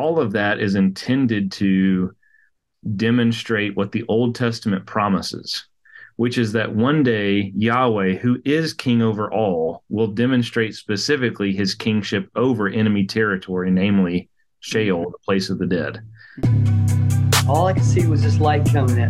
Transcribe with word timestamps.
all 0.00 0.18
of 0.18 0.32
that 0.32 0.60
is 0.60 0.74
intended 0.74 1.52
to 1.52 2.14
demonstrate 2.96 3.76
what 3.76 3.92
the 3.92 4.04
Old 4.08 4.34
Testament 4.34 4.86
promises, 4.86 5.66
which 6.16 6.38
is 6.38 6.52
that 6.52 6.74
one 6.74 7.02
day 7.02 7.52
Yahweh, 7.54 8.14
who 8.14 8.40
is 8.46 8.72
king 8.72 9.02
over 9.02 9.30
all, 9.30 9.84
will 9.90 10.06
demonstrate 10.06 10.74
specifically 10.74 11.52
his 11.52 11.74
kingship 11.74 12.30
over 12.34 12.66
enemy 12.66 13.04
territory, 13.04 13.70
namely 13.70 14.30
Sheol, 14.60 15.10
the 15.10 15.18
place 15.18 15.50
of 15.50 15.58
the 15.58 15.66
dead. 15.66 16.00
All 17.46 17.66
I 17.66 17.74
could 17.74 17.84
see 17.84 18.06
was 18.06 18.22
this 18.22 18.38
light 18.38 18.64
coming 18.72 18.98
in. 18.98 19.08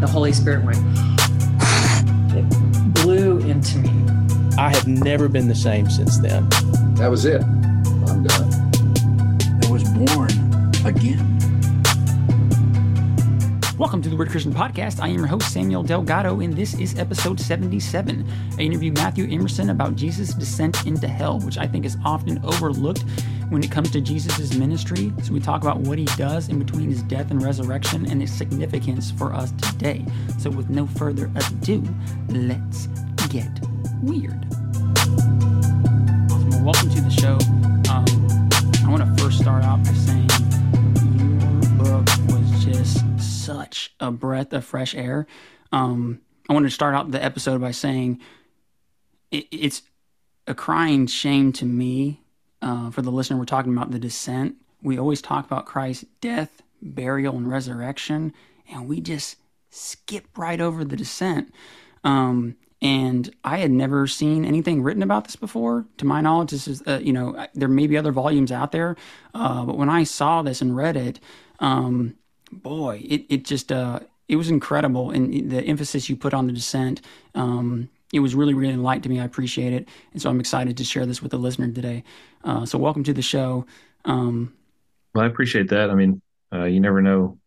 The 0.00 0.08
Holy 0.08 0.32
Spirit 0.32 0.64
went, 0.64 0.78
it 2.36 2.94
blew 2.94 3.38
into 3.38 3.78
me. 3.78 3.90
I 4.56 4.68
have 4.68 4.86
never 4.86 5.28
been 5.28 5.48
the 5.48 5.54
same 5.54 5.90
since 5.90 6.18
then. 6.18 6.48
That 6.94 7.08
was 7.10 7.24
it. 7.24 7.42
I'm 7.42 8.22
done. 8.22 8.49
Born 10.00 10.30
again. 10.86 11.18
Welcome 13.76 14.00
to 14.00 14.08
the 14.08 14.16
Weird 14.16 14.30
Christian 14.30 14.50
Podcast. 14.50 14.98
I 14.98 15.08
am 15.08 15.16
your 15.16 15.26
host, 15.26 15.52
Samuel 15.52 15.82
Delgado, 15.82 16.40
and 16.40 16.54
this 16.54 16.72
is 16.78 16.98
episode 16.98 17.38
77. 17.38 18.26
I 18.56 18.62
interview 18.62 18.92
Matthew 18.92 19.30
Emerson 19.30 19.68
about 19.68 19.96
Jesus' 19.96 20.32
descent 20.32 20.86
into 20.86 21.06
hell, 21.06 21.38
which 21.40 21.58
I 21.58 21.66
think 21.66 21.84
is 21.84 21.98
often 22.02 22.42
overlooked 22.46 23.04
when 23.50 23.62
it 23.62 23.70
comes 23.70 23.90
to 23.90 24.00
Jesus' 24.00 24.54
ministry. 24.54 25.12
So 25.22 25.34
we 25.34 25.40
talk 25.40 25.60
about 25.60 25.80
what 25.80 25.98
he 25.98 26.06
does 26.16 26.48
in 26.48 26.58
between 26.58 26.88
his 26.88 27.02
death 27.02 27.30
and 27.30 27.42
resurrection 27.42 28.10
and 28.10 28.22
its 28.22 28.32
significance 28.32 29.10
for 29.10 29.34
us 29.34 29.52
today. 29.60 30.06
So 30.38 30.48
with 30.48 30.70
no 30.70 30.86
further 30.86 31.30
ado, 31.36 31.86
let's 32.30 32.86
get 33.28 33.50
weird. 34.00 34.46
Welcome 36.62 36.88
to 36.88 37.00
the 37.02 37.10
show. 37.10 37.38
Um, 37.92 38.19
first 39.20 39.40
start 39.40 39.62
off 39.64 39.84
by 39.84 39.92
saying 39.92 40.30
your 41.18 41.70
book 41.76 42.08
was 42.30 42.64
just 42.64 43.20
such 43.20 43.94
a 44.00 44.10
breath 44.10 44.50
of 44.54 44.64
fresh 44.64 44.94
air. 44.94 45.26
Um, 45.72 46.22
I 46.48 46.54
wanted 46.54 46.68
to 46.68 46.74
start 46.74 46.94
out 46.94 47.10
the 47.10 47.22
episode 47.22 47.60
by 47.60 47.72
saying 47.72 48.18
it, 49.30 49.46
it's 49.52 49.82
a 50.46 50.54
crying 50.54 51.06
shame 51.06 51.52
to 51.52 51.66
me 51.66 52.22
uh, 52.62 52.90
for 52.90 53.02
the 53.02 53.12
listener. 53.12 53.36
We're 53.36 53.44
talking 53.44 53.76
about 53.76 53.90
the 53.90 53.98
descent. 53.98 54.56
We 54.82 54.98
always 54.98 55.20
talk 55.20 55.44
about 55.44 55.66
Christ's 55.66 56.06
death, 56.22 56.62
burial, 56.80 57.36
and 57.36 57.46
resurrection, 57.50 58.32
and 58.72 58.88
we 58.88 59.02
just 59.02 59.36
skip 59.68 60.28
right 60.38 60.62
over 60.62 60.82
the 60.82 60.96
descent. 60.96 61.52
Um, 62.04 62.56
and 62.82 63.34
I 63.44 63.58
had 63.58 63.70
never 63.70 64.06
seen 64.06 64.44
anything 64.44 64.82
written 64.82 65.02
about 65.02 65.24
this 65.24 65.36
before. 65.36 65.84
To 65.98 66.06
my 66.06 66.20
knowledge, 66.20 66.50
this 66.50 66.66
is, 66.66 66.82
uh, 66.86 67.00
you 67.02 67.12
know, 67.12 67.46
there 67.54 67.68
may 67.68 67.86
be 67.86 67.96
other 67.96 68.12
volumes 68.12 68.50
out 68.50 68.72
there, 68.72 68.96
uh, 69.34 69.64
but 69.64 69.76
when 69.76 69.90
I 69.90 70.04
saw 70.04 70.42
this 70.42 70.62
and 70.62 70.74
read 70.74 70.96
it, 70.96 71.20
um, 71.58 72.16
boy, 72.50 73.02
it, 73.04 73.26
it 73.28 73.44
just, 73.44 73.70
uh, 73.70 74.00
it 74.28 74.36
was 74.36 74.48
incredible. 74.48 75.10
And 75.10 75.50
the 75.50 75.62
emphasis 75.62 76.08
you 76.08 76.16
put 76.16 76.32
on 76.32 76.46
the 76.46 76.52
descent, 76.52 77.02
um, 77.34 77.90
it 78.12 78.20
was 78.20 78.34
really, 78.34 78.54
really 78.54 78.76
light 78.76 79.02
to 79.02 79.08
me. 79.08 79.20
I 79.20 79.24
appreciate 79.24 79.72
it. 79.72 79.88
And 80.12 80.22
so 80.22 80.30
I'm 80.30 80.40
excited 80.40 80.76
to 80.78 80.84
share 80.84 81.04
this 81.04 81.20
with 81.20 81.32
the 81.32 81.38
listener 81.38 81.70
today. 81.70 82.02
Uh, 82.42 82.64
so 82.64 82.78
welcome 82.78 83.04
to 83.04 83.12
the 83.12 83.22
show. 83.22 83.66
Um, 84.06 84.54
well, 85.14 85.24
I 85.24 85.26
appreciate 85.26 85.68
that. 85.68 85.90
I 85.90 85.94
mean, 85.94 86.22
uh, 86.52 86.64
you 86.64 86.80
never 86.80 87.02
know 87.02 87.38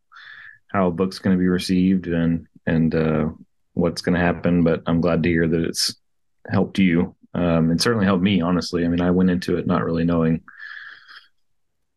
how 0.72 0.88
a 0.88 0.92
book's 0.92 1.20
going 1.20 1.36
to 1.36 1.40
be 1.40 1.47
received 1.47 2.08
and, 2.08 2.47
and, 2.68 2.94
uh, 2.94 3.30
what's 3.73 4.02
going 4.02 4.13
to 4.13 4.25
happen, 4.25 4.63
but 4.63 4.83
I'm 4.85 5.02
glad 5.02 5.23
to 5.23 5.29
hear 5.29 5.47
that 5.47 5.63
it's 5.63 5.95
helped 6.49 6.79
you. 6.79 7.16
Um, 7.33 7.71
and 7.71 7.81
certainly 7.81 8.05
helped 8.05 8.23
me, 8.23 8.41
honestly. 8.41 8.85
I 8.85 8.88
mean, 8.88 9.02
I 9.02 9.09
went 9.09 9.31
into 9.31 9.57
it 9.57 9.66
not 9.66 9.83
really 9.83 10.05
knowing 10.05 10.41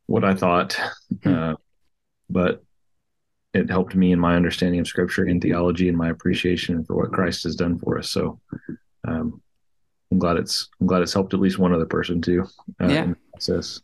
what 0.06 0.24
I 0.24 0.34
thought, 0.34 0.78
hmm. 1.22 1.34
uh, 1.34 1.54
but 2.30 2.62
it 3.52 3.70
helped 3.70 3.94
me 3.94 4.12
in 4.12 4.20
my 4.20 4.34
understanding 4.36 4.80
of 4.80 4.86
scripture 4.86 5.24
and 5.24 5.40
theology 5.42 5.88
and 5.88 5.96
my 5.96 6.08
appreciation 6.08 6.84
for 6.84 6.96
what 6.96 7.12
Christ 7.12 7.42
has 7.44 7.56
done 7.56 7.78
for 7.78 7.98
us. 7.98 8.10
So, 8.10 8.40
um, 9.06 9.42
I'm 10.10 10.18
glad 10.18 10.36
it's 10.36 10.68
I'm 10.80 10.86
glad 10.86 11.02
it's 11.02 11.12
helped 11.12 11.34
at 11.34 11.40
least 11.40 11.58
one 11.58 11.74
other 11.74 11.86
person 11.86 12.22
too. 12.22 12.46
Uh, 12.80 12.88
yeah. 12.88 13.12
process. 13.32 13.80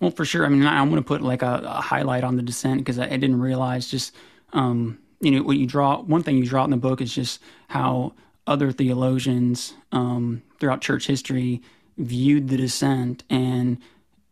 Well, 0.00 0.10
for 0.10 0.24
sure. 0.24 0.46
I 0.46 0.48
mean, 0.48 0.64
I'm 0.64 0.90
going 0.90 1.02
to 1.02 1.06
put 1.06 1.22
like 1.22 1.42
a, 1.42 1.60
a, 1.64 1.80
highlight 1.80 2.22
on 2.22 2.36
the 2.36 2.42
descent 2.42 2.80
because 2.80 2.98
I, 2.98 3.06
I, 3.06 3.16
didn't 3.16 3.40
realize 3.40 3.90
just 3.90 4.14
um, 4.52 4.98
you 5.20 5.30
know 5.30 5.42
what 5.42 5.56
you 5.56 5.66
draw. 5.66 6.00
One 6.00 6.22
thing 6.22 6.38
you 6.38 6.46
draw 6.46 6.64
in 6.64 6.70
the 6.70 6.76
book 6.76 7.00
is 7.00 7.14
just 7.14 7.40
how 7.68 8.12
other 8.46 8.72
theologians 8.72 9.74
um, 9.92 10.42
throughout 10.58 10.80
church 10.80 11.06
history 11.06 11.62
viewed 11.96 12.48
the 12.48 12.56
descent, 12.56 13.24
and 13.28 13.78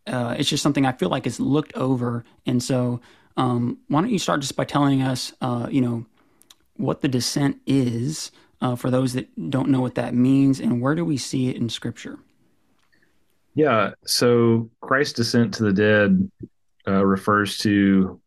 uh, 0.07 0.37
it's 0.39 0.49
just 0.49 0.63
something 0.63 0.87
I 0.87 0.93
feel 0.93 1.09
like 1.09 1.27
is 1.27 1.41
looked 1.41 1.75
over. 1.75 2.25
And 2.47 2.63
so 2.63 3.01
um, 3.37 3.79
why 3.89 4.01
don't 4.01 4.11
you 4.11 4.19
start 4.19 4.41
just 4.41 4.57
by 4.57 4.65
telling 4.65 5.03
us, 5.03 5.33
uh, 5.41 5.69
you 5.71 5.81
know, 5.81 6.07
what 6.77 7.01
the 7.01 7.09
descent 7.09 7.61
is 7.67 8.31
uh, 8.61 8.77
for 8.77 8.91
those 8.91 9.13
that 9.15 9.51
don't 9.51 9.69
know 9.69 9.81
what 9.81 9.97
that 9.97 10.15
means, 10.15 10.61
and 10.61 10.81
where 10.81 10.95
do 10.95 11.05
we 11.05 11.17
see 11.17 11.49
it 11.49 11.57
in 11.57 11.69
Scripture? 11.69 12.19
Yeah, 13.55 13.93
so 14.05 14.71
Christ's 14.81 15.15
descent 15.15 15.55
to 15.55 15.65
the 15.65 15.73
dead 15.73 16.31
uh, 16.87 17.05
refers 17.05 17.59
to 17.59 18.21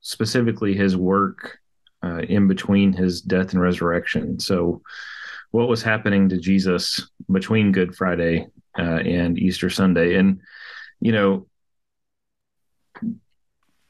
specifically 0.00 0.74
his 0.74 0.96
work 0.96 1.59
uh, 2.02 2.20
in 2.28 2.48
between 2.48 2.92
his 2.92 3.20
death 3.20 3.52
and 3.52 3.60
resurrection. 3.60 4.38
So, 4.40 4.82
what 5.50 5.68
was 5.68 5.82
happening 5.82 6.28
to 6.28 6.38
Jesus 6.38 7.10
between 7.30 7.72
Good 7.72 7.96
Friday 7.96 8.46
uh, 8.78 8.82
and 8.82 9.38
Easter 9.38 9.68
Sunday? 9.68 10.14
And 10.14 10.40
you 11.00 11.12
know, 11.12 11.46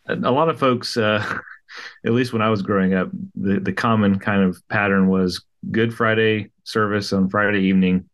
a 0.09 0.31
lot 0.31 0.49
of 0.49 0.59
folks, 0.59 0.97
uh, 0.97 1.25
at 2.05 2.13
least 2.13 2.33
when 2.33 2.43
I 2.43 2.51
was 2.51 2.63
growing 2.63 2.95
up, 2.95 3.11
the, 3.35 3.61
the 3.61 3.73
common 3.73 4.19
kind 4.19 4.43
of 4.43 4.61
pattern 4.69 5.09
was 5.09 5.45
Good 5.71 5.95
Friday 5.95 6.51
service 6.65 7.13
on 7.13 7.29
Friday 7.29 7.63
evening, 7.65 8.09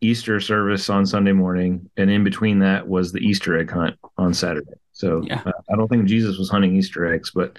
Easter 0.00 0.40
service 0.40 0.88
on 0.88 1.06
Sunday 1.06 1.32
morning, 1.32 1.90
and 1.96 2.10
in 2.10 2.24
between 2.24 2.60
that 2.60 2.86
was 2.86 3.12
the 3.12 3.20
Easter 3.20 3.58
egg 3.58 3.70
hunt 3.70 3.96
on 4.16 4.34
Saturday. 4.34 4.74
So 4.92 5.22
yeah. 5.24 5.42
uh, 5.44 5.52
I 5.72 5.76
don't 5.76 5.88
think 5.88 6.06
Jesus 6.06 6.38
was 6.38 6.50
hunting 6.50 6.76
Easter 6.76 7.12
eggs, 7.12 7.32
but 7.34 7.58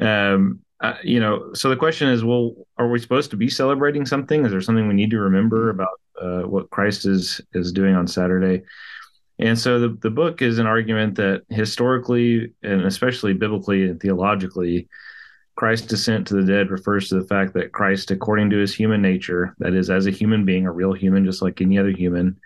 um, 0.00 0.60
uh, 0.80 0.94
you 1.02 1.20
know, 1.20 1.52
so 1.52 1.68
the 1.68 1.76
question 1.76 2.08
is, 2.08 2.24
well, 2.24 2.54
are 2.78 2.88
we 2.88 2.98
supposed 2.98 3.30
to 3.30 3.36
be 3.36 3.50
celebrating 3.50 4.06
something? 4.06 4.44
Is 4.44 4.50
there 4.50 4.60
something 4.60 4.88
we 4.88 4.94
need 4.94 5.10
to 5.10 5.20
remember 5.20 5.70
about 5.70 6.00
uh, 6.20 6.42
what 6.42 6.70
Christ 6.70 7.06
is 7.06 7.40
is 7.52 7.72
doing 7.72 7.94
on 7.94 8.06
Saturday? 8.06 8.62
And 9.38 9.58
so 9.58 9.78
the, 9.78 9.96
the 10.00 10.10
book 10.10 10.42
is 10.42 10.58
an 10.58 10.66
argument 10.66 11.16
that 11.16 11.42
historically 11.48 12.52
and 12.62 12.82
especially 12.82 13.32
biblically 13.32 13.84
and 13.88 14.00
theologically, 14.00 14.88
Christ's 15.56 15.86
descent 15.86 16.26
to 16.26 16.34
the 16.34 16.44
dead 16.44 16.70
refers 16.70 17.08
to 17.08 17.20
the 17.20 17.26
fact 17.26 17.52
that 17.54 17.72
Christ, 17.72 18.10
according 18.10 18.50
to 18.50 18.58
his 18.58 18.74
human 18.74 19.02
nature, 19.02 19.54
that 19.58 19.74
is, 19.74 19.90
as 19.90 20.06
a 20.06 20.10
human 20.10 20.44
being, 20.44 20.66
a 20.66 20.72
real 20.72 20.92
human, 20.92 21.24
just 21.24 21.42
like 21.42 21.60
any 21.60 21.78
other 21.78 21.90
human, 21.90 22.38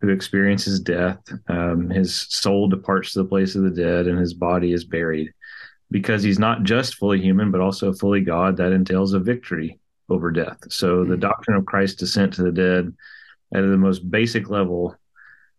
who 0.00 0.08
experiences 0.08 0.80
death, 0.80 1.20
um, 1.48 1.88
his 1.90 2.14
soul 2.14 2.68
departs 2.68 3.12
to 3.12 3.20
the 3.20 3.28
place 3.28 3.54
of 3.54 3.62
the 3.62 3.70
dead 3.70 4.06
and 4.06 4.18
his 4.18 4.34
body 4.34 4.72
is 4.72 4.84
buried. 4.84 5.32
Because 5.90 6.22
he's 6.22 6.38
not 6.38 6.64
just 6.64 6.96
fully 6.96 7.20
human, 7.20 7.50
but 7.50 7.60
also 7.60 7.92
fully 7.92 8.20
God, 8.20 8.56
that 8.56 8.72
entails 8.72 9.12
a 9.12 9.20
victory 9.20 9.78
over 10.08 10.30
death. 10.30 10.58
So 10.68 10.98
mm-hmm. 10.98 11.10
the 11.10 11.16
doctrine 11.16 11.56
of 11.56 11.66
Christ's 11.66 11.96
descent 11.96 12.34
to 12.34 12.42
the 12.42 12.52
dead, 12.52 12.94
at 13.54 13.60
the 13.60 13.76
most 13.76 14.10
basic 14.10 14.50
level, 14.50 14.96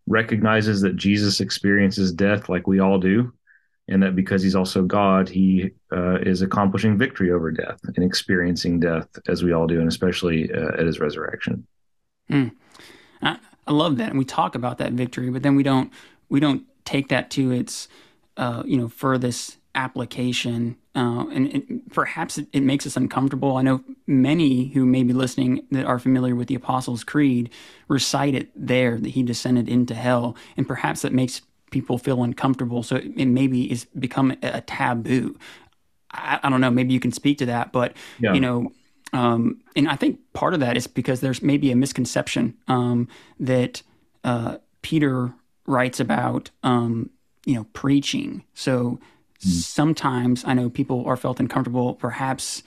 recognizes 0.08 0.82
that 0.82 0.96
Jesus 0.96 1.40
experiences 1.40 2.12
death 2.12 2.50
like 2.50 2.68
we 2.68 2.80
all 2.80 3.00
do, 3.00 3.34
and 3.90 4.04
that 4.04 4.16
because 4.16 4.42
he's 4.42 4.56
also 4.56 4.84
God, 4.84 5.30
he 5.30 5.72
uh, 5.92 6.20
is 6.20 6.42
accomplishing 6.42 6.98
victory 6.98 7.32
over 7.32 7.52
death 7.52 7.80
and 7.84 8.04
experiencing 8.04 8.80
death 8.80 9.08
as 9.28 9.44
we 9.44 9.54
all 9.54 9.68
do, 9.68 9.80
and 9.80 9.88
especially 9.88 10.52
uh, 10.52 10.74
at 10.80 10.86
his 10.86 11.00
resurrection. 11.00 11.66
Mm. 12.30 12.52
I, 13.22 13.38
I, 13.66 13.72
love 13.72 13.98
that, 13.98 14.10
and 14.10 14.20
we 14.20 14.26
talk 14.26 14.56
about 14.56 14.80
that 14.80 14.94
victory, 14.94 15.30
but 15.30 15.44
then 15.44 15.56
we 15.56 15.64
don't 15.64 15.92
we 16.30 16.40
don't 16.40 16.64
take 16.84 17.10
that 17.10 17.30
to 17.32 17.52
its 17.52 17.88
uh, 18.36 18.64
you 18.66 18.78
know 18.78 18.90
furthest 18.90 19.57
application 19.78 20.76
uh, 20.96 21.28
and, 21.28 21.54
and, 21.54 21.82
perhaps 21.94 22.40
it, 22.40 22.48
it, 22.52 22.64
makes 22.64 22.88
us 22.88 22.98
uncomfortable. 22.98 23.56
I 23.56 23.62
know 23.62 23.84
many 24.08 24.70
who 24.70 24.86
may 24.86 25.04
be 25.04 25.14
listening 25.14 25.66
that 25.72 25.86
are 25.86 26.00
familiar 26.00 26.36
with 26.36 26.48
the 26.48 26.56
Apostles' 26.56 27.04
Creed 27.04 27.52
recite 27.88 28.34
it 28.34 28.50
there 28.56 28.98
that 28.98 29.10
he 29.10 29.22
descended 29.22 29.70
into 29.70 29.94
hell, 29.94 30.36
and 30.58 30.68
perhaps 30.68 31.04
that 31.04 31.14
makes 31.14 31.44
people 31.70 32.00
feel 32.00 32.24
uncomfortable. 32.24 32.82
So 32.82 32.96
it, 32.96 33.12
it 33.16 33.26
maybe 33.28 33.72
is 33.72 33.86
become 33.98 34.32
a, 34.32 34.58
a 34.58 34.62
taboo. 34.62 35.38
I, 36.12 36.40
I, 36.42 36.50
don't 36.50 36.62
know. 36.62 36.72
Maybe 36.72 36.94
you 36.94 37.00
can 37.00 37.12
speak 37.12 37.38
to 37.38 37.46
that, 37.46 37.72
but 37.72 37.96
yeah. 38.20 38.34
you 38.34 38.40
know, 38.40 38.72
um, 39.14 39.62
and 39.76 39.88
I 39.88 39.96
think 39.96 40.20
part 40.34 40.56
of 40.56 40.60
that 40.62 40.76
is 40.76 40.88
because 40.88 41.22
there's 41.22 41.44
maybe 41.44 41.72
a 41.72 41.76
misconception 41.76 42.58
um, 42.68 43.08
that 43.40 43.84
uh, 44.24 44.58
Peter 44.82 45.34
writes 45.68 46.00
about, 46.00 46.50
um, 46.64 47.12
you 47.46 47.54
know, 47.54 47.66
preaching. 47.74 48.44
So 48.56 49.00
Mm. 49.46 49.50
Sometimes 49.50 50.44
I 50.46 50.54
know 50.54 50.70
people 50.70 51.06
are 51.06 51.18
felt 51.18 51.40
uncomfortable, 51.40 51.96
perhaps 51.96 52.64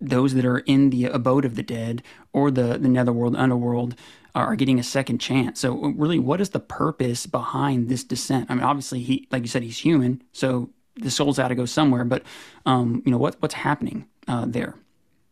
those 0.00 0.34
that 0.34 0.44
are 0.44 0.58
in 0.58 0.90
the 0.90 1.06
abode 1.06 1.44
of 1.44 1.54
the 1.54 1.62
dead 1.62 2.02
or 2.32 2.50
the 2.50 2.78
the 2.78 2.88
netherworld, 2.88 3.36
underworld, 3.36 3.94
are 4.34 4.56
getting 4.56 4.78
a 4.78 4.82
second 4.82 5.18
chance. 5.18 5.60
So, 5.60 5.74
really, 5.96 6.18
what 6.18 6.40
is 6.40 6.50
the 6.50 6.60
purpose 6.60 7.26
behind 7.26 7.88
this 7.88 8.04
descent? 8.04 8.50
I 8.50 8.54
mean, 8.54 8.64
obviously, 8.64 9.00
he, 9.00 9.28
like 9.30 9.42
you 9.42 9.48
said, 9.48 9.62
he's 9.62 9.78
human, 9.78 10.22
so 10.32 10.70
the 10.96 11.10
soul's 11.10 11.38
got 11.38 11.48
to 11.48 11.54
go 11.54 11.66
somewhere. 11.66 12.04
But, 12.04 12.22
um, 12.66 13.02
you 13.04 13.12
know, 13.12 13.18
what 13.18 13.36
what's 13.40 13.54
happening 13.54 14.06
uh, 14.26 14.46
there? 14.46 14.76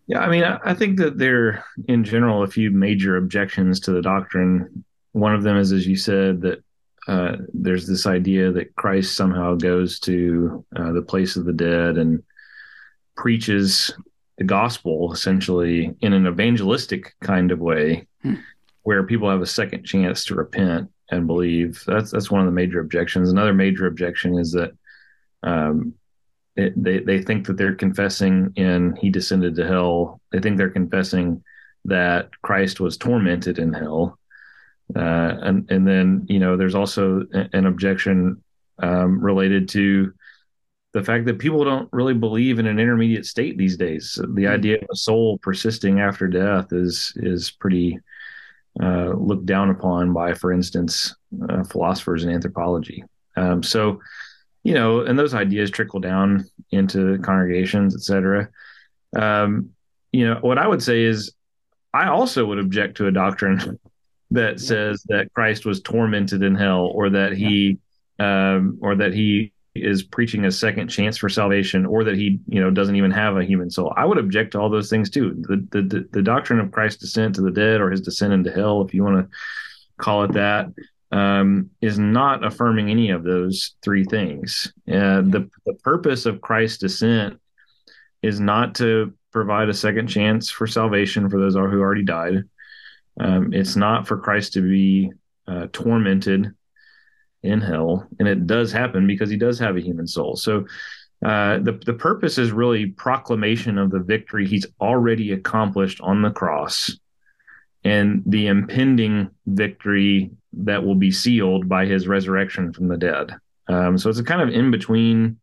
Yeah, 0.07 0.21
I 0.21 0.29
mean, 0.29 0.45
I 0.45 0.75
think 0.75 0.99
that 0.99 1.19
there, 1.19 1.65
in 1.89 2.05
general, 2.05 2.43
a 2.43 2.49
few 2.49 2.71
major 2.71 3.17
objections 3.17 3.81
to 3.81 3.93
the 3.93 4.03
doctrine. 4.03 4.85
One 5.13 5.35
of 5.35 5.43
them 5.43 5.57
is, 5.57 5.73
as 5.73 5.87
you 5.87 5.97
said, 5.97 6.41
that 6.43 6.63
uh, 7.09 7.37
there's 7.53 7.87
this 7.87 8.07
idea 8.07 8.53
that 8.53 8.75
Christ 8.77 9.17
somehow 9.17 9.55
goes 9.57 9.99
to 10.01 10.65
uh, 10.77 10.93
the 10.93 11.03
place 11.03 11.37
of 11.37 11.45
the 11.45 11.53
dead 11.53 11.99
and 11.99 12.23
preaches 13.17 13.93
the 14.39 14.45
gospel 14.45 15.13
essentially 15.13 15.95
in 16.01 16.13
an 16.13 16.27
evangelistic 16.27 17.15
kind 17.21 17.51
of 17.51 17.59
way, 17.59 18.07
hmm. 18.23 18.35
where 18.83 19.05
people 19.05 19.29
have 19.29 19.43
a 19.43 19.47
second 19.47 19.85
chance 19.85 20.25
to 20.25 20.35
repent 20.35 20.91
and 21.11 21.27
believe. 21.27 21.83
That's 21.87 22.11
that's 22.11 22.31
one 22.31 22.41
of 22.41 22.47
the 22.47 22.53
major 22.53 22.81
objections. 22.81 23.31
Another 23.31 23.53
major 23.53 23.87
objection 23.87 24.39
is 24.39 24.53
that 24.53 24.73
um, 25.43 25.95
it, 26.57 26.73
they 26.81 27.01
they 27.01 27.23
think 27.23 27.47
that 27.47 27.57
they're 27.57 27.75
confessing 27.75 28.53
in 28.57 28.97
he 28.97 29.11
descended 29.11 29.57
to 29.57 29.67
hell. 29.67 30.21
They 30.31 30.41
think 30.41 30.57
they're 30.57 30.71
confessing 30.71 31.43
that 31.85 32.31
Christ 32.43 32.79
was 32.79 32.97
tormented 32.97 33.59
in 33.59 33.73
hell, 33.73 34.19
uh, 34.95 35.39
and 35.43 35.71
and 35.71 35.87
then 35.87 36.27
you 36.29 36.39
know 36.39 36.57
there's 36.57 36.75
also 36.75 37.25
an 37.33 37.67
objection 37.67 38.43
um, 38.79 39.21
related 39.21 39.69
to 39.71 40.13
the 40.93 41.03
fact 41.03 41.25
that 41.25 41.39
people 41.39 41.65
don't 41.65 41.89
really 41.93 42.15
believe 42.15 42.59
in 42.59 42.67
an 42.67 42.79
intermediate 42.79 43.25
state 43.25 43.57
these 43.57 43.77
days. 43.77 44.15
The 44.15 44.27
mm-hmm. 44.27 44.53
idea 44.53 44.77
of 44.77 44.89
a 44.93 44.97
soul 44.97 45.39
persisting 45.39 46.01
after 46.01 46.29
death 46.29 46.73
is 46.73 47.13
is 47.17 47.51
pretty 47.51 47.99
uh, 48.81 49.11
looked 49.11 49.47
down 49.47 49.71
upon 49.71 50.13
by, 50.13 50.35
for 50.35 50.53
instance, 50.53 51.15
uh, 51.49 51.65
philosophers 51.65 52.25
in 52.25 52.31
anthropology. 52.31 53.05
Um, 53.37 53.63
so, 53.63 54.01
you 54.63 54.75
know, 54.75 55.01
and 55.01 55.19
those 55.19 55.35
ideas 55.35 55.71
trickle 55.71 56.01
down 56.01 56.47
into 56.71 57.19
congregations, 57.19 57.95
et 57.95 58.01
cetera. 58.01 58.49
Um, 59.15 59.71
you 60.11 60.27
know, 60.27 60.39
what 60.41 60.59
I 60.59 60.67
would 60.67 60.83
say 60.83 61.03
is, 61.03 61.33
I 61.95 62.09
also 62.09 62.47
would 62.47 62.59
object 62.59 62.97
to 62.97 63.07
a 63.07 63.13
doctrine 63.13 63.79
that 64.33 64.61
says 64.61 65.03
that 65.09 65.33
Christ 65.35 65.65
was 65.65 65.81
tormented 65.81 66.43
in 66.43 66.55
hell, 66.55 66.91
or 66.95 67.11
that 67.11 67.33
he, 67.33 67.79
yeah. 68.19 68.55
um, 68.55 68.79
or 68.83 68.95
that 68.97 69.13
he 69.13 69.53
is 69.75 70.03
preaching 70.03 70.45
a 70.45 70.51
second 70.51 70.89
chance 70.89 71.17
for 71.17 71.29
salvation, 71.29 71.87
or 71.87 72.05
that 72.05 72.17
he, 72.17 72.39
you 72.47 72.61
know, 72.61 72.71
doesn't 72.71 72.97
even 72.97 73.11
have 73.11 73.37
a 73.37 73.45
human 73.45 73.71
soul. 73.71 73.93
I 73.97 74.05
would 74.05 74.19
object 74.19 74.53
to 74.53 74.61
all 74.61 74.69
those 74.69 74.91
things 74.91 75.11
too. 75.11 75.35
The 75.49 75.67
the 75.71 75.83
the, 75.83 76.09
the 76.13 76.23
doctrine 76.23 76.61
of 76.61 76.73
Christ's 76.73 77.01
descent 77.01 77.35
to 77.37 77.43
the 77.43 77.51
dead, 77.51 77.81
or 77.81 77.91
his 77.91 78.03
descent 78.03 78.33
into 78.33 78.53
hell, 78.53 78.83
if 78.83 78.93
you 78.93 79.05
want 79.05 79.19
to 79.19 79.37
call 79.97 80.25
it 80.25 80.33
that, 80.33 80.67
um, 81.11 81.71
is 81.81 81.99
not 81.99 82.45
affirming 82.45 82.91
any 82.91 83.11
of 83.11 83.25
those 83.25 83.77
three 83.83 84.05
things. 84.05 84.73
Uh, 84.89 85.23
the 85.23 85.49
the 85.67 85.75
purpose 85.83 86.27
of 86.27 86.41
Christ's 86.41 86.79
descent 86.79 87.39
is 88.23 88.41
not 88.41 88.75
to 88.77 89.15
provide 89.33 89.69
a 89.69 89.75
second 89.75 90.07
chance 90.09 90.51
for 90.51 90.67
salvation 90.67 91.29
for 91.29 91.41
those 91.41 91.55
who 91.55 91.81
already 91.81 92.05
died. 92.05 92.45
Um, 93.21 93.53
it's 93.53 93.77
not 93.77 94.07
for 94.07 94.17
Christ 94.17 94.55
to 94.55 94.63
be 94.63 95.13
uh, 95.47 95.67
tormented 95.73 96.55
in 97.43 97.61
hell, 97.61 98.07
and 98.19 98.29
it 98.29 98.47
does 98.47 98.73
happen 98.73 99.07
because 99.07 99.31
he 99.31 99.37
does 99.37 99.59
have 99.59 99.77
a 99.77 99.83
human 99.83 100.07
soul. 100.07 100.37
So 100.37 100.67
uh, 101.25 101.59
the 101.59 101.73
the 101.85 101.95
purpose 101.95 102.39
is 102.39 102.53
really 102.53 102.87
proclamation 102.87 103.79
of 103.79 103.91
the 103.91 104.01
victory 104.01 104.47
he's 104.47 104.67
already 104.81 105.33
accomplished 105.33 106.01
on 106.01 106.23
the 106.23 106.31
cross, 106.31 106.97
and 107.85 108.23
the 108.27 108.47
impending 108.47 109.31
victory 109.47 110.31
that 110.55 110.85
will 110.85 110.95
be 110.95 111.11
sealed 111.11 111.69
by 111.69 111.87
his 111.87 112.07
resurrection 112.07 112.73
from 112.73 112.89
the 112.89 112.99
dead. 112.99 113.35
Um, 113.69 113.99
so 113.99 114.11
it's 114.11 114.19
a 114.19 114.25
kind 114.25 114.43
of 114.43 114.49
in 114.49 114.71
between 114.71 115.39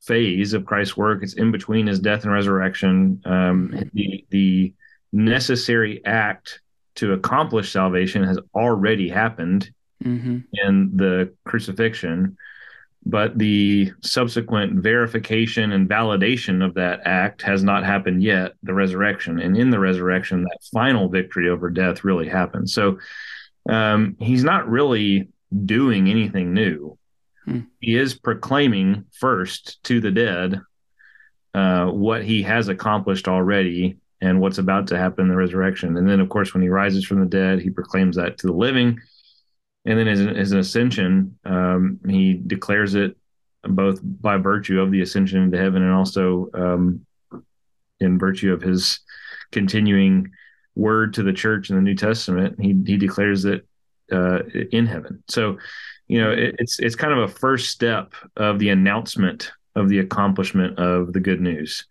phase 0.00 0.52
of 0.54 0.64
Christ's 0.66 0.96
work. 0.96 1.22
It's 1.22 1.34
in 1.34 1.52
between 1.52 1.86
his 1.86 2.00
death 2.00 2.24
and 2.24 2.32
resurrection. 2.32 3.20
Um, 3.24 3.90
the 3.92 4.24
the 4.30 4.74
necessary 5.12 6.04
act 6.04 6.60
to 7.00 7.14
accomplish 7.14 7.72
salvation 7.72 8.22
has 8.22 8.38
already 8.54 9.08
happened 9.08 9.70
mm-hmm. 10.04 10.40
in 10.52 10.90
the 10.94 11.32
crucifixion, 11.46 12.36
but 13.06 13.38
the 13.38 13.90
subsequent 14.02 14.82
verification 14.82 15.72
and 15.72 15.88
validation 15.88 16.62
of 16.62 16.74
that 16.74 17.00
act 17.06 17.40
has 17.40 17.64
not 17.64 17.86
happened 17.86 18.22
yet, 18.22 18.52
the 18.62 18.74
resurrection. 18.74 19.40
And 19.40 19.56
in 19.56 19.70
the 19.70 19.78
resurrection, 19.78 20.42
that 20.42 20.58
final 20.74 21.08
victory 21.08 21.48
over 21.48 21.70
death 21.70 22.04
really 22.04 22.28
happens. 22.28 22.74
So 22.74 22.98
um, 23.66 24.16
he's 24.20 24.44
not 24.44 24.68
really 24.68 25.30
doing 25.64 26.10
anything 26.10 26.52
new. 26.52 26.98
Hmm. 27.46 27.60
He 27.80 27.96
is 27.96 28.12
proclaiming 28.12 29.06
first 29.18 29.82
to 29.84 30.02
the 30.02 30.10
dead 30.10 30.60
uh, 31.54 31.86
what 31.86 32.26
he 32.26 32.42
has 32.42 32.68
accomplished 32.68 33.26
already 33.26 33.96
and 34.20 34.40
what's 34.40 34.58
about 34.58 34.86
to 34.88 34.98
happen 34.98 35.24
in 35.24 35.28
the 35.28 35.36
resurrection. 35.36 35.96
And 35.96 36.08
then, 36.08 36.20
of 36.20 36.28
course, 36.28 36.52
when 36.52 36.62
he 36.62 36.68
rises 36.68 37.04
from 37.04 37.20
the 37.20 37.26
dead, 37.26 37.60
he 37.60 37.70
proclaims 37.70 38.16
that 38.16 38.38
to 38.38 38.46
the 38.46 38.52
living. 38.52 39.00
And 39.84 39.98
then, 39.98 40.08
as 40.08 40.20
an, 40.20 40.28
as 40.36 40.52
an 40.52 40.58
ascension, 40.58 41.38
um, 41.44 42.00
he 42.06 42.34
declares 42.34 42.94
it 42.94 43.16
both 43.62 44.00
by 44.02 44.36
virtue 44.36 44.80
of 44.80 44.90
the 44.90 45.02
ascension 45.02 45.42
into 45.42 45.58
heaven 45.58 45.82
and 45.82 45.92
also 45.92 46.50
um, 46.54 47.06
in 47.98 48.18
virtue 48.18 48.52
of 48.52 48.62
his 48.62 49.00
continuing 49.52 50.30
word 50.74 51.14
to 51.14 51.22
the 51.22 51.32
church 51.32 51.70
in 51.70 51.76
the 51.76 51.82
New 51.82 51.94
Testament. 51.94 52.60
He 52.60 52.76
he 52.86 52.96
declares 52.96 53.44
it 53.44 53.66
uh, 54.12 54.40
in 54.72 54.86
heaven. 54.86 55.22
So, 55.28 55.58
you 56.08 56.20
know, 56.20 56.30
it, 56.30 56.56
it's 56.58 56.78
it's 56.78 56.96
kind 56.96 57.12
of 57.12 57.18
a 57.18 57.28
first 57.28 57.70
step 57.70 58.14
of 58.36 58.58
the 58.58 58.70
announcement 58.70 59.52
of 59.76 59.88
the 59.88 60.00
accomplishment 60.00 60.78
of 60.78 61.12
the 61.12 61.20
good 61.20 61.40
news. 61.40 61.86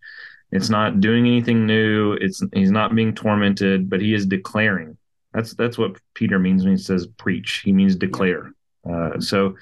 It's 0.51 0.69
not 0.69 0.99
doing 0.99 1.27
anything 1.27 1.65
new. 1.65 2.13
It's 2.13 2.43
he's 2.53 2.71
not 2.71 2.95
being 2.95 3.13
tormented, 3.13 3.89
but 3.89 4.01
he 4.01 4.13
is 4.13 4.25
declaring. 4.25 4.97
That's 5.33 5.53
that's 5.53 5.77
what 5.77 5.97
Peter 6.15 6.39
means 6.39 6.63
when 6.63 6.75
he 6.75 6.81
says 6.81 7.05
preach. 7.05 7.61
He 7.63 7.71
means 7.71 7.95
declare. 7.95 8.53
Uh, 8.89 9.19
so, 9.19 9.55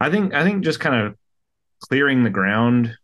I 0.00 0.10
think 0.10 0.34
I 0.34 0.44
think 0.44 0.62
just 0.62 0.80
kind 0.80 1.06
of 1.06 1.16
clearing 1.80 2.24
the 2.24 2.30
ground 2.30 2.96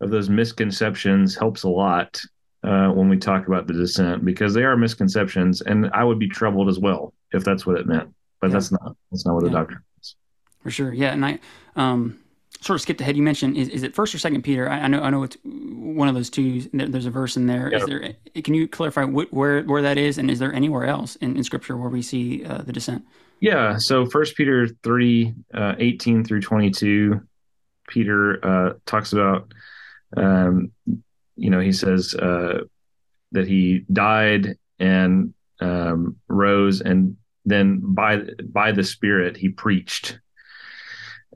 of 0.00 0.10
those 0.10 0.28
misconceptions 0.28 1.34
helps 1.34 1.62
a 1.62 1.68
lot 1.68 2.20
uh, 2.62 2.88
when 2.88 3.08
we 3.08 3.16
talk 3.16 3.46
about 3.46 3.66
the 3.66 3.72
descent 3.72 4.24
because 4.24 4.52
they 4.52 4.64
are 4.64 4.76
misconceptions, 4.76 5.62
and 5.62 5.90
I 5.94 6.04
would 6.04 6.18
be 6.18 6.28
troubled 6.28 6.68
as 6.68 6.78
well 6.78 7.14
if 7.32 7.42
that's 7.42 7.64
what 7.64 7.78
it 7.78 7.86
meant. 7.86 8.14
But 8.40 8.48
yeah. 8.48 8.52
that's 8.54 8.72
not 8.72 8.96
that's 9.10 9.24
not 9.24 9.34
what 9.34 9.44
yeah. 9.44 9.50
the 9.50 9.56
doctrine 9.56 9.82
is. 10.02 10.16
For 10.62 10.70
sure, 10.70 10.92
yeah, 10.92 11.12
and 11.12 11.24
I 11.24 11.38
um, 11.74 12.18
sort 12.60 12.76
of 12.76 12.80
skipped 12.80 13.00
ahead. 13.00 13.16
You 13.16 13.22
mentioned 13.22 13.56
is, 13.56 13.68
is 13.68 13.82
it 13.82 13.94
First 13.94 14.14
or 14.14 14.18
Second 14.18 14.42
Peter? 14.42 14.68
I, 14.68 14.80
I, 14.80 14.88
know 14.88 15.02
I 15.02 15.10
know 15.10 15.22
it's 15.22 15.36
one 15.44 16.08
of 16.08 16.14
those 16.14 16.30
two. 16.30 16.62
There's 16.72 17.06
a 17.06 17.10
verse 17.10 17.36
in 17.36 17.46
there. 17.46 17.68
Is 17.68 17.84
there? 17.86 18.14
Can 18.42 18.54
you 18.54 18.68
clarify 18.68 19.04
wh- 19.04 19.32
where 19.32 19.62
where 19.62 19.82
that 19.82 19.98
is, 19.98 20.18
and 20.18 20.30
is 20.30 20.38
there 20.38 20.52
anywhere 20.52 20.84
else 20.84 21.16
in, 21.16 21.36
in 21.36 21.44
Scripture 21.44 21.76
where 21.76 21.90
we 21.90 22.02
see 22.02 22.44
uh, 22.44 22.58
the 22.58 22.72
descent? 22.72 23.04
Yeah. 23.40 23.76
So 23.78 24.06
First 24.06 24.36
Peter 24.36 24.68
three 24.82 25.34
uh, 25.52 25.74
eighteen 25.78 26.24
through 26.24 26.40
twenty 26.40 26.70
two, 26.70 27.20
Peter 27.88 28.44
uh, 28.44 28.72
talks 28.86 29.12
about. 29.12 29.52
Um, 30.16 30.72
you 31.36 31.50
know, 31.50 31.60
he 31.60 31.72
says 31.72 32.14
uh, 32.14 32.60
that 33.32 33.46
he 33.46 33.84
died 33.92 34.56
and 34.78 35.34
um, 35.60 36.16
rose, 36.28 36.80
and 36.80 37.16
then 37.44 37.80
by 37.82 38.22
by 38.42 38.72
the 38.72 38.84
Spirit 38.84 39.36
he 39.36 39.50
preached 39.50 40.18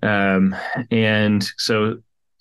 um, 0.02 0.54
and 0.90 1.42
so, 1.56 1.98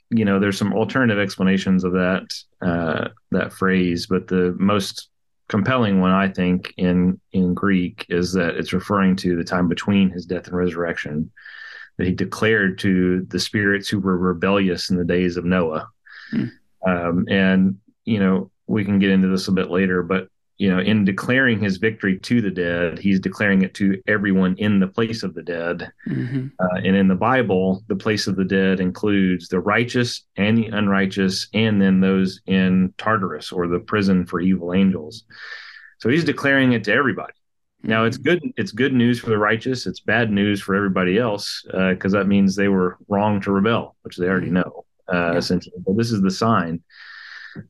you 0.10 0.26
know, 0.26 0.40
there's 0.40 0.58
some 0.58 0.74
alternative 0.74 1.20
explanations 1.20 1.84
of 1.84 1.94
that 1.94 2.34
uh, 2.62 3.10
that 3.32 3.54
phrase, 3.54 4.08
but 4.08 4.28
the 4.28 4.56
most 4.60 5.10
compelling 5.48 6.00
one, 6.00 6.12
I 6.12 6.30
think, 6.30 6.74
in 6.78 7.20
in 7.32 7.54
Greek 7.54 8.06
is 8.10 8.34
that 8.34 8.56
it's 8.56 8.74
referring 8.74 9.16
to 9.18 9.36
the 9.36 9.44
time 9.44 9.68
between 9.68 10.10
his 10.10 10.26
death 10.26 10.48
and 10.48 10.56
resurrection 10.56 11.32
that 11.98 12.08
he 12.08 12.14
declared 12.14 12.80
to 12.80 13.26
the 13.30 13.40
spirits 13.40 13.90
who 13.90 14.00
were 14.00 14.18
rebellious 14.18 14.90
in 14.90 14.96
the 14.96 15.04
days 15.04 15.36
of 15.36 15.44
Noah. 15.44 15.90
Hmm. 16.32 16.46
Um, 16.88 17.26
and 17.30 17.78
you 18.06 18.20
know, 18.20 18.52
we 18.68 18.86
can 18.86 19.00
get 19.00 19.12
into 19.12 19.28
this 19.28 19.48
a 19.48 19.52
bit 19.52 19.70
later, 19.70 20.02
but 20.02 20.30
you 20.60 20.70
know, 20.70 20.82
in 20.82 21.06
declaring 21.06 21.62
his 21.62 21.78
victory 21.78 22.20
to 22.20 22.42
the 22.42 22.52
dead, 22.52 23.00
he's 23.00 23.22
declaring 23.22 23.62
it 23.62 23.74
to 23.76 24.00
everyone 24.08 24.56
in 24.58 24.82
the 24.82 24.88
place 24.88 25.24
of 25.24 25.34
the 25.34 25.42
dead. 25.42 25.90
Mm-hmm. 26.06 26.48
Uh, 26.60 26.82
and 26.84 26.98
in 26.98 27.08
the 27.08 27.16
Bible, 27.16 27.82
the 27.88 27.96
place 27.96 28.28
of 28.28 28.36
the 28.36 28.44
dead 28.44 28.82
includes 28.82 29.48
the 29.48 29.62
righteous 29.62 30.26
and 30.36 30.58
the 30.58 30.68
unrighteous, 30.68 31.48
and 31.54 31.82
then 31.82 32.02
those 32.02 32.42
in 32.46 32.94
Tartarus 32.98 33.54
or 33.54 33.68
the 33.68 33.80
prison 33.80 34.26
for 34.26 34.42
evil 34.42 34.74
angels. 34.74 35.24
So 36.00 36.10
he's 36.10 36.26
declaring 36.26 36.74
it 36.74 36.84
to 36.84 36.94
everybody. 36.94 37.32
Mm-hmm. 37.32 37.90
Now 37.92 38.04
it's 38.04 38.18
good. 38.18 38.44
It's 38.58 38.74
good 38.74 38.94
news 38.94 39.18
for 39.18 39.30
the 39.30 39.38
righteous. 39.38 39.88
It's 39.88 40.02
bad 40.02 40.30
news 40.30 40.62
for 40.62 40.76
everybody 40.76 41.18
else 41.18 41.64
because 41.66 42.14
uh, 42.14 42.20
that 42.20 42.28
means 42.28 42.58
they 42.58 42.68
were 42.68 42.98
wrong 43.08 43.40
to 43.42 43.52
rebel, 43.54 43.96
which 44.02 44.18
they 44.18 44.28
already 44.28 44.48
mm-hmm. 44.48 44.56
know 44.56 44.86
uh, 45.08 45.32
yeah. 45.32 45.38
essentially. 45.38 45.78
But 45.88 45.96
this 45.96 46.12
is 46.12 46.22
the 46.22 46.32
sign 46.32 46.84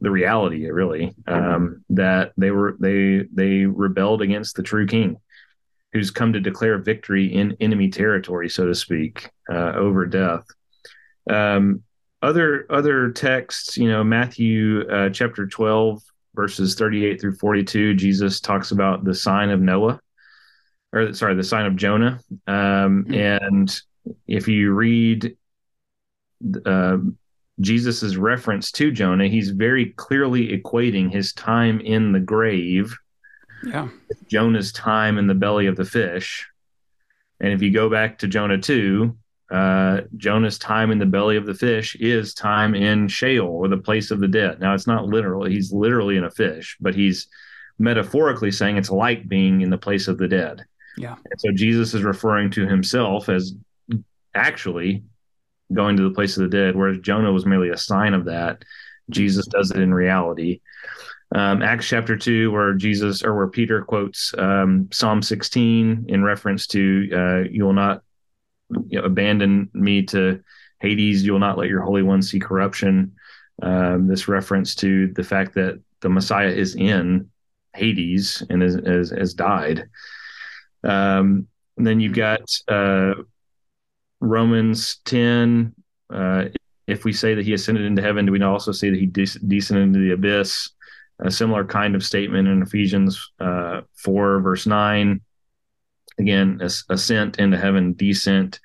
the 0.02 0.12
reality, 0.12 0.70
really, 0.70 1.16
um, 1.28 1.84
that 1.90 2.34
they 2.38 2.52
were 2.52 2.76
they 2.80 3.26
they 3.34 3.66
rebelled 3.66 4.22
against 4.22 4.56
the 4.56 4.64
true 4.64 4.86
king, 4.86 5.18
who's 5.94 6.12
come 6.12 6.34
to 6.34 6.40
declare 6.40 6.78
victory 6.78 7.34
in 7.34 7.58
enemy 7.60 7.90
territory, 7.90 8.50
so 8.50 8.68
to 8.68 8.76
speak, 8.76 9.30
uh, 9.52 9.74
over 9.76 10.06
death. 10.06 10.46
Um, 11.30 11.84
other 12.22 12.66
other 12.70 13.12
texts, 13.12 13.78
you 13.78 13.88
know, 13.88 14.04
Matthew 14.04 14.82
uh, 14.90 15.10
chapter 15.10 15.48
twelve, 15.48 16.02
verses 16.36 16.76
thirty-eight 16.76 17.20
through 17.22 17.36
forty-two, 17.36 17.96
Jesus 17.96 18.40
talks 18.40 18.72
about 18.72 19.04
the 19.04 19.16
sign 19.16 19.50
of 19.50 19.62
Noah, 19.62 20.00
or 20.92 21.14
sorry, 21.14 21.36
the 21.36 21.44
sign 21.44 21.66
of 21.66 21.76
Jonah, 21.76 22.20
um, 22.48 23.06
mm-hmm. 23.06 23.14
and 23.14 23.82
if 24.28 24.48
you 24.48 24.74
read 24.74 25.38
uh, 26.66 26.98
Jesus's 27.62 28.18
reference 28.18 28.72
to 28.74 28.92
Jonah, 28.92 29.28
he's 29.28 29.50
very 29.50 29.88
clearly 29.98 30.58
equating 30.58 31.12
his 31.12 31.34
time 31.34 31.80
in 31.82 32.12
the 32.12 32.20
grave, 32.20 32.98
yeah, 33.64 33.90
Jonah's 34.28 34.72
time 34.72 35.18
in 35.18 35.28
the 35.28 35.34
belly 35.34 35.68
of 35.68 35.76
the 35.76 35.86
fish. 35.86 36.48
And 37.42 37.54
if 37.54 37.62
you 37.62 37.72
go 37.72 37.90
back 37.90 38.20
to 38.20 38.28
Jonah 38.28 38.58
2, 38.58 39.18
uh, 39.52 40.02
Jonah's 40.18 40.60
time 40.60 40.92
in 40.92 41.00
the 41.00 41.06
belly 41.06 41.36
of 41.36 41.46
the 41.46 41.54
fish 41.54 41.96
is 41.96 42.34
time 42.34 42.76
in 42.76 43.08
Sheol 43.08 43.48
or 43.48 43.68
the 43.68 43.78
place 43.78 44.12
of 44.12 44.20
the 44.20 44.28
dead. 44.28 44.60
Now, 44.60 44.74
it's 44.74 44.88
not 44.88 45.06
literal, 45.06 45.46
he's 45.46 45.74
literally 45.74 46.18
in 46.18 46.24
a 46.24 46.32
fish, 46.32 46.78
but 46.80 46.96
he's 46.96 47.28
metaphorically 47.80 48.52
saying 48.52 48.78
it's 48.78 48.92
like 48.92 49.28
being 49.28 49.62
in 49.62 49.70
the 49.70 49.78
place 49.78 50.08
of 50.08 50.18
the 50.18 50.28
dead. 50.28 50.66
Yeah. 50.98 51.16
And 51.30 51.40
so 51.40 51.52
Jesus 51.54 51.94
is 51.94 52.04
referring 52.04 52.52
to 52.52 52.68
himself 52.68 53.30
as 53.30 53.54
actually 54.36 55.04
going 55.74 55.98
to 55.98 56.04
the 56.04 56.16
place 56.16 56.38
of 56.38 56.44
the 56.44 56.58
dead, 56.58 56.76
whereas 56.76 57.00
Jonah 57.00 57.32
was 57.32 57.46
merely 57.46 57.70
a 57.70 57.78
sign 57.78 58.14
of 58.14 58.26
that. 58.26 58.64
Jesus 59.10 59.48
does 59.48 59.72
it 59.72 59.80
in 59.80 59.94
reality. 59.94 60.62
Um, 61.34 61.62
Acts 61.62 61.88
chapter 61.88 62.18
2, 62.18 62.52
where 62.52 62.74
Jesus 62.74 63.24
or 63.24 63.36
where 63.36 63.48
Peter 63.48 63.84
quotes 63.84 64.34
um, 64.38 64.90
Psalm 64.92 65.22
16 65.22 66.06
in 66.08 66.24
reference 66.24 66.66
to, 66.68 67.10
uh, 67.14 67.50
You 67.50 67.66
will 67.66 67.74
not 67.74 68.02
you 68.70 69.00
know, 69.00 69.06
abandon 69.06 69.70
me 69.74 70.04
to 70.08 70.42
Hades, 70.80 71.24
you 71.24 71.34
will 71.34 71.40
not 71.40 71.58
let 71.58 71.70
your 71.70 71.82
Holy 71.82 72.02
One 72.02 72.22
see 72.22 72.40
corruption. 72.40 73.14
Um, 73.62 74.08
this 74.08 74.28
reference 74.28 74.74
to 74.76 75.12
the 75.14 75.24
fact 75.24 75.54
that 75.56 75.82
the 76.02 76.10
Messiah 76.10 76.50
is 76.50 76.76
in 76.76 77.30
Hades 77.76 78.42
and 78.50 78.62
has, 78.62 79.10
has, 79.12 79.34
died. 79.34 79.90
Um, 80.84 81.48
and 81.78 81.86
then 81.86 82.00
you've 82.00 82.14
got 82.14 82.42
uh, 82.70 83.16
Romans 84.22 84.98
10, 85.06 85.74
uh, 86.14 86.46
if 86.88 87.06
we 87.06 87.14
say 87.14 87.36
that 87.36 87.46
he 87.46 87.54
ascended 87.54 87.86
into 87.86 88.02
heaven, 88.02 88.26
do 88.26 88.32
we 88.32 88.40
not 88.40 88.52
also 88.52 88.72
say 88.72 88.90
that 88.90 89.00
he 89.00 89.06
de- 89.06 89.26
descended 89.48 89.84
into 89.84 90.00
the 90.00 90.12
abyss? 90.12 90.72
A 91.20 91.32
similar 91.32 91.66
kind 91.66 91.96
of 91.96 92.04
statement 92.04 92.48
in 92.48 92.62
Ephesians 92.62 93.32
uh, 93.40 93.82
4, 93.98 94.40
verse 94.40 94.66
9. 94.66 95.22
Again, 96.18 96.60
ascent 96.90 97.40
into 97.40 97.58
heaven, 97.58 97.94
descent. 97.94 98.60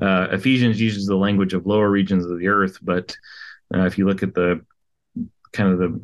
Uh, 0.00 0.28
Ephesians 0.32 0.80
uses 0.80 1.06
the 1.06 1.16
language 1.16 1.54
of 1.54 1.66
lower 1.66 1.90
regions 1.90 2.24
of 2.24 2.38
the 2.38 2.48
earth, 2.48 2.78
but 2.82 3.16
uh, 3.74 3.84
if 3.84 3.98
you 3.98 4.06
look 4.06 4.22
at 4.22 4.34
the 4.34 4.64
kind 5.52 5.70
of 5.70 5.78
the 5.78 6.00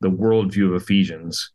the 0.00 0.10
worldview 0.10 0.74
of 0.74 0.82
Ephesians, 0.82 1.50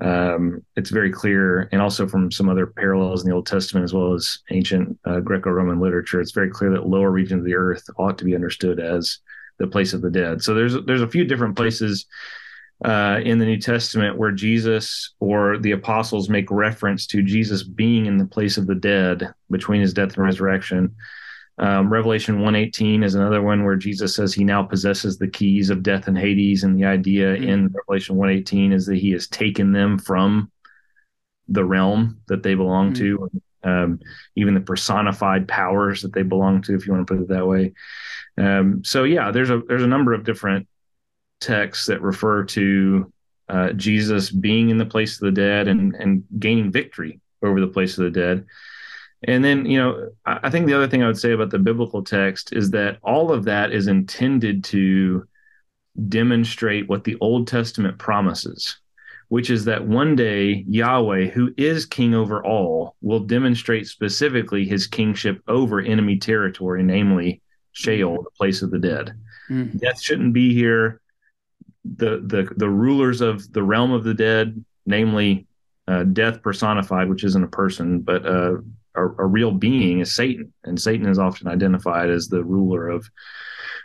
um, 0.00 0.64
it's 0.76 0.90
very 0.90 1.10
clear, 1.10 1.68
and 1.72 1.80
also 1.80 2.08
from 2.08 2.30
some 2.30 2.48
other 2.48 2.66
parallels 2.66 3.22
in 3.22 3.28
the 3.28 3.34
Old 3.34 3.46
Testament 3.46 3.84
as 3.84 3.94
well 3.94 4.12
as 4.14 4.38
ancient 4.50 4.98
uh, 5.04 5.20
Greco-Roman 5.20 5.80
literature, 5.80 6.20
it's 6.20 6.32
very 6.32 6.50
clear 6.50 6.70
that 6.70 6.86
lower 6.86 7.10
regions 7.10 7.40
of 7.40 7.44
the 7.44 7.54
earth 7.54 7.84
ought 7.96 8.18
to 8.18 8.24
be 8.24 8.34
understood 8.34 8.80
as 8.80 9.18
the 9.58 9.66
place 9.66 9.92
of 9.92 10.02
the 10.02 10.10
dead. 10.10 10.42
So 10.42 10.52
there's 10.52 10.76
there's 10.84 11.02
a 11.02 11.08
few 11.08 11.24
different 11.24 11.56
places 11.56 12.06
uh, 12.84 13.20
in 13.24 13.38
the 13.38 13.46
New 13.46 13.58
Testament 13.58 14.18
where 14.18 14.32
Jesus 14.32 15.14
or 15.20 15.58
the 15.58 15.72
apostles 15.72 16.28
make 16.28 16.50
reference 16.50 17.06
to 17.08 17.22
Jesus 17.22 17.62
being 17.62 18.06
in 18.06 18.18
the 18.18 18.26
place 18.26 18.58
of 18.58 18.66
the 18.66 18.74
dead 18.74 19.32
between 19.50 19.80
his 19.80 19.94
death 19.94 20.16
and 20.16 20.24
resurrection. 20.24 20.94
Um, 21.58 21.92
Revelation 21.92 22.40
118 22.40 23.02
is 23.02 23.14
another 23.14 23.40
one 23.40 23.64
where 23.64 23.76
Jesus 23.76 24.16
says 24.16 24.34
he 24.34 24.44
now 24.44 24.62
possesses 24.62 25.18
the 25.18 25.28
keys 25.28 25.70
of 25.70 25.82
death 25.82 26.08
and 26.08 26.18
Hades. 26.18 26.64
And 26.64 26.76
the 26.76 26.84
idea 26.84 27.34
mm-hmm. 27.34 27.48
in 27.48 27.68
Revelation 27.68 28.16
118 28.16 28.72
is 28.72 28.86
that 28.86 28.96
he 28.96 29.12
has 29.12 29.28
taken 29.28 29.72
them 29.72 29.98
from 29.98 30.50
the 31.48 31.64
realm 31.64 32.20
that 32.26 32.42
they 32.42 32.54
belong 32.54 32.92
mm-hmm. 32.92 33.30
to, 33.30 33.40
um, 33.62 34.00
even 34.34 34.54
the 34.54 34.60
personified 34.60 35.46
powers 35.46 36.02
that 36.02 36.12
they 36.12 36.22
belong 36.22 36.62
to, 36.62 36.74
if 36.74 36.86
you 36.86 36.92
want 36.92 37.06
to 37.06 37.14
put 37.14 37.22
it 37.22 37.28
that 37.28 37.46
way. 37.46 37.72
Um, 38.36 38.82
so 38.84 39.04
yeah, 39.04 39.30
there's 39.30 39.50
a 39.50 39.60
there's 39.68 39.84
a 39.84 39.88
number 39.88 40.12
of 40.12 40.24
different 40.24 40.66
texts 41.40 41.86
that 41.86 42.02
refer 42.02 42.44
to 42.44 43.12
uh, 43.48 43.72
Jesus 43.72 44.30
being 44.30 44.70
in 44.70 44.78
the 44.78 44.86
place 44.86 45.14
of 45.14 45.20
the 45.20 45.32
dead 45.32 45.68
and 45.68 45.94
and 45.94 46.24
gaining 46.38 46.72
victory 46.72 47.20
over 47.42 47.60
the 47.60 47.68
place 47.68 47.96
of 47.96 48.04
the 48.04 48.10
dead. 48.10 48.46
And 49.22 49.44
then, 49.44 49.64
you 49.64 49.78
know, 49.78 50.10
I 50.26 50.50
think 50.50 50.66
the 50.66 50.74
other 50.74 50.88
thing 50.88 51.02
I 51.02 51.06
would 51.06 51.18
say 51.18 51.32
about 51.32 51.50
the 51.50 51.58
biblical 51.58 52.02
text 52.02 52.52
is 52.52 52.70
that 52.72 52.98
all 53.02 53.32
of 53.32 53.44
that 53.44 53.72
is 53.72 53.86
intended 53.86 54.64
to 54.64 55.26
demonstrate 56.08 56.88
what 56.88 57.04
the 57.04 57.16
Old 57.20 57.46
Testament 57.46 57.98
promises, 57.98 58.76
which 59.28 59.48
is 59.48 59.64
that 59.64 59.86
one 59.86 60.14
day 60.14 60.64
Yahweh, 60.68 61.28
who 61.28 61.54
is 61.56 61.86
king 61.86 62.14
over 62.14 62.44
all, 62.44 62.96
will 63.00 63.20
demonstrate 63.20 63.86
specifically 63.86 64.66
his 64.66 64.86
kingship 64.86 65.40
over 65.48 65.80
enemy 65.80 66.18
territory, 66.18 66.82
namely 66.82 67.40
Sheol, 67.72 68.22
the 68.22 68.30
place 68.30 68.60
of 68.60 68.70
the 68.70 68.78
dead. 68.78 69.14
Mm. 69.48 69.78
Death 69.78 70.00
shouldn't 70.00 70.32
be 70.32 70.52
here. 70.52 71.00
The, 71.84 72.22
the 72.24 72.50
the 72.56 72.68
rulers 72.68 73.20
of 73.20 73.52
the 73.52 73.62
realm 73.62 73.92
of 73.92 74.04
the 74.04 74.14
dead, 74.14 74.64
namely 74.86 75.46
uh, 75.86 76.04
death 76.04 76.40
personified, 76.40 77.10
which 77.10 77.24
isn't 77.24 77.44
a 77.44 77.48
person, 77.48 78.00
but 78.00 78.24
uh, 78.24 78.56
a, 78.94 79.02
a 79.02 79.26
real 79.26 79.52
being 79.52 80.00
is 80.00 80.14
Satan, 80.14 80.52
and 80.64 80.80
Satan 80.80 81.06
is 81.06 81.18
often 81.18 81.48
identified 81.48 82.10
as 82.10 82.28
the 82.28 82.44
ruler 82.44 82.88
of 82.88 83.08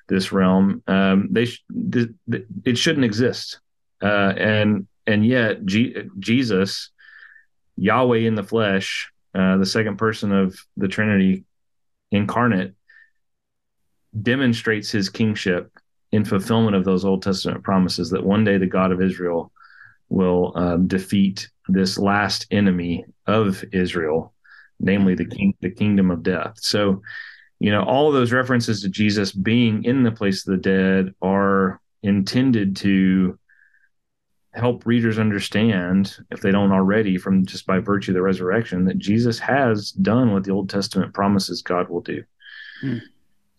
this 0.07 0.31
realm. 0.31 0.83
Um, 0.87 1.29
they 1.31 1.45
sh- 1.45 1.63
th- 1.91 2.09
th- 2.29 2.45
it 2.65 2.77
shouldn't 2.77 3.05
exist, 3.05 3.59
uh, 4.01 4.33
and 4.37 4.87
and 5.07 5.25
yet 5.25 5.65
G- 5.65 5.95
Jesus, 6.19 6.91
Yahweh 7.77 8.19
in 8.19 8.35
the 8.35 8.43
flesh, 8.43 9.11
uh, 9.33 9.57
the 9.57 9.65
second 9.65 9.97
person 9.97 10.31
of 10.31 10.57
the 10.77 10.87
Trinity, 10.87 11.45
incarnate, 12.11 12.73
demonstrates 14.19 14.91
his 14.91 15.09
kingship 15.09 15.71
in 16.11 16.25
fulfillment 16.25 16.75
of 16.75 16.85
those 16.85 17.05
Old 17.05 17.21
Testament 17.21 17.63
promises 17.63 18.09
that 18.09 18.25
one 18.25 18.43
day 18.43 18.57
the 18.57 18.65
God 18.65 18.91
of 18.91 19.01
Israel 19.01 19.51
will 20.09 20.53
um, 20.55 20.87
defeat 20.87 21.49
this 21.67 21.99
last 21.99 22.47
enemy 22.49 23.05
of 23.27 23.63
Israel 23.71 24.33
namely 24.79 25.15
the 25.15 25.25
king, 25.25 25.53
the 25.62 25.69
kingdom 25.69 26.12
of 26.12 26.24
death. 26.24 26.55
So, 26.59 27.01
you 27.59 27.71
know, 27.71 27.83
all 27.83 28.07
of 28.07 28.13
those 28.13 28.31
references 28.31 28.81
to 28.81 28.89
Jesus 28.89 29.31
being 29.31 29.83
in 29.83 30.03
the 30.03 30.12
place 30.12 30.48
of 30.48 30.51
the 30.51 30.62
dead 30.62 31.13
are 31.21 31.81
intended 32.03 32.75
to 32.77 33.38
help 34.53 34.86
readers 34.86 35.19
understand, 35.19 36.17
if 36.31 36.41
they 36.41 36.51
don't 36.51 36.71
already, 36.71 37.17
from 37.17 37.45
just 37.45 37.65
by 37.65 37.79
virtue 37.79 38.12
of 38.12 38.15
the 38.15 38.21
resurrection, 38.21 38.86
that 38.86 38.98
Jesus 38.98 39.38
has 39.39 39.91
done 39.91 40.33
what 40.33 40.43
the 40.43 40.51
Old 40.51 40.69
Testament 40.69 41.13
promises 41.13 41.62
God 41.62 41.89
will 41.89 42.01
do. 42.01 42.24
Hmm. 42.81 42.98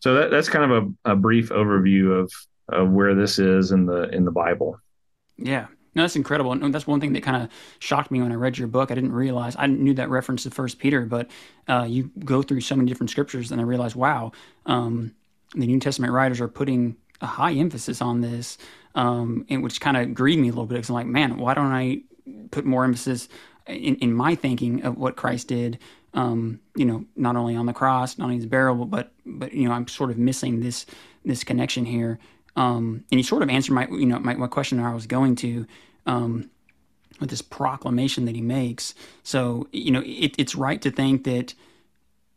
So 0.01 0.15
that, 0.15 0.31
that's 0.31 0.49
kind 0.49 0.73
of 0.73 0.95
a, 1.05 1.13
a 1.13 1.17
brief 1.17 1.51
overview 1.51 2.21
of 2.21 2.33
of 2.71 2.91
where 2.91 3.15
this 3.15 3.39
is 3.39 3.73
in 3.73 3.87
the 3.87 4.09
in 4.11 4.25
the 4.25 4.31
Bible. 4.31 4.81
Yeah, 5.37 5.67
no, 5.95 6.03
that's 6.03 6.17
incredible. 6.17 6.53
And 6.53 6.73
that's 6.73 6.87
one 6.87 7.01
thing 7.01 7.13
that 7.15 7.23
kind 7.23 7.43
of 7.43 7.51
shocked 7.81 8.11
me 8.11 8.23
when 8.23 8.31
I 8.31 8.37
read 8.37 8.59
your 8.59 8.69
book. 8.69 8.91
I 8.91 8.95
didn't 8.95 9.13
realize 9.13 9.57
I 9.59 9.67
knew 9.67 9.95
that 9.95 10.09
reference 10.09 10.45
to 10.45 10.51
First 10.51 10.79
Peter, 10.79 11.05
but 11.05 11.29
uh, 11.69 11.87
you 11.89 12.11
go 12.25 12.43
through 12.43 12.61
so 12.61 12.77
many 12.77 12.89
different 12.89 13.11
scriptures, 13.11 13.51
and 13.51 13.61
I 13.61 13.65
realized, 13.65 13.97
wow, 13.97 14.33
um, 14.67 15.15
the 15.55 15.67
New 15.67 15.81
Testament 15.81 16.13
writers 16.13 16.41
are 16.41 16.49
putting 16.49 16.97
a 17.21 17.27
high 17.27 17.53
emphasis 17.53 18.01
on 18.01 18.21
this, 18.21 18.57
um, 18.95 19.45
and 19.49 19.63
which 19.63 19.81
kind 19.81 19.97
of 19.97 20.15
grieved 20.15 20.41
me 20.41 20.49
a 20.49 20.53
little 20.53 20.67
bit 20.67 20.77
because 20.77 20.91
I'm 20.91 20.95
like, 20.95 21.07
man, 21.07 21.39
why 21.39 21.55
don't 21.55 21.73
I 21.73 22.03
put 22.51 22.65
more 22.65 22.85
emphasis 22.85 23.29
in, 23.67 23.97
in 23.97 24.13
my 24.13 24.35
thinking 24.35 24.85
of 24.85 24.97
what 24.97 25.17
Christ 25.17 25.49
did? 25.49 25.79
Um, 26.15 26.61
you 26.75 26.85
know, 26.85 27.05
not 27.17 27.37
only 27.37 27.55
on 27.55 27.67
the 27.67 27.73
cross, 27.73 28.19
not 28.19 28.25
only 28.25 28.37
his 28.37 28.47
burial, 28.47 28.85
but 28.85 29.13
but 29.25 29.53
you 29.53 29.69
know, 29.69 29.75
I'm 29.75 29.87
sort 29.87 30.11
of 30.11 30.19
missing 30.19 30.61
this 30.61 30.87
this 31.25 31.45
connection 31.45 31.85
here. 31.85 32.19
Um, 32.57 33.05
and 33.11 33.19
he 33.19 33.23
sort 33.23 33.43
of 33.43 33.49
answered 33.49 33.75
my, 33.75 33.87
you 33.89 34.07
know, 34.07 34.19
my, 34.19 34.35
my 34.35 34.47
question 34.47 34.81
I 34.81 34.95
was 34.95 35.07
going 35.07 35.37
to, 35.37 35.67
um, 36.07 36.51
with 37.21 37.31
this 37.31 37.43
proclamation 37.43 38.25
that 38.25 38.35
he 38.35 38.43
makes. 38.43 38.95
So, 39.23 39.69
you 39.73 39.91
know, 39.91 40.03
it, 40.05 40.35
it's 40.39 40.55
right 40.55 40.81
to 40.83 40.91
think 40.91 41.25
that 41.25 41.55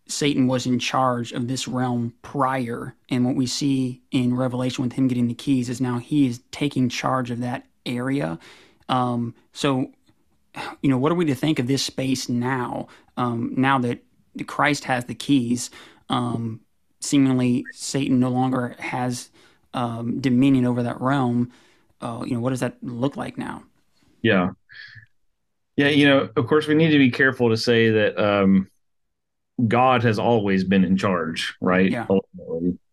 Satan 0.08 0.48
was 0.48 0.66
in 0.66 0.80
charge 0.80 1.32
of 1.32 1.48
this 1.48 1.68
realm 1.68 2.14
prior. 2.22 2.94
And 3.10 3.26
what 3.26 3.36
we 3.36 3.48
see 3.48 4.02
in 4.12 4.36
Revelation 4.36 4.84
with 4.84 4.94
him 4.94 5.08
getting 5.08 5.28
the 5.28 5.34
keys 5.34 5.70
is 5.70 5.80
now 5.80 5.98
he 5.98 6.28
is 6.28 6.42
taking 6.52 6.90
charge 6.90 7.32
of 7.32 7.40
that 7.40 7.66
area. 7.86 8.38
Um, 8.90 9.34
so, 9.54 9.92
you 10.82 10.90
know, 10.90 10.98
what 10.98 11.12
are 11.12 11.16
we 11.16 11.26
to 11.26 11.36
think 11.36 11.58
of 11.58 11.68
this 11.68 11.84
space 11.84 12.28
now? 12.30 12.88
Um, 13.16 13.54
now 13.56 13.80
that 13.80 14.04
Christ 14.46 14.84
has 14.84 15.06
the 15.06 15.16
keys, 15.16 15.70
um, 16.10 16.60
seemingly 17.00 17.66
Satan 17.72 18.20
no 18.20 18.30
longer 18.30 18.76
has 18.80 19.30
um, 19.74 20.20
dominion 20.20 20.66
over 20.66 20.84
that 20.84 21.02
realm. 21.02 21.52
uh, 22.02 22.24
you 22.26 22.34
know, 22.34 22.40
what 22.40 22.50
does 22.50 22.60
that 22.60 22.78
look 22.82 23.16
like 23.18 23.38
now? 23.38 23.64
Yeah. 24.22 24.50
Yeah, 25.76 25.88
you 25.88 26.08
know, 26.08 26.30
of 26.36 26.48
course, 26.48 26.68
we 26.68 26.76
need 26.76 26.92
to 26.92 27.00
be 27.00 27.10
careful 27.10 27.50
to 27.50 27.58
say 27.58 27.90
that 27.90 28.18
um, 28.24 28.70
God 29.68 30.04
has 30.04 30.20
always 30.20 30.64
been 30.64 30.84
in 30.84 30.98
charge, 30.98 31.56
right? 31.62 31.90
Yeah. 31.90 32.06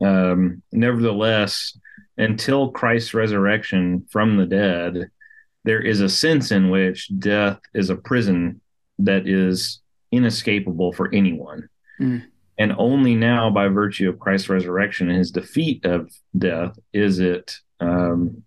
Um, 0.01 0.63
nevertheless, 0.73 1.77
until 2.17 2.71
Christ's 2.71 3.13
resurrection 3.13 4.07
from 4.11 4.37
the 4.37 4.47
dead, 4.47 5.11
there 5.65 5.81
is 5.81 6.01
a 6.01 6.09
sense 6.09 6.53
in 6.53 6.71
which 6.71 7.11
death 7.19 7.61
is 7.75 7.91
a 7.91 7.97
prison 7.97 8.61
that 9.01 9.29
is 9.29 9.81
inescapable 10.11 10.93
for 10.93 11.13
anyone. 11.13 11.69
Mm. 12.01 12.25
And 12.61 12.75
only 12.77 13.15
now, 13.15 13.49
by 13.49 13.69
virtue 13.69 14.11
of 14.11 14.21
Christ's 14.21 14.51
resurrection 14.51 15.09
and 15.09 15.19
his 15.19 15.31
defeat 15.31 15.87
of 15.87 16.13
death, 16.37 16.79
is 16.93 17.19
it 17.19 17.57
um, 17.81 18.43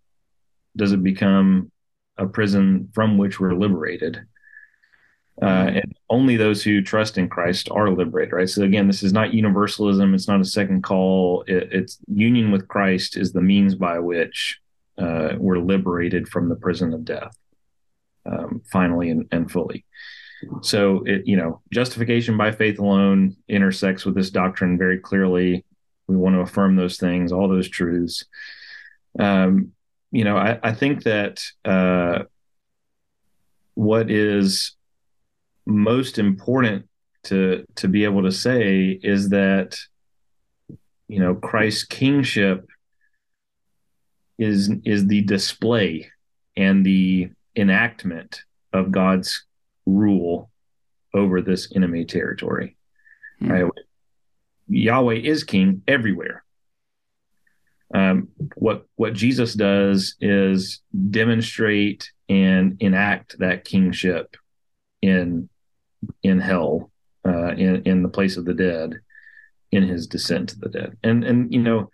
does 0.77 0.91
it 0.91 1.01
become 1.01 1.71
a 2.17 2.27
prison 2.27 2.89
from 2.93 3.17
which 3.17 3.39
we're 3.39 3.55
liberated. 3.55 4.25
Uh, 5.41 5.71
and 5.75 5.93
only 6.11 6.37
those 6.37 6.61
who 6.61 6.79
trust 6.79 7.17
in 7.17 7.27
Christ 7.27 7.67
are 7.71 7.89
liberated, 7.89 8.33
right? 8.33 8.49
So 8.49 8.61
again, 8.61 8.85
this 8.85 9.01
is 9.01 9.13
not 9.13 9.33
universalism; 9.33 10.13
it's 10.13 10.27
not 10.27 10.41
a 10.41 10.45
second 10.45 10.83
call. 10.83 11.43
It, 11.47 11.69
it's 11.71 11.97
union 12.07 12.51
with 12.51 12.67
Christ 12.67 13.17
is 13.17 13.33
the 13.33 13.41
means 13.41 13.73
by 13.73 13.97
which 13.97 14.59
uh, 14.99 15.29
we're 15.39 15.57
liberated 15.57 16.27
from 16.27 16.49
the 16.49 16.55
prison 16.55 16.93
of 16.93 17.03
death, 17.03 17.35
um, 18.27 18.61
finally 18.71 19.09
and, 19.09 19.27
and 19.31 19.49
fully. 19.49 19.85
So 20.61 21.03
it, 21.05 21.27
you 21.27 21.37
know, 21.37 21.61
justification 21.71 22.37
by 22.37 22.51
faith 22.51 22.79
alone 22.79 23.35
intersects 23.47 24.05
with 24.05 24.15
this 24.15 24.29
doctrine 24.29 24.77
very 24.77 24.99
clearly. 24.99 25.65
We 26.07 26.15
want 26.15 26.35
to 26.35 26.41
affirm 26.41 26.75
those 26.75 26.97
things, 26.97 27.31
all 27.31 27.47
those 27.47 27.69
truths. 27.69 28.25
Um, 29.19 29.71
you 30.11 30.23
know, 30.23 30.37
I, 30.37 30.59
I 30.61 30.73
think 30.73 31.03
that 31.03 31.43
uh, 31.65 32.23
what 33.73 34.11
is 34.11 34.75
most 35.65 36.19
important 36.19 36.87
to 37.23 37.65
to 37.75 37.87
be 37.87 38.03
able 38.03 38.23
to 38.23 38.31
say 38.31 38.99
is 39.01 39.29
that 39.29 39.77
you 41.07 41.19
know 41.19 41.35
Christ's 41.35 41.85
kingship 41.85 42.67
is 44.37 44.69
is 44.83 45.07
the 45.07 45.21
display 45.21 46.11
and 46.55 46.85
the 46.85 47.29
enactment 47.55 48.41
of 48.73 48.91
God's 48.91 49.45
rule 49.85 50.49
over 51.13 51.41
this 51.41 51.71
enemy 51.75 52.05
territory. 52.05 52.75
Hmm. 53.39 53.51
Right? 53.51 53.71
Yahweh 54.67 55.15
is 55.15 55.43
king 55.43 55.83
everywhere. 55.87 56.43
Um, 57.93 58.29
what 58.55 58.85
what 58.95 59.13
Jesus 59.13 59.53
does 59.53 60.15
is 60.19 60.81
demonstrate 61.11 62.11
and 62.27 62.77
enact 62.79 63.37
that 63.39 63.65
kingship 63.65 64.35
in 65.01 65.47
in 66.23 66.39
hell, 66.39 66.91
uh, 67.27 67.51
in 67.51 67.83
in 67.83 68.01
the 68.01 68.09
place 68.09 68.35
of 68.37 68.45
the 68.45 68.53
dead, 68.53 68.99
in 69.71 69.83
his 69.83 70.07
descent 70.07 70.49
to 70.49 70.59
the 70.59 70.69
dead. 70.69 70.97
And 71.03 71.23
and 71.23 71.53
you 71.53 71.61
know, 71.61 71.91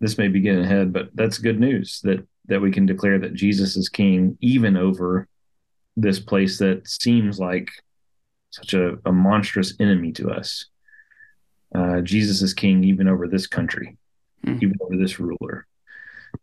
this 0.00 0.18
may 0.18 0.28
be 0.28 0.40
getting 0.40 0.64
ahead, 0.64 0.92
but 0.92 1.10
that's 1.14 1.38
good 1.38 1.58
news 1.58 2.00
that 2.02 2.26
that 2.46 2.60
we 2.60 2.70
can 2.70 2.84
declare 2.84 3.18
that 3.20 3.34
Jesus 3.34 3.76
is 3.76 3.88
king 3.88 4.36
even 4.40 4.76
over 4.76 5.28
this 6.00 6.20
place 6.20 6.58
that 6.58 6.88
seems 6.88 7.38
like 7.38 7.70
such 8.50 8.74
a, 8.74 8.96
a 9.04 9.12
monstrous 9.12 9.74
enemy 9.80 10.12
to 10.12 10.30
us. 10.30 10.66
Uh, 11.74 12.00
Jesus 12.00 12.40
is 12.42 12.54
king 12.54 12.84
even 12.84 13.08
over 13.08 13.28
this 13.28 13.46
country, 13.46 13.96
Hmm. 14.44 14.58
even 14.62 14.76
over 14.80 14.96
this 14.96 15.18
ruler, 15.18 15.66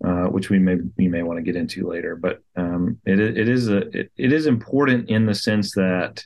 uh, 0.03 0.25
which 0.25 0.49
we 0.49 0.59
may 0.59 0.77
we 0.97 1.07
may 1.07 1.23
want 1.23 1.37
to 1.37 1.43
get 1.43 1.55
into 1.55 1.87
later. 1.87 2.15
But 2.15 2.41
um, 2.55 2.99
it 3.05 3.19
it 3.19 3.47
is 3.49 3.69
a 3.69 3.77
it, 3.97 4.11
it 4.17 4.33
is 4.33 4.45
important 4.45 5.09
in 5.09 5.25
the 5.25 5.33
sense 5.33 5.73
that 5.75 6.23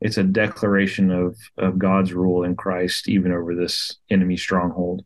it's 0.00 0.18
a 0.18 0.22
declaration 0.24 1.10
of 1.10 1.36
of 1.58 1.78
God's 1.78 2.12
rule 2.14 2.44
in 2.44 2.56
Christ 2.56 3.08
even 3.08 3.30
over 3.32 3.54
this 3.54 3.96
enemy 4.10 4.36
stronghold. 4.36 5.04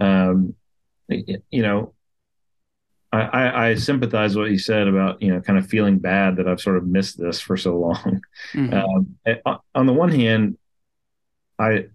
Um, 0.00 0.54
you 1.08 1.62
know, 1.62 1.93
I, 3.16 3.68
I, 3.70 3.74
sympathize 3.74 4.36
what 4.36 4.50
he 4.50 4.58
said 4.58 4.88
about 4.88 5.20
you 5.22 5.32
know 5.32 5.40
kind 5.40 5.58
of 5.58 5.66
feeling 5.66 5.98
bad 5.98 6.36
that 6.36 6.48
I've 6.48 6.60
sort 6.60 6.76
of 6.76 6.86
missed 6.86 7.18
this 7.18 7.40
for 7.40 7.56
so 7.56 7.78
long. 7.78 8.20
Mhm. 8.52 8.72
Um, 9.46 9.58
on 9.74 9.86
the 9.86 9.92
one 9.92 10.10
hand, 10.10 10.58
I 11.58 11.86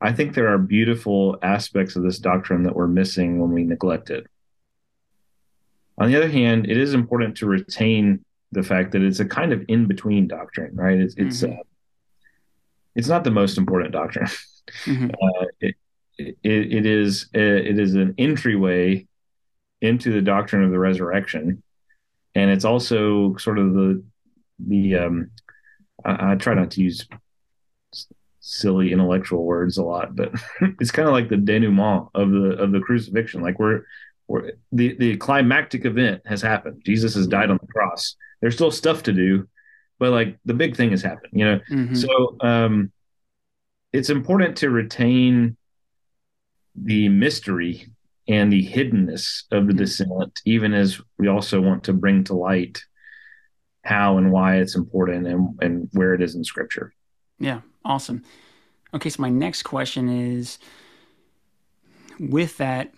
I 0.00 0.12
think 0.12 0.34
there 0.34 0.52
are 0.52 0.58
beautiful 0.58 1.38
aspects 1.42 1.96
of 1.96 2.02
this 2.02 2.18
doctrine 2.18 2.64
that 2.64 2.74
we're 2.74 2.88
missing 2.88 3.40
when 3.40 3.52
we 3.52 3.64
neglect 3.64 4.10
it. 4.10 4.26
On 5.98 6.08
the 6.08 6.16
other 6.16 6.28
hand, 6.28 6.68
it 6.68 6.76
is 6.76 6.94
important 6.94 7.36
to 7.38 7.46
retain 7.46 8.24
the 8.50 8.62
fact 8.62 8.92
that 8.92 9.02
it's 9.02 9.20
a 9.20 9.24
kind 9.24 9.52
of 9.52 9.64
in 9.68 9.86
between 9.86 10.26
doctrine, 10.28 10.74
right? 10.74 10.98
It's 10.98 11.14
it's 11.16 11.42
Mhm. 11.42 11.58
uh, 11.58 11.62
it's 12.94 13.08
not 13.08 13.24
the 13.24 13.30
most 13.30 13.58
important 13.58 13.92
doctrine. 13.92 14.28
Mhm. 14.84 15.14
Uh, 15.22 15.46
it, 15.60 15.74
it 16.18 16.72
it 16.78 16.86
is 16.86 17.26
uh, 17.34 17.38
it 17.70 17.78
is 17.78 17.94
an 17.94 18.14
entryway 18.18 19.06
into 19.82 20.10
the 20.12 20.22
doctrine 20.22 20.64
of 20.64 20.70
the 20.70 20.78
resurrection, 20.78 21.62
and 22.34 22.50
it's 22.50 22.64
also 22.64 23.36
sort 23.36 23.58
of 23.58 23.74
the 23.74 24.02
the 24.66 24.96
um, 24.96 25.30
I, 26.04 26.32
I 26.32 26.34
try 26.36 26.54
not 26.54 26.70
to 26.72 26.80
use 26.82 27.06
silly 28.40 28.92
intellectual 28.92 29.44
words 29.44 29.78
a 29.78 29.82
lot, 29.84 30.16
but 30.16 30.32
it's 30.80 30.90
kind 30.90 31.06
of 31.08 31.12
like 31.14 31.28
the 31.28 31.36
denouement 31.36 32.08
of 32.14 32.30
the 32.30 32.56
of 32.62 32.72
the 32.72 32.80
crucifixion. 32.80 33.42
Like 33.42 33.58
we're 33.58 33.82
we're 34.28 34.52
the 34.70 34.94
the 34.96 35.16
climactic 35.16 35.84
event 35.84 36.22
has 36.26 36.40
happened. 36.42 36.82
Jesus 36.86 37.14
has 37.14 37.26
died 37.26 37.50
on 37.50 37.58
the 37.60 37.66
cross. 37.72 38.16
There's 38.40 38.54
still 38.54 38.70
stuff 38.70 39.02
to 39.04 39.12
do, 39.12 39.48
but 39.98 40.10
like 40.10 40.38
the 40.44 40.54
big 40.54 40.76
thing 40.76 40.90
has 40.90 41.02
happened. 41.02 41.32
You 41.32 41.44
know, 41.44 41.60
Mhm. 41.70 41.96
so 41.96 42.36
um, 42.40 42.92
it's 43.92 44.10
important 44.10 44.56
to 44.58 44.70
retain 44.70 45.56
the 46.74 47.08
mystery 47.10 47.88
and 48.28 48.52
the 48.52 48.66
hiddenness 48.66 49.44
of 49.50 49.66
the 49.66 49.72
descent, 49.74 50.40
even 50.44 50.72
as 50.72 51.00
we 51.18 51.28
also 51.28 51.60
want 51.60 51.84
to 51.84 51.92
bring 51.92 52.24
to 52.24 52.34
light 52.34 52.82
how 53.84 54.16
and 54.16 54.30
why 54.30 54.56
it's 54.56 54.76
important 54.76 55.26
and, 55.26 55.58
and 55.60 55.88
where 55.92 56.14
it 56.14 56.22
is 56.22 56.34
in 56.34 56.44
Scripture. 56.44 56.94
Yeah, 57.38 57.62
awesome. 57.84 58.22
Okay, 58.94 59.10
so 59.10 59.20
my 59.20 59.30
next 59.30 59.62
question 59.64 60.08
is 60.08 60.58
with 62.20 62.56
that 62.58 62.92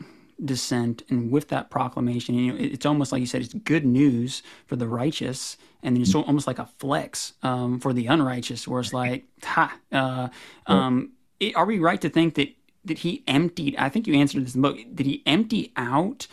descent 0.44 1.02
and 1.08 1.30
with 1.30 1.48
that 1.48 1.70
proclamation, 1.70 2.34
you 2.34 2.52
know, 2.52 2.58
it's 2.58 2.84
almost 2.84 3.12
like 3.12 3.20
you 3.20 3.26
said, 3.26 3.40
it's 3.40 3.54
good 3.54 3.86
news 3.86 4.42
for 4.66 4.76
the 4.76 4.88
righteous, 4.88 5.56
and 5.82 5.96
then 5.96 6.02
it's 6.02 6.14
al- 6.14 6.22
almost 6.24 6.46
like 6.46 6.58
a 6.58 6.68
flex 6.78 7.34
um, 7.42 7.78
for 7.80 7.92
the 7.92 8.06
unrighteous, 8.06 8.66
where 8.68 8.80
it's 8.80 8.92
like, 9.02 9.24
ha. 9.42 9.74
Uh, 9.92 10.28
um, 10.66 11.12
it- 11.40 11.56
are 11.56 11.64
we 11.64 11.78
right 11.78 12.00
to 12.00 12.10
think 12.10 12.34
that 12.34 12.48
that 12.84 12.98
he 12.98 13.22
emptied? 13.26 13.76
I 13.76 13.88
think 13.88 14.06
you 14.06 14.14
answered 14.14 14.44
this 14.44 14.54
in 14.54 14.62
the 14.62 14.68
book. 14.68 14.78
Did 14.94 15.06
he 15.06 15.22
empty 15.26 15.72
out 15.76 16.26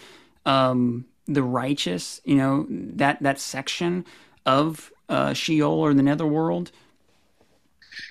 um, 0.46 1.06
the 1.28 1.44
righteous? 1.44 2.22
You 2.26 2.36
know 2.36 2.66
that 2.70 3.22
that 3.22 3.40
section 3.40 4.06
of 4.46 4.92
uh, 5.10 5.34
Sheol 5.34 5.72
or 5.72 5.94
the 5.94 6.04
netherworld. 6.04 6.72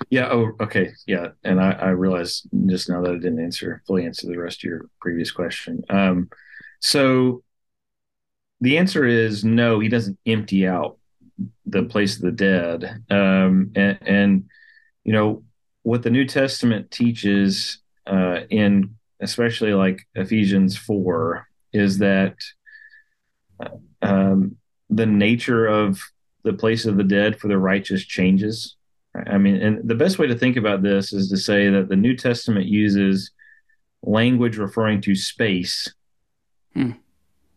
Yeah. 0.09 0.29
Oh, 0.31 0.51
okay. 0.59 0.91
Yeah. 1.07 1.29
And 1.43 1.59
I, 1.59 1.71
I 1.71 1.89
realized 1.89 2.47
just 2.67 2.89
now 2.89 3.01
that 3.01 3.11
I 3.11 3.15
didn't 3.15 3.43
answer 3.43 3.81
fully 3.87 4.05
answer 4.05 4.27
the 4.27 4.37
rest 4.37 4.59
of 4.59 4.63
your 4.69 4.89
previous 4.99 5.31
question. 5.31 5.83
Um, 5.89 6.29
so 6.79 7.43
the 8.61 8.77
answer 8.77 9.05
is 9.05 9.43
no. 9.43 9.79
He 9.79 9.89
doesn't 9.89 10.19
empty 10.25 10.67
out 10.67 10.97
the 11.65 11.83
place 11.83 12.15
of 12.15 12.21
the 12.21 12.31
dead. 12.31 13.03
Um, 13.09 13.71
and, 13.75 13.97
and 14.01 14.49
you 15.03 15.13
know 15.13 15.43
what 15.83 16.03
the 16.03 16.11
New 16.11 16.25
Testament 16.25 16.91
teaches 16.91 17.79
uh, 18.07 18.41
in 18.49 18.95
especially 19.19 19.73
like 19.73 20.01
Ephesians 20.15 20.77
four 20.77 21.47
is 21.73 21.99
that 21.99 22.35
um, 24.01 24.57
the 24.89 25.05
nature 25.05 25.67
of 25.67 26.01
the 26.43 26.53
place 26.53 26.85
of 26.85 26.97
the 26.97 27.03
dead 27.03 27.39
for 27.39 27.47
the 27.47 27.57
righteous 27.57 28.03
changes. 28.03 28.75
I 29.13 29.37
mean, 29.37 29.57
and 29.57 29.87
the 29.87 29.95
best 29.95 30.17
way 30.17 30.27
to 30.27 30.37
think 30.37 30.57
about 30.57 30.81
this 30.81 31.13
is 31.13 31.29
to 31.29 31.37
say 31.37 31.69
that 31.69 31.89
the 31.89 31.95
New 31.95 32.15
Testament 32.15 32.65
uses 32.65 33.31
language 34.01 34.57
referring 34.57 35.01
to 35.01 35.15
space 35.15 35.93
Hmm. 36.73 36.91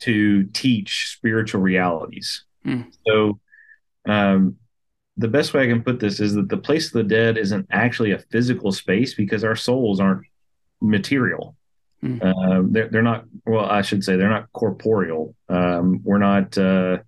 to 0.00 0.44
teach 0.46 1.14
spiritual 1.16 1.60
realities. 1.62 2.44
Hmm. 2.64 2.82
So, 3.06 3.38
um, 4.06 4.56
the 5.16 5.28
best 5.28 5.54
way 5.54 5.62
I 5.62 5.68
can 5.68 5.84
put 5.84 6.00
this 6.00 6.18
is 6.18 6.34
that 6.34 6.48
the 6.48 6.56
place 6.56 6.88
of 6.88 6.94
the 6.94 7.04
dead 7.04 7.38
isn't 7.38 7.68
actually 7.70 8.10
a 8.10 8.18
physical 8.18 8.72
space 8.72 9.14
because 9.14 9.44
our 9.44 9.54
souls 9.54 10.00
aren't 10.00 10.26
material. 10.84 11.56
Hmm. 12.00 12.18
Uh, 12.22 12.62
they're 12.64 12.88
they're 12.88 13.02
not. 13.02 13.24
Well, 13.46 13.64
I 13.64 13.82
should 13.82 14.04
say 14.04 14.16
they're 14.16 14.28
not 14.28 14.52
corporeal. 14.52 15.34
Um, 15.48 16.00
we're 16.04 16.18
not. 16.18 16.56
Uh, 16.58 16.98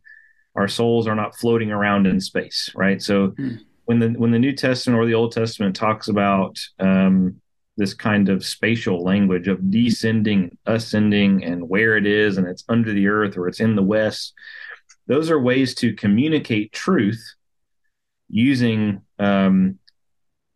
our 0.55 0.69
souls 0.69 1.07
are 1.07 1.15
not 1.15 1.37
floating 1.37 1.71
around 1.71 2.07
in 2.07 2.19
space, 2.21 2.71
right? 2.75 3.03
So 3.03 3.29
Hmm. 3.37 3.57
when 3.85 3.99
the 3.99 4.09
when 4.11 4.31
the 4.31 4.39
New 4.39 4.53
Testament 4.55 4.99
or 4.99 5.07
the 5.07 5.15
Old 5.15 5.33
Testament 5.33 5.77
talks 5.77 6.09
about 6.09 6.59
um, 6.81 7.41
this 7.77 7.93
kind 7.93 8.31
of 8.31 8.45
spatial 8.45 9.03
language 9.05 9.49
of 9.49 9.71
descending, 9.71 10.57
ascending, 10.65 11.45
and 11.45 11.69
where 11.69 11.99
it 11.99 12.07
is, 12.07 12.39
and 12.39 12.47
it's 12.47 12.65
under 12.69 12.93
the 12.95 13.07
earth 13.07 13.37
or 13.37 13.49
it's 13.49 13.61
in 13.61 13.77
the 13.77 13.83
west. 13.83 14.33
Those 15.09 15.31
are 15.31 15.39
ways 15.39 15.75
to 15.77 15.93
communicate 15.95 16.73
truth 16.73 17.23
using 18.29 19.03
um, 19.19 19.79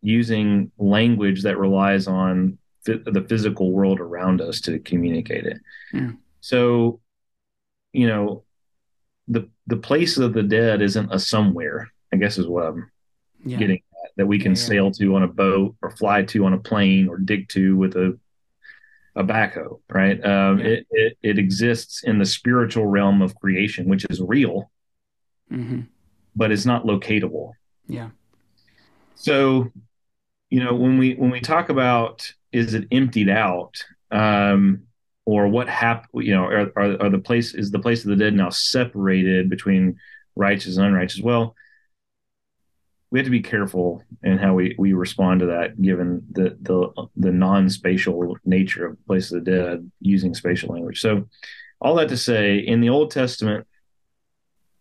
using 0.01 0.71
language 0.79 1.43
that 1.43 1.59
relies 1.59 2.07
on 2.07 2.57
the 2.85 3.25
physical 3.29 3.71
world 3.71 3.99
around 3.99 4.41
us 4.41 4.61
to 4.61 4.79
communicate 4.79 5.45
it. 5.45 5.57
Yeah. 5.93 6.11
So, 6.39 6.99
you 7.93 8.07
know, 8.07 8.43
the 9.27 9.49
the 9.67 9.77
place 9.77 10.17
of 10.17 10.33
the 10.33 10.43
dead 10.43 10.81
isn't 10.81 11.13
a 11.13 11.19
somewhere. 11.19 11.89
I 12.13 12.17
guess 12.17 12.37
is 12.37 12.47
what 12.47 12.65
I'm 12.67 12.91
Yeah. 13.45 13.59
getting 13.59 13.81
at, 14.03 14.11
that 14.17 14.25
we 14.27 14.39
can 14.39 14.51
Yeah, 14.51 14.65
sail 14.67 14.91
to 14.91 15.15
on 15.15 15.23
a 15.23 15.27
boat 15.27 15.75
or 15.81 15.91
fly 15.91 16.23
to 16.23 16.45
on 16.45 16.53
a 16.53 16.59
plane 16.59 17.07
or 17.07 17.17
dig 17.17 17.49
to 17.49 17.77
with 17.77 17.95
a 17.95 18.17
a 19.15 19.23
backhoe, 19.23 19.81
right? 19.89 20.23
Um, 20.25 20.61
it, 20.61 20.87
it 20.89 21.17
it 21.21 21.37
exists 21.37 22.03
in 22.03 22.17
the 22.17 22.25
spiritual 22.25 22.85
realm 22.85 23.21
of 23.21 23.35
creation, 23.35 23.89
which 23.89 24.05
is 24.09 24.21
real, 24.21 24.71
hmm 25.49 25.81
but 26.33 26.51
it's 26.51 26.65
not 26.65 26.85
locatable. 26.85 27.51
Yeah. 27.87 28.09
So, 29.15 29.71
you 30.51 30.61
know, 30.63 30.75
when 30.75 30.97
we 30.97 31.13
when 31.13 31.31
we 31.31 31.39
talk 31.39 31.69
about 31.69 32.31
is 32.51 32.73
it 32.73 32.87
emptied 32.91 33.29
out, 33.29 33.83
um, 34.11 34.83
or 35.25 35.47
what 35.47 35.69
happened, 35.69 36.25
you 36.25 36.35
know, 36.35 36.43
are, 36.43 36.71
are 36.75 37.01
are 37.01 37.09
the 37.09 37.19
place 37.19 37.55
is 37.55 37.71
the 37.71 37.79
place 37.79 38.03
of 38.03 38.09
the 38.09 38.17
dead 38.17 38.35
now 38.35 38.49
separated 38.49 39.49
between 39.49 39.97
righteous 40.35 40.75
and 40.75 40.85
unrighteous? 40.85 41.21
Well, 41.21 41.55
we 43.11 43.19
have 43.19 43.25
to 43.25 43.31
be 43.31 43.41
careful 43.41 44.03
in 44.23 44.37
how 44.37 44.53
we 44.53 44.75
we 44.77 44.91
respond 44.91 45.39
to 45.39 45.45
that, 45.47 45.81
given 45.81 46.27
the 46.31 46.57
the 46.61 47.07
the 47.15 47.31
non-spatial 47.31 48.37
nature 48.43 48.87
of 48.87 49.05
place 49.07 49.31
of 49.31 49.45
the 49.45 49.51
dead 49.51 49.89
using 50.01 50.33
spatial 50.33 50.73
language. 50.73 50.99
So, 50.99 51.29
all 51.79 51.95
that 51.95 52.09
to 52.09 52.17
say, 52.17 52.57
in 52.57 52.81
the 52.81 52.89
Old 52.89 53.11
Testament, 53.11 53.65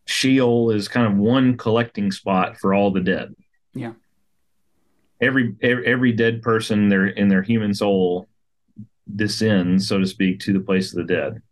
Sheol 0.06 0.72
is 0.72 0.88
kind 0.88 1.06
of 1.06 1.16
one 1.16 1.56
collecting 1.56 2.10
spot 2.10 2.56
for 2.56 2.74
all 2.74 2.90
the 2.90 3.00
dead 3.00 3.36
Yeah. 3.72 3.92
Every 5.20 5.54
every, 5.62 6.12
dead 6.12 6.42
person 6.42 6.88
their 6.88 7.06
in 7.06 7.28
their 7.28 7.42
human 7.42 7.74
soul 7.74 8.28
descends 9.14 9.88
so 9.88 9.98
to 9.98 10.06
speak 10.06 10.40
to 10.40 10.52
the 10.52 10.60
place 10.60 10.92
of 10.92 11.06
the 11.06 11.14
dead. 11.14 11.42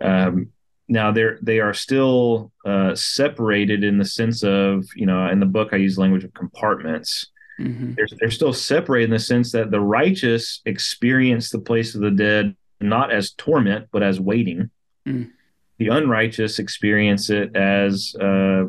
Um, 0.00 0.50
now 0.88 1.12
they're 1.12 1.38
they 1.42 1.60
are 1.60 1.74
still 1.74 2.52
uh, 2.64 2.94
separated 2.94 3.84
in 3.84 3.98
the 3.98 4.04
sense 4.04 4.42
of 4.42 4.84
you 4.96 5.06
know 5.06 5.28
in 5.28 5.40
the 5.40 5.46
book 5.46 5.70
i 5.72 5.76
use 5.76 5.98
language 5.98 6.24
of 6.24 6.34
compartments. 6.34 7.26
Hmm 7.58 7.92
they're, 7.96 8.06
they're 8.20 8.30
still 8.30 8.52
separated 8.52 9.06
in 9.06 9.10
the 9.10 9.18
sense 9.18 9.52
that 9.52 9.70
the 9.70 9.80
righteous 9.80 10.62
experience 10.64 11.50
the 11.50 11.58
place 11.58 11.94
of 11.94 12.00
the 12.00 12.10
dead 12.10 12.56
not 12.80 13.12
as 13.12 13.32
torment 13.32 13.88
but 13.90 14.02
as 14.02 14.20
waiting. 14.20 14.70
Mm. 15.06 15.30
the 15.78 15.88
unrighteous 15.88 16.58
experience 16.58 17.30
it 17.30 17.56
as 17.56 18.14
uh, 18.20 18.64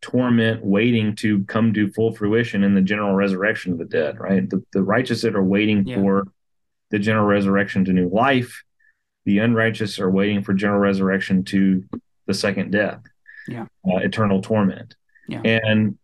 torment 0.00 0.64
waiting 0.64 1.14
to 1.16 1.42
come 1.44 1.72
to 1.74 1.90
full 1.92 2.14
fruition 2.14 2.62
in 2.62 2.74
the 2.74 2.80
general 2.82 3.14
resurrection 3.14 3.72
of 3.72 3.78
the 3.78 3.84
dead 3.84 4.18
right 4.20 4.48
the, 4.48 4.62
the 4.72 4.82
righteous 4.82 5.22
that 5.22 5.34
are 5.34 5.42
waiting 5.44 5.86
Yeah. 5.86 5.96
for 5.96 6.24
the 6.90 6.98
general 6.98 7.26
resurrection 7.26 7.84
to 7.86 7.92
new 7.92 8.08
life 8.08 8.62
the 9.24 9.38
unrighteous 9.38 9.98
are 9.98 10.10
waiting 10.10 10.42
for 10.42 10.54
general 10.54 10.78
resurrection 10.80 11.44
to 11.44 11.84
the 12.26 12.34
second 12.34 12.70
death 12.70 13.00
Yeah. 13.48 13.66
uh, 13.86 13.96
eternal 13.98 14.40
torment 14.40 14.94
Yeah. 15.28 15.40
and 15.42 15.98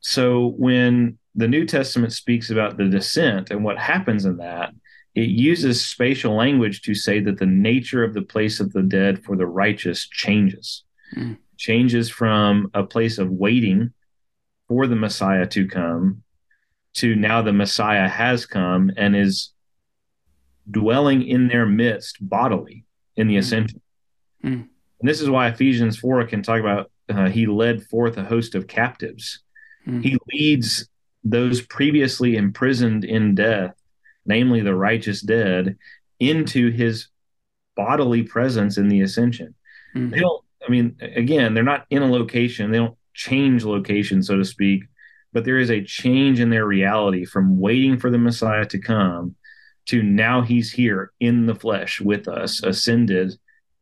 so 0.00 0.48
when 0.58 1.18
the 1.34 1.48
new 1.48 1.64
testament 1.64 2.12
speaks 2.12 2.50
about 2.50 2.76
the 2.76 2.88
descent 2.88 3.50
and 3.50 3.64
what 3.64 3.78
happens 3.78 4.24
in 4.24 4.36
that 4.38 4.72
it 5.14 5.28
uses 5.28 5.84
spatial 5.84 6.34
language 6.34 6.82
to 6.82 6.94
say 6.94 7.18
that 7.20 7.38
the 7.38 7.46
nature 7.46 8.04
of 8.04 8.14
the 8.14 8.22
place 8.22 8.60
of 8.60 8.72
the 8.72 8.82
dead 8.82 9.22
for 9.24 9.36
the 9.36 9.46
righteous 9.46 10.06
changes 10.08 10.84
Mm. 11.16 11.38
Changes 11.60 12.08
from 12.08 12.70
a 12.72 12.82
place 12.82 13.18
of 13.18 13.30
waiting 13.30 13.92
for 14.66 14.86
the 14.86 14.96
messiah 14.96 15.46
to 15.46 15.68
come 15.68 16.22
to 16.94 17.14
now 17.14 17.42
the 17.42 17.52
messiah 17.52 18.08
has 18.08 18.46
come 18.46 18.90
and 18.96 19.14
is 19.14 19.52
dwelling 20.70 21.22
in 21.22 21.48
their 21.48 21.66
midst 21.66 22.16
bodily 22.20 22.84
in 23.16 23.26
the 23.28 23.34
Mm. 23.34 23.38
ascension 23.38 23.80
Mm. 24.42 24.68
and 25.00 25.08
this 25.08 25.20
is 25.20 25.28
why 25.28 25.48
ephesians 25.48 25.98
4 25.98 26.24
can 26.26 26.42
talk 26.42 26.60
about 26.60 26.90
uh, 27.10 27.28
he 27.28 27.44
led 27.46 27.82
forth 27.84 28.16
a 28.16 28.24
host 28.24 28.54
of 28.54 28.66
captives 28.66 29.40
Mm. 29.86 30.02
he 30.02 30.16
leads 30.32 30.88
those 31.24 31.60
previously 31.60 32.36
imprisoned 32.36 33.04
in 33.04 33.34
death 33.34 33.74
namely 34.24 34.60
the 34.62 34.74
righteous 34.74 35.20
dead 35.20 35.76
into 36.18 36.70
his 36.70 37.08
bodily 37.76 38.22
presence 38.22 38.78
in 38.78 38.88
the 38.88 39.02
ascension 39.02 39.54
Mm. 39.94 40.10
they 40.10 40.20
don't 40.20 40.42
i 40.66 40.70
mean 40.70 40.96
again 41.00 41.54
they're 41.54 41.62
not 41.62 41.86
in 41.90 42.02
a 42.02 42.10
location 42.10 42.70
they 42.70 42.78
don't 42.78 42.96
change 43.14 43.64
location 43.64 44.22
so 44.22 44.36
to 44.36 44.44
speak 44.44 44.84
but 45.32 45.44
there 45.44 45.58
is 45.58 45.70
a 45.70 45.82
change 45.84 46.40
in 46.40 46.50
their 46.50 46.66
reality 46.66 47.24
from 47.24 47.58
waiting 47.58 47.98
for 47.98 48.10
the 48.10 48.18
messiah 48.18 48.64
to 48.64 48.78
come 48.78 49.34
to 49.86 50.02
now 50.02 50.42
he's 50.42 50.70
here 50.72 51.12
in 51.20 51.46
the 51.46 51.54
flesh 51.54 52.00
with 52.00 52.28
us 52.28 52.62
ascended 52.62 53.32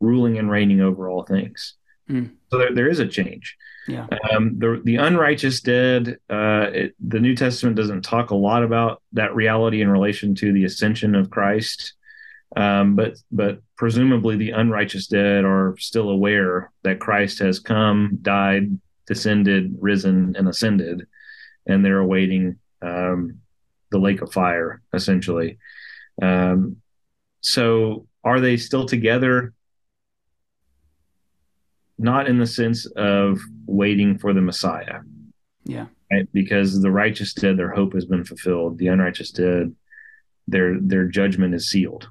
ruling 0.00 0.38
and 0.38 0.50
reigning 0.50 0.80
over 0.80 1.08
all 1.08 1.22
things 1.24 1.74
Mm. 2.10 2.30
so 2.50 2.56
there, 2.56 2.74
there 2.74 2.88
is 2.88 3.00
a 3.00 3.06
change 3.06 3.54
Yeah. 3.86 4.06
um, 4.32 4.58
the 4.58 4.80
the 4.82 4.96
unrighteous 4.96 5.60
dead. 5.60 6.16
Uh, 6.30 6.70
it, 6.72 6.94
the 7.06 7.20
New 7.20 7.36
Testament 7.36 7.76
doesn't 7.76 8.00
talk 8.00 8.30
a 8.30 8.34
lot 8.34 8.62
about 8.62 9.02
that 9.12 9.34
reality 9.34 9.82
in 9.82 9.90
relation 9.90 10.34
to 10.36 10.50
the 10.50 10.64
ascension 10.64 11.14
of 11.14 11.28
Christ, 11.28 11.92
um, 12.56 12.96
but 12.96 13.18
but 13.30 13.60
presumably 13.76 14.36
the 14.36 14.50
unrighteous 14.50 15.06
dead 15.06 15.44
are 15.44 15.74
still 15.78 16.10
aware 16.10 16.72
that 16.82 17.00
Christ 17.00 17.38
has 17.40 17.60
come, 17.60 18.18
died, 18.22 18.78
descended, 19.06 19.74
risen, 19.80 20.34
and 20.36 20.48
ascended, 20.48 21.06
and 21.66 21.84
they're 21.84 21.98
awaiting 22.00 22.56
um, 22.82 23.38
the 23.90 23.98
lake 23.98 24.22
of 24.22 24.32
fire, 24.32 24.80
essentially. 24.92 25.58
Um, 26.22 26.76
so, 27.40 28.06
are 28.24 28.40
they 28.40 28.56
still 28.56 28.86
together? 28.86 29.52
Not 31.98 32.28
in 32.28 32.38
the 32.38 32.46
sense 32.46 32.86
of 32.86 33.40
waiting 33.66 34.18
for 34.18 34.32
the 34.32 34.40
Messiah, 34.40 35.00
Yeah. 35.64 35.86
right? 36.12 36.28
Because 36.32 36.80
the 36.80 36.90
righteous 36.92 37.32
dead, 37.34 37.56
their 37.56 37.70
hope 37.72 37.92
has 37.94 38.04
been 38.04 38.24
fulfilled. 38.24 38.78
The 38.78 38.86
unrighteous 38.88 39.32
dead, 39.32 39.74
their 40.46 40.78
their 40.80 41.06
judgment 41.08 41.54
is 41.54 41.68
sealed. 41.68 42.08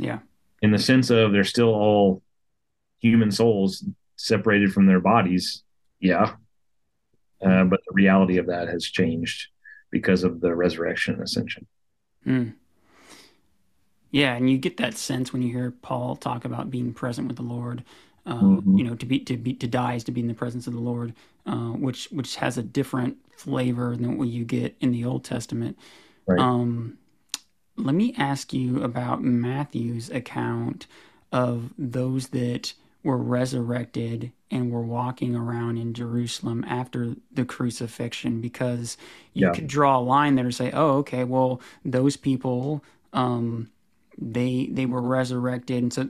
Yeah. 0.00 0.20
In 0.62 0.70
the 0.72 0.78
sense 0.78 1.10
of 1.10 1.32
they're 1.32 1.44
still 1.44 1.68
all 1.74 2.22
human 3.00 3.30
souls 3.30 3.84
separated 4.16 4.72
from 4.72 4.86
their 4.86 5.00
bodies, 5.00 5.62
yeah. 6.00 6.34
Uh, 7.42 7.64
but 7.64 7.80
the 7.86 7.94
reality 7.94 8.36
of 8.36 8.46
that 8.46 8.68
has 8.68 8.84
changed 8.84 9.48
because 9.90 10.24
of 10.24 10.40
the 10.40 10.54
resurrection 10.54 11.14
and 11.14 11.22
ascension. 11.22 11.66
Mm. 12.26 12.54
Yeah, 14.10 14.34
and 14.34 14.50
you 14.50 14.58
get 14.58 14.76
that 14.76 14.94
sense 14.94 15.32
when 15.32 15.42
you 15.42 15.50
hear 15.50 15.70
Paul 15.70 16.16
talk 16.16 16.44
about 16.44 16.70
being 16.70 16.92
present 16.92 17.28
with 17.28 17.36
the 17.36 17.42
Lord. 17.42 17.84
Uh, 18.26 18.40
Mhm. 18.40 18.76
You 18.78 18.84
know, 18.84 18.94
to 18.94 19.06
be 19.06 19.20
to 19.20 19.36
be 19.38 19.54
to 19.54 19.66
die 19.66 19.94
is 19.94 20.04
to 20.04 20.12
be 20.12 20.20
in 20.20 20.28
the 20.28 20.34
presence 20.34 20.66
of 20.66 20.74
the 20.74 20.80
Lord, 20.80 21.14
uh, 21.46 21.70
which 21.70 22.08
which 22.10 22.36
has 22.36 22.58
a 22.58 22.62
different 22.62 23.16
flavor 23.34 23.96
than 23.96 24.18
what 24.18 24.28
you 24.28 24.44
get 24.44 24.76
in 24.80 24.92
the 24.92 25.06
Old 25.06 25.24
Testament. 25.24 25.78
Right. 26.26 26.38
Um, 26.38 26.98
let 27.80 27.94
me 27.94 28.14
ask 28.16 28.52
you 28.52 28.82
about 28.82 29.22
Matthew's 29.22 30.10
account 30.10 30.86
of 31.32 31.72
those 31.78 32.28
that 32.28 32.72
were 33.02 33.16
resurrected 33.18 34.32
and 34.50 34.70
were 34.70 34.82
walking 34.82 35.34
around 35.34 35.78
in 35.78 35.94
Jerusalem 35.94 36.64
after 36.68 37.14
the 37.32 37.44
crucifixion, 37.44 38.40
because 38.40 38.96
you 39.32 39.46
Yeah. 39.46 39.52
could 39.52 39.66
draw 39.66 39.98
a 39.98 40.00
line 40.00 40.34
there 40.34 40.44
to 40.46 40.52
say, 40.52 40.70
oh, 40.72 40.98
okay, 40.98 41.24
well, 41.24 41.60
those 41.84 42.16
people, 42.16 42.84
um, 43.12 43.70
they 44.18 44.68
they 44.70 44.86
were 44.86 45.00
resurrected, 45.02 45.82
and 45.82 45.92
so 45.92 46.08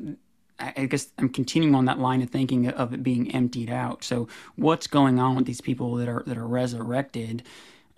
I 0.58 0.72
I 0.76 0.86
guess 0.86 1.08
I'm 1.18 1.28
continuing 1.28 1.74
on 1.74 1.84
that 1.86 1.98
line 1.98 2.22
of 2.22 2.30
thinking 2.30 2.68
of 2.68 2.92
it 2.92 3.02
being 3.02 3.30
emptied 3.32 3.70
out. 3.70 4.02
So, 4.04 4.28
what's 4.56 4.86
going 4.86 5.18
on 5.20 5.36
with 5.36 5.46
these 5.46 5.60
people 5.60 5.94
that 5.96 6.08
are 6.08 6.22
that 6.26 6.36
are 6.38 6.46
resurrected? 6.46 7.42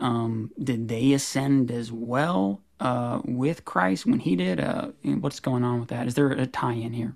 Um, 0.02 0.50
did 0.62 0.88
they 0.88 1.12
ascend 1.12 1.70
as 1.70 1.92
well 1.92 2.60
uh, 2.80 3.20
with 3.24 3.64
Christ 3.64 4.04
when 4.04 4.18
he 4.18 4.34
did? 4.34 4.58
Uh, 4.58 4.88
what's 5.04 5.38
going 5.38 5.62
on 5.62 5.78
with 5.80 5.90
that? 5.90 6.08
Is 6.08 6.14
there 6.14 6.32
a 6.32 6.44
tie-in 6.44 6.92
here? 6.92 7.14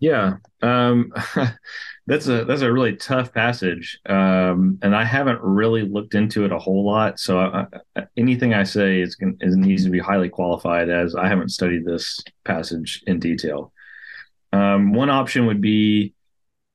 Yeah, 0.00 0.38
um, 0.62 1.12
that's 2.06 2.26
a 2.26 2.44
that's 2.44 2.62
a 2.62 2.72
really 2.72 2.96
tough 2.96 3.32
passage, 3.32 4.00
um, 4.06 4.78
and 4.82 4.96
I 4.96 5.04
haven't 5.04 5.40
really 5.42 5.82
looked 5.82 6.16
into 6.16 6.44
it 6.44 6.50
a 6.50 6.58
whole 6.58 6.84
lot. 6.84 7.20
So 7.20 7.38
I, 7.38 7.66
I, 7.94 8.06
anything 8.16 8.52
I 8.52 8.64
say 8.64 9.00
is, 9.00 9.16
is 9.40 9.54
needs 9.54 9.84
to 9.84 9.90
be 9.90 10.00
highly 10.00 10.28
qualified, 10.28 10.88
as 10.88 11.14
I 11.14 11.28
haven't 11.28 11.50
studied 11.50 11.84
this 11.84 12.20
passage 12.44 13.04
in 13.06 13.20
detail. 13.20 13.72
Um, 14.52 14.92
one 14.92 15.10
option 15.10 15.46
would 15.46 15.60
be 15.60 16.14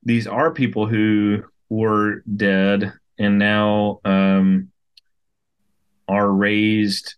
these 0.03 0.27
are 0.27 0.53
people 0.53 0.87
who 0.87 1.43
were 1.69 2.23
dead 2.33 2.93
and 3.19 3.39
now 3.39 3.99
um, 4.05 4.71
are 6.07 6.29
raised 6.29 7.15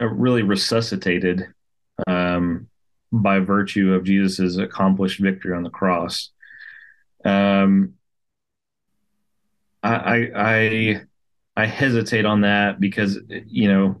really 0.00 0.42
resuscitated 0.42 1.46
um, 2.06 2.68
by 3.12 3.38
virtue 3.38 3.94
of 3.94 4.04
Jesus's 4.04 4.58
accomplished 4.58 5.20
victory 5.20 5.56
on 5.56 5.62
the 5.62 5.70
cross. 5.70 6.30
Um, 7.24 7.94
I, 9.82 9.94
I, 9.94 10.30
I 10.34 11.02
I 11.56 11.66
hesitate 11.66 12.24
on 12.24 12.42
that 12.42 12.80
because 12.80 13.18
you 13.28 13.68
know. 13.68 13.96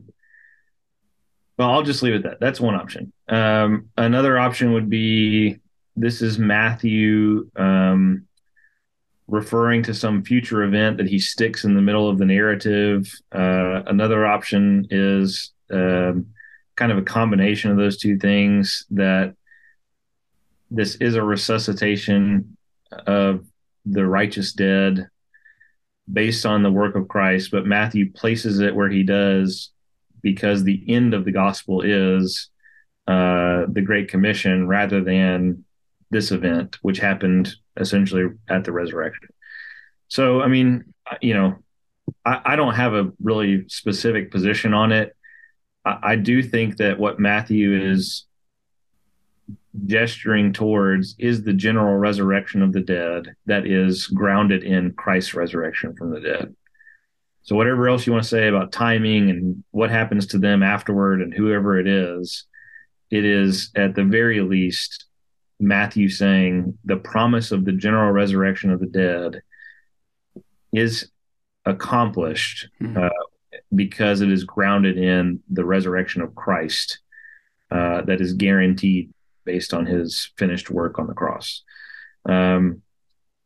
Well, 1.56 1.70
I'll 1.70 1.82
just 1.84 2.02
leave 2.02 2.14
it 2.14 2.16
at 2.16 2.22
that. 2.24 2.40
That's 2.40 2.60
one 2.60 2.74
option. 2.74 3.12
Um, 3.28 3.90
another 3.96 4.36
option 4.36 4.72
would 4.72 4.90
be 4.90 5.60
this 5.94 6.20
is 6.20 6.36
Matthew 6.36 7.48
um, 7.54 8.26
referring 9.26 9.82
to 9.82 9.94
some 9.94 10.22
future 10.22 10.62
event 10.62 10.98
that 10.98 11.08
he 11.08 11.18
sticks 11.18 11.64
in 11.64 11.74
the 11.74 11.82
middle 11.82 12.08
of 12.08 12.18
the 12.18 12.24
narrative. 12.24 13.10
Uh, 13.32 13.82
another 13.86 14.26
option 14.26 14.86
is 14.90 15.52
um, 15.72 16.26
kind 16.76 16.92
of 16.92 16.98
a 16.98 17.02
combination 17.02 17.70
of 17.70 17.76
those 17.76 17.96
two 17.96 18.18
things 18.18 18.84
that 18.90 19.34
this 20.70 20.96
is 20.96 21.14
a 21.14 21.22
resuscitation 21.22 22.56
of 23.06 23.44
the 23.86 24.04
righteous 24.04 24.52
dead 24.52 25.08
based 26.12 26.44
on 26.44 26.62
the 26.62 26.72
work 26.72 26.96
of 26.96 27.08
Christ, 27.08 27.50
but 27.50 27.66
Matthew 27.66 28.12
places 28.12 28.60
it 28.60 28.74
where 28.74 28.90
he 28.90 29.02
does 29.02 29.70
because 30.22 30.64
the 30.64 30.82
end 30.88 31.14
of 31.14 31.24
the 31.24 31.32
gospel 31.32 31.82
is 31.82 32.50
uh, 33.06 33.64
the 33.68 33.82
Great 33.84 34.08
Commission 34.08 34.66
rather 34.66 35.02
than 35.02 35.63
this 36.14 36.30
event, 36.30 36.78
which 36.80 36.98
happened 36.98 37.54
essentially 37.76 38.28
at 38.48 38.64
the 38.64 38.72
resurrection. 38.72 39.28
So, 40.08 40.40
I 40.40 40.48
mean, 40.48 40.94
you 41.20 41.34
know, 41.34 41.56
I, 42.24 42.40
I 42.44 42.56
don't 42.56 42.74
have 42.74 42.94
a 42.94 43.12
really 43.22 43.68
specific 43.68 44.30
position 44.30 44.72
on 44.72 44.92
it. 44.92 45.14
I, 45.84 45.98
I 46.02 46.16
do 46.16 46.42
think 46.42 46.76
that 46.78 46.98
what 46.98 47.20
Matthew 47.20 47.90
is 47.90 48.26
gesturing 49.86 50.52
towards 50.52 51.16
is 51.18 51.42
the 51.42 51.52
general 51.52 51.96
resurrection 51.96 52.62
of 52.62 52.72
the 52.72 52.80
dead 52.80 53.34
that 53.46 53.66
is 53.66 54.06
grounded 54.06 54.62
in 54.62 54.92
Christ's 54.92 55.34
resurrection 55.34 55.96
from 55.96 56.10
the 56.10 56.20
dead. 56.20 56.54
So, 57.42 57.56
whatever 57.56 57.88
else 57.88 58.06
you 58.06 58.12
want 58.12 58.22
to 58.22 58.28
say 58.28 58.48
about 58.48 58.72
timing 58.72 59.30
and 59.30 59.64
what 59.72 59.90
happens 59.90 60.26
to 60.28 60.38
them 60.38 60.62
afterward 60.62 61.20
and 61.20 61.34
whoever 61.34 61.78
it 61.78 61.86
is, 61.86 62.44
it 63.10 63.24
is 63.24 63.70
at 63.76 63.94
the 63.94 64.04
very 64.04 64.40
least 64.40 65.04
Matthew 65.60 66.08
saying 66.08 66.78
the 66.84 66.96
promise 66.96 67.52
of 67.52 67.64
the 67.64 67.72
general 67.72 68.10
resurrection 68.10 68.70
of 68.70 68.80
the 68.80 68.86
dead 68.86 69.42
is 70.72 71.10
accomplished 71.64 72.68
mm-hmm. 72.80 72.96
uh, 72.98 73.58
because 73.74 74.20
it 74.20 74.30
is 74.30 74.44
grounded 74.44 74.98
in 74.98 75.40
the 75.50 75.64
resurrection 75.64 76.22
of 76.22 76.34
Christ 76.34 76.98
uh, 77.70 78.02
that 78.02 78.20
is 78.20 78.34
guaranteed 78.34 79.12
based 79.44 79.74
on 79.74 79.86
his 79.86 80.30
finished 80.36 80.70
work 80.70 80.98
on 80.98 81.06
the 81.06 81.14
cross. 81.14 81.62
Um, 82.26 82.82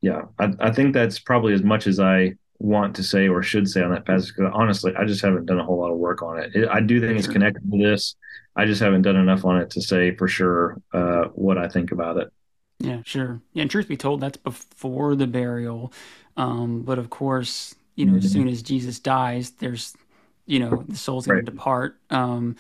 yeah, 0.01 0.23
I, 0.39 0.53
I, 0.61 0.71
think 0.71 0.95
that's 0.95 1.19
probably 1.19 1.53
as 1.55 1.63
much 1.63 1.87
as 1.87 1.99
I 1.99 2.35
want 2.61 2.97
to 2.97 3.03
say 3.03 3.29
or 3.29 3.43
should 3.43 3.69
say 3.69 3.83
on 3.83 3.93
that 3.93 4.05
passage. 4.05 4.35
Because 4.35 4.53
honestly, 4.55 4.93
I 4.97 5.05
just 5.05 5.23
haven't 5.23 5.47
done 5.47 5.59
a 5.59 5.65
whole 5.65 5.79
lot 5.79 5.93
of 5.93 5.99
work 5.99 6.23
on 6.23 6.39
it. 6.39 6.55
it 6.55 6.69
I 6.69 6.81
do 6.81 7.01
think 7.01 7.19
it's 7.19 7.29
connected 7.29 7.71
to 7.71 7.79
this. 7.79 8.17
I 8.57 8.65
just 8.65 8.81
haven't 8.81 9.03
done 9.03 9.17
enough 9.17 9.45
on 9.45 9.61
it 9.61 9.71
to 9.71 9.81
say 9.81 10.15
for 10.17 10.27
sure 10.27 10.81
uh, 10.93 11.25
what 11.35 11.59
I 11.59 11.69
think 11.69 11.93
about 11.93 12.17
it. 12.17 12.33
Yeah, 12.81 13.03
sure. 13.05 13.41
Yeah, 13.53 13.63
and 13.63 13.71
truth 13.71 13.89
be 13.89 13.97
told, 13.97 14.21
that's 14.21 14.37
before 14.37 15.15
the 15.17 15.27
burial. 15.27 15.93
Um, 16.37 16.83
but 16.83 16.99
of 16.99 17.11
course, 17.11 17.75
you 17.97 18.07
know, 18.07 18.13
mm-hmm. 18.13 18.25
as 18.25 18.33
soon 18.33 18.49
as 18.49 18.63
Jesus 18.63 19.01
dies, 19.01 19.51
there's, 19.51 19.97
you 20.47 20.61
know, 20.61 20.85
the 20.89 20.97
soul's 20.97 21.27
going 21.27 21.39
right. 21.39 21.47
to 21.47 21.51
depart. 21.51 21.99
Um, 22.11 22.57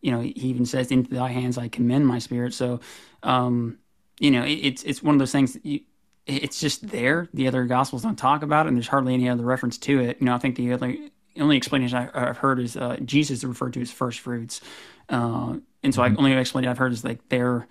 you 0.00 0.10
know, 0.10 0.20
he 0.20 0.30
even 0.30 0.66
says, 0.66 0.90
"Into 0.90 1.14
thy 1.14 1.28
hands 1.28 1.58
I 1.58 1.68
commend 1.68 2.06
my 2.06 2.18
spirit." 2.18 2.54
So, 2.54 2.80
um, 3.22 3.78
you 4.18 4.30
know, 4.30 4.42
it, 4.44 4.54
it's 4.54 4.82
it's 4.82 5.02
one 5.02 5.14
of 5.14 5.18
those 5.18 5.32
things. 5.32 5.56
You, 5.62 5.80
it's 6.26 6.60
just 6.60 6.88
there. 6.88 7.28
The 7.34 7.48
other 7.48 7.64
gospels 7.64 8.02
don't 8.02 8.16
talk 8.16 8.42
about 8.42 8.66
it, 8.66 8.68
and 8.68 8.76
there's 8.76 8.88
hardly 8.88 9.14
any 9.14 9.28
other 9.28 9.44
reference 9.44 9.78
to 9.78 10.00
it. 10.00 10.18
You 10.20 10.26
know, 10.26 10.34
I 10.34 10.38
think 10.38 10.56
the 10.56 10.72
only 10.72 11.10
only 11.38 11.56
explanation 11.56 11.96
I, 12.14 12.26
have 12.26 12.36
heard 12.36 12.60
is 12.60 12.76
uh, 12.76 12.98
Jesus 13.04 13.38
is 13.38 13.44
referred 13.44 13.72
to 13.74 13.80
as 13.80 13.90
first 13.90 14.20
fruits, 14.20 14.60
uh, 15.08 15.56
and 15.82 15.94
so 15.94 16.02
mm-hmm. 16.02 16.14
I 16.14 16.18
only 16.18 16.34
explanation 16.34 16.70
I've 16.70 16.78
heard 16.78 16.92
is 16.92 17.04
like 17.04 17.28
they're 17.28 17.66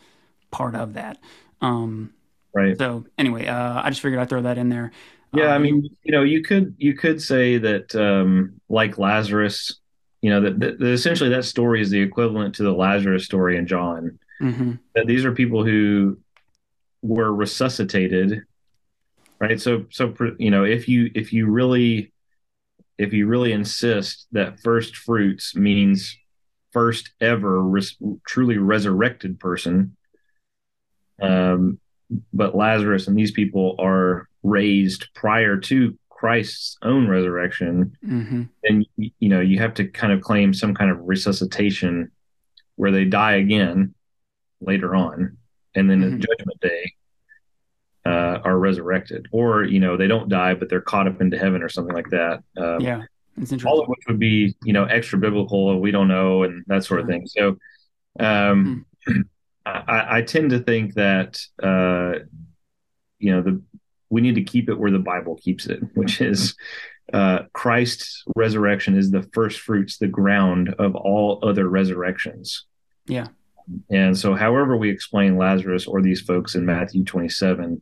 part 0.50 0.76
of 0.76 0.94
that. 0.94 1.18
Um, 1.62 2.14
right. 2.54 2.78
So 2.78 3.06
anyway, 3.18 3.48
uh, 3.48 3.82
I 3.84 3.90
just 3.90 4.02
figured 4.02 4.20
I'd 4.20 4.30
throw 4.30 4.42
that 4.42 4.58
in 4.58 4.70
there. 4.70 4.92
Yeah, 5.34 5.48
um, 5.48 5.54
I 5.54 5.58
mean, 5.60 5.90
you 6.04 6.12
know, 6.12 6.24
you 6.24 6.44
could 6.44 6.76
you 6.78 6.94
could 6.94 7.22
say 7.22 7.58
that 7.58 7.96
um, 7.96 8.60
like 8.68 8.98
Lazarus, 8.98 9.80
you 10.22 10.30
know 10.30 10.42
that, 10.42 10.60
that, 10.60 10.82
essentially 10.82 11.30
that 11.30 11.46
story 11.46 11.82
is 11.82 11.90
the 11.90 12.00
equivalent 12.00 12.56
to 12.56 12.64
the 12.64 12.72
lazarus 12.72 13.26
story 13.26 13.58
in 13.58 13.68
john 13.68 14.20
mm-hmm. 14.42 14.74
that 14.96 15.08
these 15.08 15.26
are 15.26 15.32
people 15.32 15.64
who 15.66 16.18
were 17.02 17.34
resuscitated 17.34 18.44
right 19.40 19.60
so 19.60 19.86
so 19.90 20.14
you 20.38 20.52
know 20.52 20.64
if 20.64 20.88
you 20.88 21.10
if 21.16 21.34
you 21.34 21.48
really 21.48 22.12
if 22.98 23.14
you 23.14 23.28
really 23.28 23.52
insist 23.52 24.28
that 24.32 24.60
first 24.60 24.96
fruits 24.96 25.56
means 25.56 26.18
first 26.72 27.12
ever 27.20 27.62
res- 27.62 27.98
truly 28.28 28.58
resurrected 28.58 29.40
person 29.40 29.96
um 31.22 31.80
but 32.34 32.56
lazarus 32.56 33.08
and 33.08 33.18
these 33.18 33.32
people 33.32 33.76
are 33.80 34.28
raised 34.44 35.08
prior 35.14 35.58
to 35.58 35.98
Christ's 36.22 36.78
own 36.84 37.08
resurrection, 37.08 37.98
mm-hmm. 38.06 38.44
then 38.64 38.86
you 38.96 39.28
know 39.28 39.40
you 39.40 39.58
have 39.58 39.74
to 39.74 39.88
kind 39.88 40.14
of 40.14 40.22
claim 40.22 40.54
some 40.54 40.76
kind 40.76 40.92
of 40.92 41.00
resuscitation 41.02 42.12
where 42.76 42.92
they 42.92 43.06
die 43.06 43.38
again 43.38 43.96
later 44.60 44.94
on, 44.94 45.38
and 45.76 45.90
then 45.90 46.02
mm-hmm. 46.02 46.20
Judgment 46.20 46.60
Day 46.62 46.94
uh, 48.06 48.40
are 48.44 48.58
resurrected, 48.58 49.28
or 49.32 49.64
you 49.64 49.80
know 49.80 49.98
they 49.98 50.08
don't 50.08 50.30
die 50.30 50.54
but 50.54 50.70
they're 50.70 50.82
caught 50.82 51.08
up 51.08 51.22
into 51.22 51.38
heaven 51.38 51.62
or 51.62 51.70
something 51.70 51.96
like 51.96 52.10
that. 52.10 52.44
Um, 52.58 52.82
yeah, 52.82 53.04
it's 53.38 53.52
interesting. 53.52 53.68
all 53.68 53.82
of 53.82 53.88
which 53.88 54.02
would 54.08 54.20
be 54.20 54.56
you 54.64 54.74
know 54.74 54.86
extra 54.86 55.20
biblical, 55.20 55.72
and 55.72 55.82
we 55.82 55.92
don't 55.92 56.08
know, 56.08 56.44
and 56.44 56.64
that 56.68 56.84
sort 56.84 57.02
of 57.02 57.08
thing. 57.08 57.26
So, 57.28 57.58
um, 58.20 58.86
mm-hmm. 59.08 59.22
I, 59.66 60.18
I, 60.18 60.22
tend 60.24 60.50
to 60.50 60.60
think 60.60 60.96
that 60.96 61.40
uh, 61.62 62.26
you 63.20 63.32
know 63.32 63.42
the 63.42 63.62
we 64.10 64.22
need 64.22 64.36
to 64.36 64.44
keep 64.44 64.70
it 64.70 64.78
where 64.78 64.92
the 64.92 65.00
Bible 65.00 65.38
keeps 65.42 65.68
it, 65.68 65.82
which 65.94 66.22
is 66.22 66.56
uh, 67.14 67.44
Christ's 67.54 68.24
resurrection 68.36 68.98
is 68.98 69.12
the 69.12 69.24
first 69.34 69.60
fruits, 69.60 69.98
the 69.98 70.08
ground 70.08 70.74
of 70.80 70.96
all 70.96 71.40
other 71.44 71.68
resurrections. 71.68 72.66
Yeah. 73.06 73.28
And 73.90 74.18
so, 74.18 74.36
however, 74.36 74.78
we 74.78 74.90
explain 74.90 75.38
Lazarus 75.38 75.88
or 75.88 76.02
these 76.02 76.22
folks 76.22 76.56
in 76.56 76.66
Matthew 76.66 77.04
27, 77.04 77.82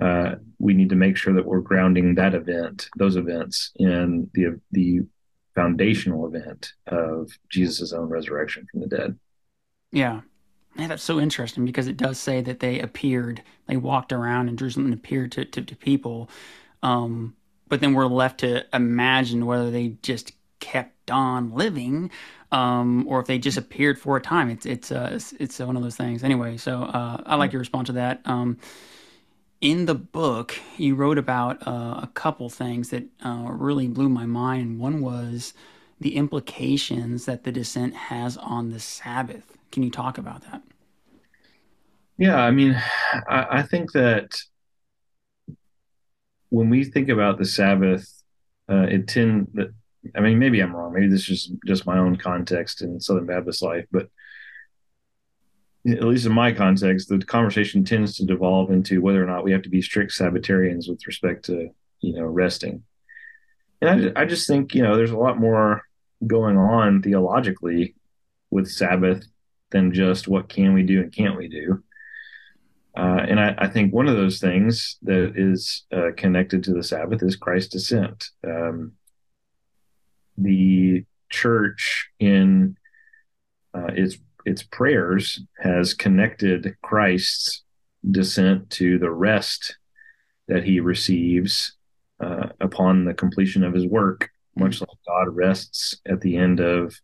uh, 0.00 0.34
we 0.58 0.74
need 0.74 0.88
to 0.90 0.96
make 0.96 1.16
sure 1.16 1.34
that 1.34 1.46
we're 1.46 1.60
grounding 1.60 2.14
that 2.14 2.34
event, 2.34 2.88
those 2.96 3.16
events, 3.16 3.72
in 3.76 4.30
the 4.34 4.60
the 4.70 5.00
foundational 5.54 6.26
event 6.26 6.72
of 6.86 7.30
Jesus' 7.50 7.92
own 7.92 8.08
resurrection 8.08 8.66
from 8.70 8.80
the 8.80 8.86
dead. 8.86 9.18
Yeah. 9.90 10.22
Man, 10.74 10.88
that's 10.88 11.02
so 11.02 11.20
interesting 11.20 11.66
because 11.66 11.86
it 11.86 11.98
does 11.98 12.18
say 12.18 12.40
that 12.40 12.60
they 12.60 12.80
appeared, 12.80 13.42
they 13.66 13.76
walked 13.76 14.12
around 14.12 14.48
in 14.48 14.56
Jerusalem 14.56 14.86
and 14.86 14.94
appeared 14.94 15.32
to, 15.32 15.44
to, 15.44 15.60
to 15.60 15.76
people. 15.76 16.30
Um, 16.82 17.36
but 17.68 17.80
then 17.80 17.92
we're 17.92 18.06
left 18.06 18.40
to 18.40 18.64
imagine 18.74 19.44
whether 19.44 19.70
they 19.70 19.96
just 20.02 20.32
kept 20.60 21.10
on 21.10 21.52
living 21.52 22.10
um, 22.52 23.06
or 23.08 23.18
if 23.20 23.26
they 23.26 23.38
just 23.38 23.58
appeared 23.58 23.98
for 23.98 24.16
a 24.16 24.20
time. 24.20 24.50
It's 24.50 24.66
it's 24.66 24.92
uh, 24.92 25.10
it's, 25.12 25.32
it's 25.32 25.58
one 25.58 25.76
of 25.76 25.82
those 25.82 25.96
things. 25.96 26.22
Anyway, 26.22 26.56
so 26.58 26.82
uh, 26.82 27.22
I 27.26 27.34
like 27.36 27.52
your 27.52 27.60
response 27.60 27.86
to 27.86 27.92
that. 27.94 28.20
Um, 28.24 28.58
in 29.60 29.86
the 29.86 29.94
book, 29.94 30.56
you 30.76 30.94
wrote 30.94 31.18
about 31.18 31.66
uh, 31.66 32.00
a 32.02 32.10
couple 32.14 32.48
things 32.48 32.90
that 32.90 33.04
uh, 33.24 33.46
really 33.48 33.88
blew 33.88 34.08
my 34.08 34.26
mind. 34.26 34.78
One 34.78 35.00
was 35.00 35.54
the 36.00 36.16
implications 36.16 37.26
that 37.26 37.44
the 37.44 37.52
descent 37.52 37.94
has 37.94 38.36
on 38.36 38.70
the 38.70 38.80
Sabbath. 38.80 39.56
Can 39.70 39.82
you 39.82 39.90
talk 39.90 40.18
about 40.18 40.42
that? 40.50 40.62
Yeah, 42.18 42.36
I 42.36 42.50
mean, 42.50 42.80
I, 43.28 43.46
I 43.50 43.62
think 43.62 43.92
that 43.92 44.36
when 46.50 46.68
we 46.68 46.84
think 46.84 47.08
about 47.08 47.38
the 47.38 47.44
Sabbath, 47.44 48.22
uh, 48.68 48.86
it 48.90 49.08
tend 49.08 49.48
that 49.54 49.72
I 50.16 50.20
mean, 50.20 50.38
maybe 50.38 50.60
I'm 50.60 50.74
wrong. 50.74 50.92
Maybe 50.92 51.08
this 51.08 51.28
is 51.28 51.52
just 51.66 51.86
my 51.86 51.98
own 51.98 52.16
context 52.16 52.82
in 52.82 53.00
Southern 53.00 53.26
Baptist 53.26 53.62
life, 53.62 53.86
but 53.90 54.08
at 55.86 56.04
least 56.04 56.26
in 56.26 56.32
my 56.32 56.52
context, 56.52 57.08
the 57.08 57.18
conversation 57.18 57.84
tends 57.84 58.16
to 58.16 58.24
devolve 58.24 58.70
into 58.70 59.00
whether 59.00 59.22
or 59.22 59.26
not 59.26 59.44
we 59.44 59.52
have 59.52 59.62
to 59.62 59.68
be 59.68 59.82
strict 59.82 60.12
Sabbatarians 60.12 60.88
with 60.88 61.06
respect 61.06 61.44
to 61.46 61.70
you 62.00 62.14
know 62.14 62.24
resting. 62.24 62.84
And 63.80 64.12
I, 64.16 64.22
I 64.22 64.24
just 64.24 64.46
think 64.46 64.74
you 64.74 64.82
know 64.82 64.96
there's 64.96 65.10
a 65.10 65.18
lot 65.18 65.40
more 65.40 65.82
going 66.26 66.56
on 66.56 67.02
theologically 67.02 67.94
with 68.50 68.70
Sabbath 68.70 69.26
than 69.70 69.92
just 69.92 70.28
what 70.28 70.48
can 70.48 70.74
we 70.74 70.82
do 70.82 71.00
and 71.00 71.12
can't 71.12 71.36
we 71.36 71.48
do. 71.48 71.82
Uh, 72.96 73.24
and 73.26 73.40
I, 73.40 73.54
I, 73.56 73.68
think 73.68 73.92
one 73.92 74.06
of 74.06 74.16
those 74.16 74.38
things 74.38 74.98
that 75.00 75.32
is 75.34 75.86
uh, 75.90 76.10
connected 76.14 76.62
to 76.64 76.74
the 76.74 76.82
Sabbath 76.82 77.22
is 77.22 77.36
Christ's 77.36 77.70
descent. 77.70 78.28
Um, 78.46 78.92
the 80.36 81.04
church 81.30 82.08
in 82.18 82.76
uh, 83.74 83.90
its 83.94 84.16
its 84.44 84.62
prayers 84.62 85.40
has 85.58 85.94
connected 85.94 86.76
Christ's 86.82 87.62
descent 88.10 88.68
to 88.70 88.98
the 88.98 89.10
rest 89.10 89.76
that 90.48 90.64
he 90.64 90.80
receives 90.80 91.76
uh, 92.20 92.48
upon 92.60 93.04
the 93.04 93.14
completion 93.14 93.62
of 93.62 93.72
his 93.72 93.86
work, 93.86 94.30
much 94.56 94.80
like 94.80 94.88
God 95.06 95.34
rests 95.34 95.96
at 96.06 96.20
the 96.20 96.36
end 96.36 96.60
of 96.60 97.00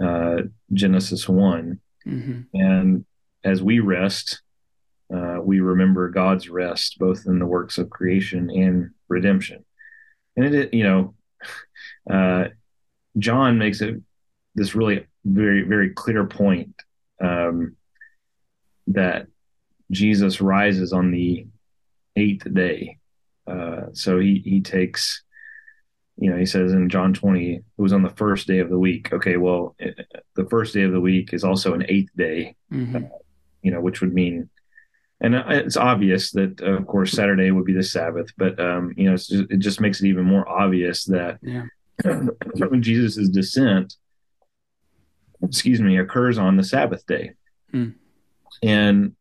uh, 0.00 0.42
Genesis 0.72 1.28
one, 1.28 1.80
Mm-hmm. 2.06 2.40
and 2.54 3.04
as 3.44 3.62
we 3.62 3.80
rest, 3.80 4.40
uh, 5.14 5.38
we 5.42 5.60
remember 5.60 6.08
God's 6.08 6.48
rest, 6.48 6.98
both 6.98 7.26
in 7.26 7.38
the 7.38 7.46
works 7.46 7.76
of 7.76 7.90
creation 7.90 8.50
and 8.50 8.90
redemption. 9.08 9.64
And 10.36 10.54
it, 10.54 10.72
you 10.74 10.84
know, 10.84 11.14
uh, 12.10 12.44
John 13.18 13.58
makes 13.58 13.80
it 13.80 14.00
this 14.54 14.74
really 14.74 15.06
very, 15.24 15.62
very 15.62 15.90
clear 15.90 16.26
point 16.26 16.74
um, 17.22 17.76
that 18.88 19.26
Jesus 19.90 20.40
rises 20.40 20.92
on 20.92 21.10
the 21.10 21.46
eighth 22.16 22.52
day. 22.52 22.98
Uh, 23.46 23.86
so 23.92 24.18
he 24.18 24.42
he 24.44 24.60
takes, 24.60 25.22
you 26.16 26.30
know, 26.30 26.36
he 26.36 26.46
says 26.46 26.72
in 26.72 26.88
John 26.88 27.14
twenty, 27.14 27.54
it 27.54 27.64
was 27.76 27.92
on 27.92 28.02
the 28.02 28.10
first 28.10 28.46
day 28.46 28.58
of 28.58 28.68
the 28.68 28.78
week. 28.78 29.12
Okay, 29.12 29.36
well, 29.36 29.74
it, 29.78 29.98
the 30.36 30.46
first 30.46 30.74
day 30.74 30.82
of 30.82 30.92
the 30.92 31.00
week 31.00 31.32
is 31.32 31.44
also 31.44 31.74
an 31.74 31.84
eighth 31.88 32.10
day 32.16 32.54
Mm-hmm. 32.72 33.04
you 33.62 33.70
know, 33.70 33.80
which 33.80 34.02
would 34.02 34.12
mean, 34.12 34.50
and 35.20 35.34
it's 35.34 35.76
obvious 35.76 36.30
that, 36.32 36.60
of 36.60 36.86
course, 36.86 37.12
Saturday 37.12 37.50
would 37.50 37.64
be 37.64 37.72
the 37.72 37.82
Sabbath, 37.82 38.28
but 38.36 38.58
um, 38.60 38.92
you 38.96 39.04
know, 39.10 39.16
just, 39.16 39.32
it 39.32 39.58
just 39.58 39.80
makes 39.80 40.00
it 40.00 40.06
even 40.06 40.24
more 40.24 40.48
obvious 40.48 41.04
that 41.06 41.38
Yeah. 41.42 41.66
Jesus' 42.80 43.28
descent, 43.28 43.94
excuse 45.42 45.80
me, 45.80 45.98
occurs 45.98 46.38
on 46.38 46.56
the 46.56 46.64
Sabbath 46.64 47.04
day, 47.06 47.32
Hmm. 47.72 47.90
and 48.62 49.14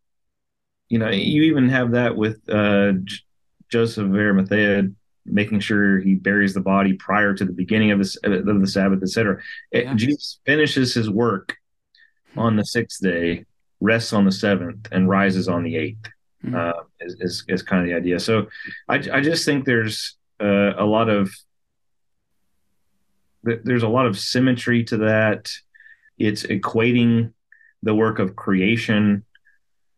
you 0.90 1.00
know, 1.00 1.10
you 1.10 1.44
even 1.44 1.68
have 1.70 1.92
that 1.92 2.16
with 2.16 2.40
uh, 2.50 2.94
J- 3.04 3.18
Joseph 3.70 4.06
of 4.06 4.16
Arimathea 4.16 4.88
making 5.26 5.60
sure 5.60 6.00
he 6.00 6.16
buries 6.16 6.54
the 6.54 6.62
body 6.62 6.94
prior 6.94 7.34
to 7.34 7.44
the 7.44 7.52
beginning 7.52 7.92
of 7.92 8.00
the, 8.00 8.44
of 8.48 8.62
the 8.62 8.68
Sabbath, 8.68 9.02
etc. 9.04 9.42
Yeah. 9.74 9.94
Jesus 9.96 10.40
finishes 10.46 10.94
his 10.94 11.10
work 11.10 11.58
on 12.38 12.56
the 12.56 12.64
sixth 12.64 13.02
day, 13.04 13.44
rests 13.80 14.14
on 14.14 14.26
the 14.26 14.32
seventh, 14.32 14.88
and 14.92 15.10
rises 15.10 15.48
on 15.48 15.64
the 15.64 15.76
eighth. 15.76 16.10
Mhm. 16.44 16.56
Uh, 16.56 16.84
is, 17.00 17.16
is 17.20 17.44
is 17.48 17.64
kind 17.64 17.82
of 17.82 17.88
the 17.88 17.96
idea. 17.96 18.20
So 18.20 18.48
I 18.88 18.96
I 19.12 19.22
just 19.22 19.44
think 19.46 19.66
there's 19.66 20.16
uh, 20.40 20.74
a 20.78 20.86
lot 20.86 21.10
of 21.10 21.32
there's 23.44 23.84
a 23.84 23.88
lot 23.88 24.06
of 24.06 24.20
symmetry 24.20 24.84
to 24.86 24.98
that. 24.98 25.52
It's 26.18 26.44
equating 26.44 27.34
the 27.84 27.96
work 27.96 28.20
of 28.20 28.36
creation 28.36 29.24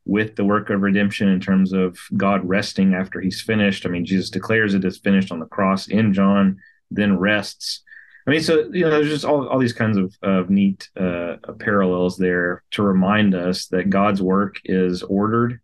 with 0.06 0.36
the 0.36 0.46
work 0.46 0.70
of 0.70 0.82
redemption 0.82 1.30
in 1.30 1.39
terms 1.39 1.74
of 1.74 1.98
God 2.15 2.48
resting 2.48 2.94
after 2.94 3.22
he's 3.22 3.42
finished. 3.42 3.86
I 3.86 3.89
mean, 3.89 4.06
Jesus 4.06 4.30
declares 4.30 4.74
it 4.74 4.86
is 4.86 4.98
finished 4.98 5.32
on 5.32 5.39
the 5.39 5.46
cross 5.46 5.88
in 5.88 6.13
John, 6.13 6.58
then 6.92 7.18
rests. 7.18 7.84
I 8.30 8.32
mean, 8.32 8.42
so 8.42 8.70
you 8.72 8.84
know, 8.84 8.92
there's 8.92 9.10
just 9.10 9.26
all, 9.26 9.48
all 9.48 9.58
these 9.58 9.74
kinds 9.74 9.98
of, 9.98 10.15
of 10.22 10.52
neat 10.52 10.88
uh, 10.96 11.38
parallels 11.58 12.15
there 12.15 12.63
to 12.72 12.84
remind 12.84 13.34
us 13.34 13.65
that 13.70 13.89
God's 13.89 14.22
work 14.22 14.58
is 14.65 15.02
ordered, 15.02 15.60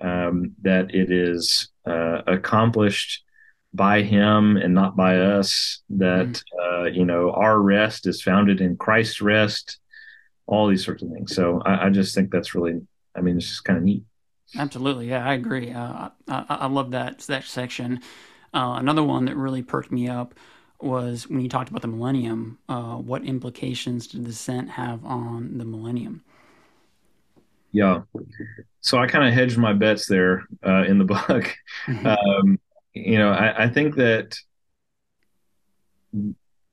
um, 0.00 0.52
that 0.62 0.94
it 0.94 1.10
is 1.10 1.68
uh, 1.84 2.22
accomplished 2.28 3.24
by 3.74 4.02
Him 4.02 4.56
and 4.56 4.72
not 4.72 4.94
by 4.94 5.18
us. 5.18 5.82
That 5.90 6.40
uh, 6.62 6.84
you 6.84 7.04
know, 7.04 7.32
our 7.32 7.60
rest 7.60 8.06
is 8.06 8.22
founded 8.22 8.60
in 8.60 8.76
Christ's 8.76 9.20
rest. 9.20 9.80
All 10.46 10.68
these 10.68 10.84
sorts 10.84 11.02
of 11.02 11.10
things. 11.10 11.34
So 11.34 11.60
I, 11.66 11.86
I 11.86 11.90
just 11.90 12.14
think 12.14 12.30
that's 12.30 12.54
really, 12.54 12.82
I 13.16 13.20
mean, 13.20 13.38
it's 13.38 13.48
just 13.48 13.64
kind 13.64 13.78
of 13.78 13.82
neat. 13.82 14.04
Absolutely, 14.56 15.08
yeah, 15.08 15.28
I 15.28 15.34
agree. 15.34 15.72
Uh, 15.72 15.82
I, 15.82 16.10
I, 16.28 16.44
I 16.48 16.66
love 16.68 16.92
that 16.92 17.18
that 17.22 17.42
section. 17.42 18.00
Uh, 18.54 18.76
another 18.78 19.02
one 19.02 19.24
that 19.24 19.36
really 19.36 19.62
perked 19.62 19.90
me 19.90 20.06
up 20.06 20.34
was 20.80 21.28
when 21.28 21.40
you 21.40 21.48
talked 21.48 21.70
about 21.70 21.82
the 21.82 21.88
millennium. 21.88 22.58
Uh, 22.68 22.96
what 22.96 23.24
implications 23.24 24.06
did 24.06 24.24
the 24.24 24.28
descent 24.28 24.70
have 24.70 25.04
on 25.04 25.58
the 25.58 25.64
millennium? 25.64 26.22
Yeah. 27.72 28.02
So 28.80 28.98
I 28.98 29.06
kind 29.06 29.26
of 29.26 29.34
hedged 29.34 29.58
my 29.58 29.72
bets 29.72 30.06
there 30.06 30.44
uh, 30.64 30.84
in 30.84 30.98
the 30.98 31.04
book. 31.04 31.54
um, 31.88 32.58
you 32.94 33.18
know, 33.18 33.30
I, 33.30 33.64
I 33.64 33.68
think 33.68 33.96
that 33.96 34.38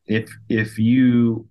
if 0.06 0.30
if 0.48 0.80
you 0.80 1.48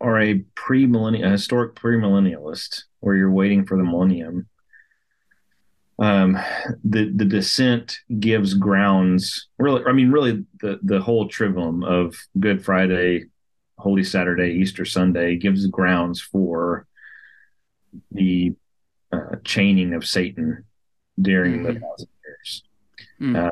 are 0.00 0.20
a 0.20 0.44
pre-millennial, 0.54 1.28
a 1.28 1.30
historic 1.30 1.76
pre-millennialist, 1.76 2.82
where 3.00 3.14
you're 3.14 3.30
waiting 3.30 3.64
for 3.64 3.76
the 3.76 3.84
millennium, 3.84 4.48
um, 5.98 6.38
the 6.84 7.10
the 7.14 7.24
descent 7.24 7.98
gives 8.18 8.54
grounds. 8.54 9.48
Really, 9.58 9.82
I 9.86 9.92
mean, 9.92 10.10
really, 10.10 10.44
the 10.60 10.78
the 10.82 11.00
whole 11.00 11.28
triduum 11.28 11.84
of 11.86 12.16
Good 12.40 12.64
Friday, 12.64 13.26
Holy 13.78 14.04
Saturday, 14.04 14.52
Easter 14.54 14.84
Sunday 14.84 15.36
gives 15.36 15.66
grounds 15.66 16.20
for 16.20 16.86
the 18.10 18.54
uh, 19.12 19.36
chaining 19.44 19.92
of 19.94 20.06
Satan 20.06 20.64
during 21.20 21.62
the 21.62 21.72
Mhm. 21.72 21.80
thousand 21.80 22.08
years. 22.24 22.62
Mm. 23.20 23.36
Uh, 23.46 23.50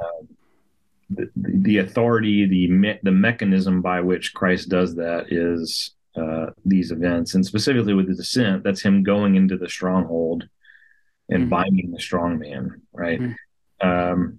the, 1.10 1.30
the 1.36 1.78
authority, 1.78 2.46
the 2.46 2.68
me- 2.70 2.98
the 3.02 3.10
mechanism 3.12 3.82
by 3.82 4.00
which 4.00 4.32
Christ 4.32 4.68
does 4.68 4.94
that 4.94 5.26
is 5.30 5.94
uh, 6.16 6.46
these 6.64 6.90
events, 6.90 7.34
and 7.34 7.44
specifically 7.44 7.94
with 7.94 8.08
the 8.08 8.14
descent, 8.14 8.64
that's 8.64 8.80
him 8.82 9.02
going 9.02 9.34
into 9.36 9.56
the 9.56 9.68
stronghold 9.68 10.48
and 11.30 11.44
Mhm. 11.44 11.48
binding 11.50 11.90
the 11.92 12.00
strong 12.00 12.38
man. 12.38 12.82
Right. 12.92 13.20
Mhm. 13.20 13.36
Um, 13.80 14.38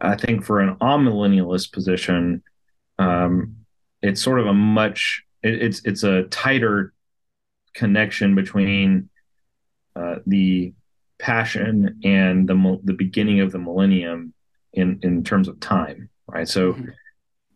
I 0.00 0.16
think 0.16 0.44
for 0.44 0.60
an 0.60 0.76
amillennialist 0.76 1.72
position, 1.72 2.42
um, 2.98 3.56
it's 4.02 4.20
sort 4.20 4.40
of 4.40 4.46
a 4.46 4.54
much 4.54 5.22
it, 5.42 5.54
it's 5.62 5.84
it's 5.84 6.02
a 6.02 6.24
tighter 6.24 6.92
connection 7.74 8.34
between 8.34 9.08
uh, 9.96 10.16
the 10.26 10.72
passion 11.18 12.00
and 12.04 12.48
the 12.48 12.80
the 12.84 12.92
beginning 12.94 13.40
of 13.40 13.52
the 13.52 13.58
millennium 13.58 14.34
in 14.72 14.98
in 15.02 15.22
terms 15.24 15.48
of 15.48 15.60
time, 15.60 16.08
right? 16.26 16.48
So 16.48 16.72
Mhm. 16.74 16.92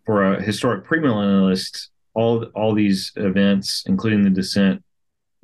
for 0.04 0.34
a 0.34 0.42
historic 0.42 0.84
premillennialist, 0.86 1.88
all 2.14 2.44
all 2.54 2.74
these 2.74 3.12
events, 3.16 3.84
including 3.86 4.22
the 4.22 4.30
descent, 4.30 4.84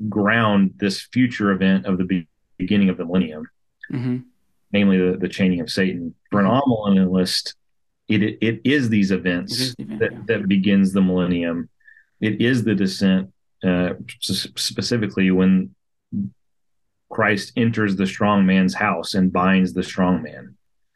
ground 0.08 0.74
this 0.76 1.02
future 1.12 1.50
event 1.52 1.86
of 1.86 1.98
the 1.98 2.04
beginning 2.62 2.88
of 2.90 2.96
the 2.96 3.04
millennium, 3.04 3.44
Mhm. 3.90 4.24
namely 4.72 4.98
the, 4.98 5.16
the 5.18 5.28
chaining 5.36 5.60
of 5.60 5.68
Satan. 5.70 6.14
For 6.30 6.40
an 6.40 6.46
amillennialist, 6.46 7.54
it 8.08 8.22
it 8.48 8.56
is 8.64 8.88
these 8.88 9.10
events 9.10 9.52
is 9.60 9.74
the 9.74 9.82
event, 9.84 10.00
that, 10.00 10.12
yeah. 10.12 10.22
that 10.28 10.48
begins 10.48 10.92
the 10.92 11.00
millennium. 11.10 11.68
It 12.28 12.40
is 12.40 12.56
the 12.64 12.74
descent, 12.74 13.24
uh, 13.64 13.94
specifically 14.20 15.30
when 15.30 15.74
Christ 17.10 17.52
enters 17.56 17.96
the 17.96 18.06
strong 18.06 18.46
man's 18.46 18.74
house 18.74 19.14
and 19.14 19.32
binds 19.32 19.72
the 19.74 19.82
strong 19.82 20.22
man, 20.22 20.44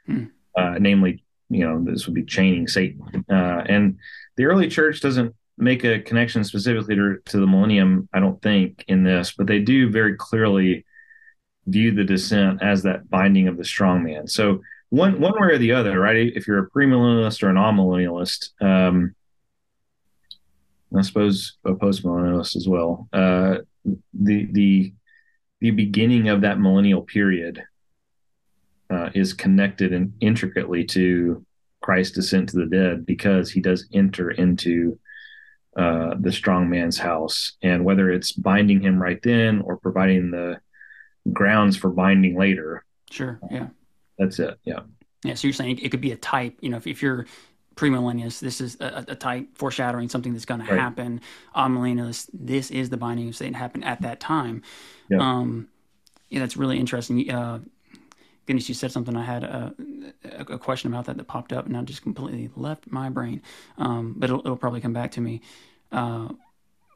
Hmm. 0.06 0.24
uh, 0.56 0.76
namely, 0.80 1.22
you 1.50 1.64
know, 1.64 1.82
this 1.84 2.06
would 2.06 2.14
be 2.14 2.24
chaining 2.24 2.66
Satan. 2.68 3.00
Uh, 3.28 3.62
and 3.74 3.98
the 4.36 4.44
early 4.46 4.68
church 4.68 5.00
doesn't 5.00 5.34
make 5.58 5.84
a 5.84 6.00
connection 6.00 6.44
specifically 6.44 6.94
to, 6.96 7.18
to 7.26 7.36
the 7.38 7.46
millennium, 7.46 8.08
I 8.12 8.20
don't 8.20 8.40
think, 8.42 8.84
in 8.88 9.04
this, 9.04 9.32
but 9.36 9.46
they 9.46 9.60
do 9.60 9.90
very 9.90 10.14
clearly 10.16 10.84
view 11.66 11.92
the 11.92 12.04
descent 12.04 12.62
as 12.62 12.82
that 12.82 13.08
binding 13.10 13.48
of 13.48 13.56
the 13.56 13.64
strong 13.64 14.02
man. 14.02 14.26
So 14.26 14.60
one 14.90 15.20
one 15.20 15.32
way 15.40 15.48
or 15.48 15.58
the 15.58 15.72
other, 15.72 15.98
right? 15.98 16.32
If 16.34 16.46
you're 16.46 16.64
a 16.64 16.70
premillennialist 16.70 17.42
or 17.42 17.48
an 17.48 17.56
amillennialist, 17.56 18.50
um, 18.60 19.14
I 20.96 21.02
suppose 21.02 21.56
a 21.64 21.72
postmillennialist 21.72 22.56
as 22.56 22.68
well. 22.68 23.08
Uh, 23.12 23.58
the 24.14 24.48
the 24.52 24.92
the 25.60 25.70
beginning 25.72 26.28
of 26.28 26.42
that 26.42 26.60
millennial 26.60 27.02
period 27.02 27.64
uh, 28.90 29.10
is 29.14 29.32
connected 29.32 29.92
and 29.92 30.12
intricately 30.20 30.84
to 30.84 31.44
Christ's 31.82 32.14
descent 32.14 32.50
to 32.50 32.56
the 32.58 32.66
dead 32.66 33.06
because 33.06 33.50
he 33.50 33.60
does 33.60 33.88
enter 33.92 34.30
into 34.30 34.98
uh, 35.76 36.14
the 36.20 36.32
strong 36.32 36.70
man's 36.70 36.98
house, 36.98 37.56
and 37.62 37.84
whether 37.84 38.10
it's 38.10 38.32
binding 38.32 38.80
him 38.80 39.02
right 39.02 39.20
then 39.22 39.60
or 39.62 39.76
providing 39.76 40.30
the 40.30 40.60
grounds 41.32 41.76
for 41.76 41.90
binding 41.90 42.36
later, 42.36 42.84
Sure, 43.10 43.38
yeah. 43.50 43.68
that's 44.18 44.38
it. 44.38 44.58
Yeah. 44.64 44.80
Yeah, 45.24 45.34
so 45.34 45.46
you're 45.48 45.54
saying 45.54 45.78
it 45.80 45.88
could 45.90 46.00
be 46.00 46.12
a 46.12 46.16
type, 46.16 46.56
you 46.60 46.68
know, 46.68 46.76
if, 46.76 46.86
if 46.86 47.02
you're 47.02 47.26
premillennialist, 47.74 48.40
this 48.40 48.60
is 48.60 48.76
a, 48.80 49.04
a 49.08 49.14
type 49.14 49.48
foreshadowing 49.56 50.08
something 50.08 50.32
that's 50.32 50.44
going 50.44 50.60
Right. 50.60 50.70
to 50.70 50.80
happen. 50.80 51.20
Amillennialist, 51.54 52.30
this 52.32 52.70
is 52.70 52.90
the 52.90 52.96
binding 52.96 53.28
of 53.28 53.36
Satan 53.36 53.54
happened 53.54 53.84
at 53.84 54.02
that 54.02 54.20
time. 54.20 54.62
Yeah. 55.10 55.18
Um, 55.18 55.68
yeah, 56.28 56.40
that's 56.40 56.56
really 56.56 56.78
interesting. 56.78 57.30
Uh, 57.30 57.60
goodness, 58.46 58.68
you 58.68 58.74
said 58.74 58.92
something. 58.92 59.16
I 59.16 59.22
had 59.24 59.44
a, 59.44 59.74
a, 60.24 60.54
a 60.54 60.58
question 60.58 60.92
about 60.92 61.04
that 61.06 61.16
that 61.16 61.24
popped 61.24 61.52
up, 61.52 61.66
and 61.66 61.76
I 61.76 61.82
just 61.82 62.02
completely 62.02 62.50
left 62.56 62.90
my 62.90 63.10
brain. 63.10 63.42
Um, 63.78 64.14
but 64.16 64.30
it'll, 64.30 64.40
it'll 64.40 64.56
probably 64.56 64.80
come 64.80 64.92
back 64.92 65.12
to 65.12 65.20
me. 65.20 65.40
Uh, 65.92 66.28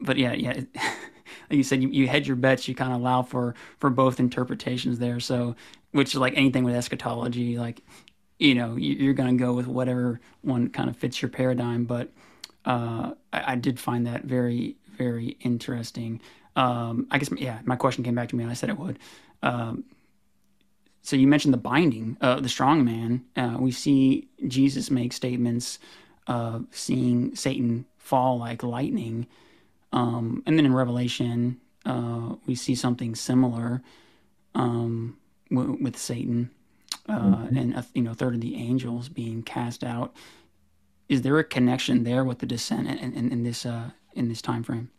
but 0.00 0.16
yeah, 0.16 0.32
yeah, 0.32 0.50
it, 0.52 0.68
like 1.48 1.56
you 1.56 1.62
said, 1.62 1.82
you, 1.82 1.88
you 1.88 2.08
hedge 2.08 2.26
your 2.26 2.36
bets. 2.36 2.68
You 2.68 2.74
kind 2.74 2.92
of 2.92 3.00
allow 3.00 3.22
for 3.22 3.54
for 3.78 3.90
both 3.90 4.20
interpretations 4.20 4.98
there. 4.98 5.20
So, 5.20 5.56
which 5.92 6.14
is 6.14 6.20
like 6.20 6.34
anything 6.36 6.64
with 6.64 6.74
eschatology, 6.74 7.58
like 7.58 7.82
you 8.40 8.54
know, 8.54 8.74
you're 8.76 9.12
going 9.12 9.36
to 9.36 9.44
go 9.44 9.52
with 9.52 9.66
whatever 9.66 10.18
one 10.40 10.70
kind 10.70 10.88
of 10.88 10.96
fits 10.96 11.20
your 11.20 11.28
paradigm. 11.28 11.84
But 11.84 12.10
uh, 12.64 13.12
I, 13.32 13.52
I, 13.52 13.54
did 13.56 13.78
find 13.78 14.06
that 14.06 14.24
very, 14.24 14.76
very 14.96 15.36
interesting. 15.42 16.22
Um, 16.56 17.06
I 17.10 17.18
guess, 17.18 17.30
yeah, 17.36 17.60
my 17.64 17.76
question 17.76 18.02
came 18.02 18.14
back 18.14 18.30
to 18.30 18.36
me, 18.36 18.42
and 18.42 18.50
I 18.50 18.54
said 18.54 18.70
it 18.70 18.78
would. 18.78 18.98
Um, 19.42 19.84
so 21.02 21.16
you 21.16 21.26
mentioned 21.26 21.52
the 21.52 21.58
binding, 21.58 22.16
uh, 22.20 22.40
the 22.40 22.48
strong 22.48 22.84
man. 22.84 23.24
Uh, 23.36 23.56
we 23.58 23.72
see 23.72 24.28
Jesus 24.48 24.90
make 24.90 25.12
statements 25.12 25.78
of 26.26 26.66
seeing 26.70 27.34
Satan 27.36 27.86
fall 27.98 28.38
like 28.38 28.62
lightning. 28.62 29.26
Um, 29.92 30.42
and 30.46 30.56
then 30.56 30.66
in 30.66 30.74
Revelation, 30.74 31.60
uh, 31.84 32.34
we 32.46 32.54
see 32.54 32.74
something 32.74 33.14
similar 33.14 33.82
um, 34.54 35.16
w- 35.50 35.78
with 35.80 35.96
Satan 35.96 36.50
uh, 37.08 37.18
mm-hmm. 37.18 37.56
and 37.56 37.74
a, 37.74 37.86
you 37.94 38.02
know, 38.02 38.14
third 38.14 38.34
of 38.34 38.40
the 38.40 38.56
angels 38.56 39.08
being 39.08 39.42
cast 39.42 39.82
out. 39.82 40.14
Is 41.08 41.22
there 41.22 41.38
a 41.38 41.44
connection 41.44 42.04
there 42.04 42.24
with 42.24 42.38
the 42.38 42.46
descent 42.46 42.88
in, 42.88 43.12
in, 43.12 43.32
in 43.32 43.42
this 43.42 43.66
uh, 43.66 43.90
in 44.14 44.28
this 44.28 44.40
time 44.40 44.62
frame? 44.62 44.90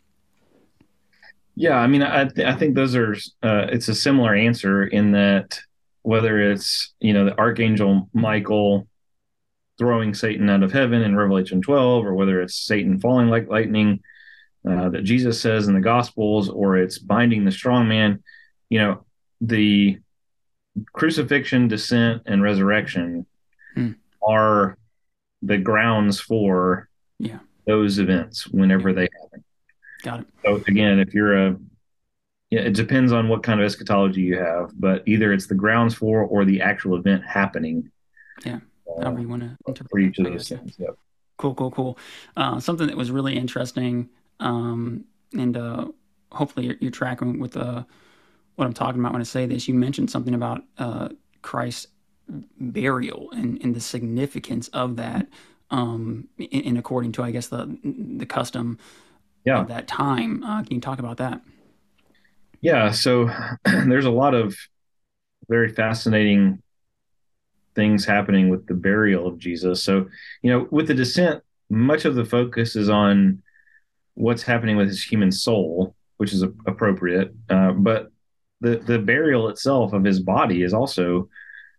Yeah, 1.55 1.77
I 1.77 1.87
mean, 1.87 2.01
I 2.01 2.25
th- 2.25 2.47
I 2.47 2.55
think 2.55 2.75
those 2.75 2.95
are 2.95 3.13
uh, 3.43 3.67
it's 3.69 3.87
a 3.87 3.95
similar 3.95 4.35
answer 4.35 4.83
in 4.83 5.11
that 5.11 5.59
whether 6.01 6.39
it's 6.51 6.93
you 6.99 7.13
know 7.13 7.25
the 7.25 7.37
archangel 7.37 8.09
Michael 8.13 8.87
throwing 9.77 10.13
Satan 10.13 10.49
out 10.49 10.63
of 10.63 10.71
heaven 10.71 11.01
in 11.01 11.15
Revelation 11.15 11.61
12, 11.61 12.05
or 12.05 12.13
whether 12.13 12.41
it's 12.41 12.55
Satan 12.55 12.99
falling 12.99 13.29
like 13.29 13.47
lightning 13.47 14.01
uh, 14.69 14.89
that 14.89 15.03
Jesus 15.03 15.41
says 15.41 15.67
in 15.67 15.73
the 15.73 15.81
Gospels, 15.81 16.49
or 16.49 16.77
it's 16.77 16.97
binding 16.97 17.45
the 17.45 17.51
strong 17.51 17.87
man, 17.87 18.23
you 18.69 18.79
know, 18.79 19.05
the 19.39 19.97
crucifixion, 20.93 21.67
descent, 21.67 22.23
and 22.25 22.43
resurrection 22.43 23.25
hmm. 23.75 23.91
are 24.25 24.77
the 25.41 25.57
grounds 25.57 26.19
for 26.19 26.89
yeah. 27.19 27.39
those 27.65 27.99
events 27.99 28.47
whenever 28.47 28.89
yeah. 28.89 28.95
they 28.95 29.09
happen. 29.21 29.43
Got 30.03 30.19
it. 30.21 30.27
So 30.43 30.63
again, 30.67 30.99
if 30.99 31.13
you're 31.13 31.47
a 31.47 31.57
yeah, 32.49 32.59
it 32.59 32.73
depends 32.73 33.13
on 33.13 33.29
what 33.29 33.43
kind 33.43 33.61
of 33.61 33.65
eschatology 33.65 34.21
you 34.21 34.37
have, 34.37 34.71
but 34.77 35.03
either 35.07 35.31
it's 35.31 35.47
the 35.47 35.55
grounds 35.55 35.95
for 35.95 36.23
or 36.23 36.43
the 36.43 36.61
actual 36.61 36.97
event 36.97 37.23
happening. 37.25 37.89
Yeah, 38.45 38.59
uh, 38.89 39.03
however 39.03 39.21
you 39.21 39.29
want 39.29 39.43
to 39.43 39.57
interpret 39.67 39.89
for 39.89 39.99
each 39.99 40.19
of 40.19 40.25
those 40.25 40.49
things. 40.49 40.75
Yep. 40.77 40.95
Cool, 41.37 41.55
cool, 41.55 41.71
cool. 41.71 41.97
Uh, 42.35 42.59
something 42.59 42.87
that 42.87 42.97
was 42.97 43.09
really 43.09 43.37
interesting, 43.37 44.09
um, 44.41 45.05
and 45.37 45.55
uh, 45.55 45.85
hopefully 46.31 46.65
you're, 46.65 46.75
you're, 46.81 46.91
tracking 46.91 47.39
with 47.39 47.55
uh, 47.55 47.83
what 48.55 48.65
I'm 48.65 48.73
talking 48.73 48.99
about 48.99 49.13
when 49.13 49.21
I 49.21 49.25
say 49.25 49.45
this. 49.45 49.67
You 49.67 49.73
mentioned 49.73 50.09
something 50.11 50.33
about 50.33 50.63
uh, 50.77 51.09
Christ's 51.41 51.87
burial 52.59 53.29
and, 53.31 53.61
and 53.63 53.75
the 53.75 53.79
significance 53.79 54.67
of 54.69 54.97
that, 54.97 55.27
um, 55.69 56.27
in, 56.37 56.61
in, 56.61 56.77
according 56.77 57.13
to 57.13 57.23
I 57.23 57.31
guess 57.31 57.47
the 57.47 57.77
the 57.83 58.25
custom 58.25 58.79
yeah. 59.45 59.61
of 59.61 59.67
that 59.69 59.87
time. 59.87 60.43
Uh, 60.43 60.63
can 60.63 60.75
you 60.75 60.81
talk 60.81 60.99
about 60.99 61.17
that? 61.17 61.41
Yeah, 62.61 62.91
so 62.91 63.29
there's 63.65 64.05
a 64.05 64.11
lot 64.11 64.33
of 64.33 64.55
very 65.47 65.69
fascinating 65.69 66.61
things 67.73 68.05
happening 68.05 68.49
with 68.49 68.67
the 68.67 68.73
burial 68.73 69.27
of 69.27 69.37
Jesus. 69.37 69.83
So, 69.83 70.07
you 70.41 70.51
know, 70.51 70.67
with 70.71 70.87
the 70.87 70.93
descent, 70.93 71.43
much 71.69 72.05
of 72.05 72.15
the 72.15 72.25
focus 72.25 72.75
is 72.75 72.89
on 72.89 73.41
what's 74.15 74.43
happening 74.43 74.77
with 74.77 74.87
his 74.87 75.03
human 75.03 75.31
soul, 75.31 75.95
which 76.17 76.33
is 76.33 76.41
appropriate. 76.41 77.33
Uh, 77.49 77.71
but 77.71 78.11
the 78.59 78.77
the 78.77 78.99
burial 78.99 79.49
itself 79.49 79.93
of 79.93 80.03
his 80.03 80.19
body 80.19 80.63
is 80.63 80.73
also 80.73 81.29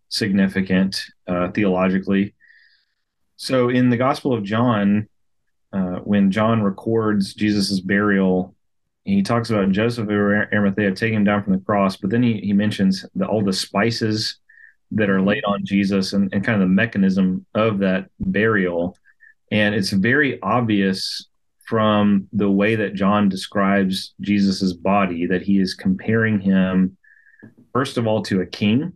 significant 0.08 1.02
uh, 1.28 1.50
theologically. 1.50 2.34
So, 3.36 3.68
in 3.68 3.90
the 3.90 3.96
Gospel 3.96 4.32
of 4.32 4.44
John, 4.44 5.08
uh, 5.72 5.98
when 5.98 6.30
John 6.30 6.62
records 6.62 7.34
Jesus's 7.34 7.80
burial 7.80 8.54
he 9.04 9.22
talks 9.22 9.50
about 9.50 9.70
Joseph 9.72 10.04
of 10.04 10.10
Arimathea 10.10 10.92
taking 10.92 11.16
him 11.16 11.24
down 11.24 11.42
from 11.42 11.54
the 11.54 11.58
cross, 11.58 11.96
but 11.96 12.10
then 12.10 12.22
he, 12.22 12.40
he 12.40 12.52
mentions 12.52 13.04
the, 13.14 13.26
all 13.26 13.42
the 13.42 13.52
spices 13.52 14.36
that 14.92 15.10
are 15.10 15.22
laid 15.22 15.44
on 15.44 15.64
Jesus 15.64 16.12
and, 16.12 16.32
and 16.32 16.44
kind 16.44 16.62
of 16.62 16.68
the 16.68 16.74
mechanism 16.74 17.44
of 17.54 17.78
that 17.80 18.08
burial. 18.20 18.96
And 19.50 19.74
it's 19.74 19.90
very 19.90 20.40
obvious 20.42 21.26
from 21.72 22.28
the 22.34 22.50
way 22.50 22.74
that 22.74 22.92
John 22.92 23.30
describes 23.30 24.12
Jesus's 24.20 24.74
body 24.74 25.24
that 25.24 25.40
he 25.40 25.58
is 25.58 25.72
comparing 25.72 26.38
him, 26.38 26.98
first 27.72 27.96
of 27.96 28.06
all, 28.06 28.20
to 28.24 28.42
a 28.42 28.46
king. 28.46 28.92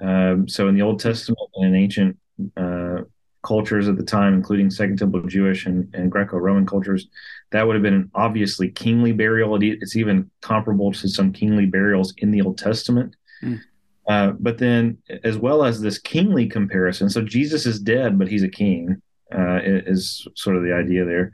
Um, 0.00 0.48
so 0.48 0.66
in 0.66 0.74
the 0.74 0.82
Old 0.82 0.98
Testament 0.98 1.38
and 1.54 1.66
in 1.66 1.80
ancient 1.80 2.18
uh, 2.56 3.02
cultures 3.44 3.86
at 3.86 3.96
the 3.96 4.02
time, 4.02 4.34
including 4.34 4.68
Second 4.68 4.98
Temple 4.98 5.22
Jewish 5.28 5.64
and, 5.66 5.94
and 5.94 6.10
Greco-Roman 6.10 6.66
cultures, 6.66 7.06
that 7.52 7.64
would 7.64 7.76
have 7.76 7.84
been 7.84 7.94
an 7.94 8.10
obviously 8.16 8.68
kingly 8.68 9.12
burial. 9.12 9.56
It's 9.62 9.94
even 9.94 10.28
comparable 10.40 10.90
to 10.94 11.08
some 11.08 11.32
kingly 11.32 11.66
burials 11.66 12.12
in 12.18 12.32
the 12.32 12.42
Old 12.42 12.58
Testament. 12.58 13.14
Mm. 13.44 13.60
Uh, 14.08 14.32
but 14.40 14.58
then, 14.58 14.98
as 15.22 15.38
well 15.38 15.62
as 15.62 15.80
this 15.80 16.00
kingly 16.00 16.48
comparison, 16.48 17.08
so 17.08 17.22
Jesus 17.22 17.64
is 17.64 17.78
dead, 17.78 18.18
but 18.18 18.26
he's 18.26 18.42
a 18.42 18.48
king, 18.48 19.00
uh, 19.32 19.60
is 19.62 20.26
sort 20.34 20.56
of 20.56 20.64
the 20.64 20.74
idea 20.74 21.04
there. 21.04 21.30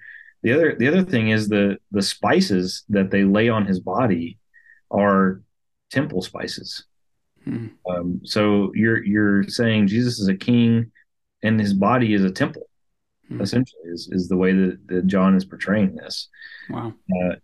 The 0.47 0.53
other, 0.53 0.77
the 0.79 0.87
other 0.87 1.03
thing 1.03 1.31
is 1.31 1.49
the 1.49 1.79
the 1.91 2.03
spices 2.03 2.85
that 2.89 3.11
they 3.11 3.25
lay 3.25 3.49
on 3.49 3.67
his 3.67 3.81
body 3.81 4.39
are 4.93 5.43
temple 5.91 6.23
spices. 6.23 6.85
Mm. 7.45 7.73
Um, 7.91 8.21
so 8.23 8.71
you're 8.75 9.05
you're 9.05 9.43
saying 9.49 9.89
Jesus 9.89 10.21
is 10.21 10.29
a 10.29 10.37
king 10.37 10.93
and 11.43 11.61
his 11.61 11.75
body 11.75 12.15
is 12.15 12.25
a 12.25 12.31
temple 12.31 12.69
mm-hmm. 13.31 13.41
essentially 13.41 13.83
is, 13.87 14.09
is 14.13 14.29
the 14.29 14.37
way 14.37 14.53
that, 14.53 14.79
that 14.87 15.07
john 15.07 15.35
is 15.35 15.45
portraying 15.45 15.95
this 15.95 16.29
wow 16.71 16.93
uh, 17.23 17.35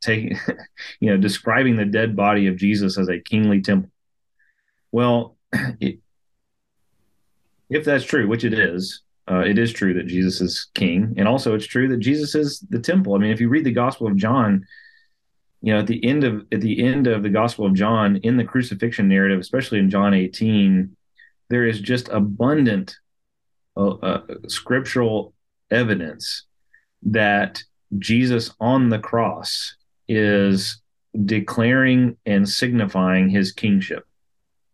taking 0.00 0.38
you 1.00 1.10
know 1.10 1.16
describing 1.16 1.76
the 1.76 1.84
dead 1.84 2.16
body 2.16 2.46
of 2.46 2.56
jesus 2.56 2.98
as 2.98 3.08
a 3.08 3.20
kingly 3.20 3.60
temple 3.60 3.90
well 4.92 5.36
it, 5.52 5.98
if 7.70 7.84
that's 7.84 8.04
true 8.04 8.26
which 8.28 8.44
it 8.44 8.54
is 8.54 9.02
uh, 9.30 9.40
it 9.40 9.58
is 9.58 9.72
true 9.72 9.94
that 9.94 10.06
jesus 10.06 10.40
is 10.40 10.68
king 10.74 11.14
and 11.16 11.28
also 11.28 11.54
it's 11.54 11.66
true 11.66 11.88
that 11.88 11.98
jesus 11.98 12.34
is 12.34 12.60
the 12.70 12.78
temple 12.78 13.14
i 13.14 13.18
mean 13.18 13.30
if 13.30 13.40
you 13.40 13.48
read 13.48 13.64
the 13.64 13.72
gospel 13.72 14.06
of 14.06 14.16
john 14.16 14.64
you 15.62 15.72
know 15.72 15.78
at 15.80 15.86
the 15.86 16.04
end 16.04 16.24
of 16.24 16.46
at 16.52 16.60
the 16.60 16.82
end 16.84 17.06
of 17.06 17.22
the 17.22 17.28
gospel 17.28 17.66
of 17.66 17.74
john 17.74 18.16
in 18.16 18.36
the 18.36 18.44
crucifixion 18.44 19.08
narrative 19.08 19.40
especially 19.40 19.78
in 19.78 19.90
john 19.90 20.14
18 20.14 20.96
there 21.48 21.64
is 21.64 21.80
just 21.80 22.08
abundant 22.08 22.96
uh, 23.76 24.20
scriptural 24.48 25.32
evidence 25.70 26.44
that 27.02 27.62
Jesus 27.96 28.50
on 28.60 28.88
the 28.88 28.98
cross 28.98 29.76
is 30.08 30.80
declaring 31.24 32.16
and 32.26 32.48
signifying 32.48 33.28
his 33.28 33.52
kingship 33.52 34.04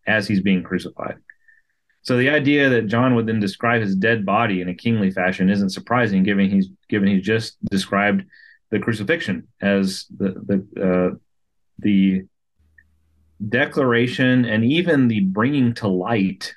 as 0.06 0.26
he's 0.26 0.40
being 0.40 0.62
crucified. 0.62 1.16
So 2.04 2.16
the 2.16 2.30
idea 2.30 2.68
that 2.68 2.86
John 2.86 3.14
would 3.14 3.26
then 3.26 3.40
describe 3.40 3.82
his 3.82 3.96
dead 3.96 4.24
body 4.24 4.60
in 4.60 4.68
a 4.68 4.74
kingly 4.74 5.10
fashion 5.10 5.50
isn't 5.50 5.70
surprising, 5.70 6.22
given 6.22 6.48
he's 6.48 6.68
given 6.88 7.08
he's 7.08 7.24
just 7.24 7.56
described 7.64 8.24
the 8.70 8.78
crucifixion 8.78 9.48
as 9.60 10.06
the 10.16 10.34
the 10.74 11.12
uh, 11.12 11.16
the 11.78 12.24
declaration 13.48 14.44
and 14.44 14.64
even 14.64 15.08
the 15.08 15.20
bringing 15.20 15.74
to 15.74 15.88
light 15.88 16.54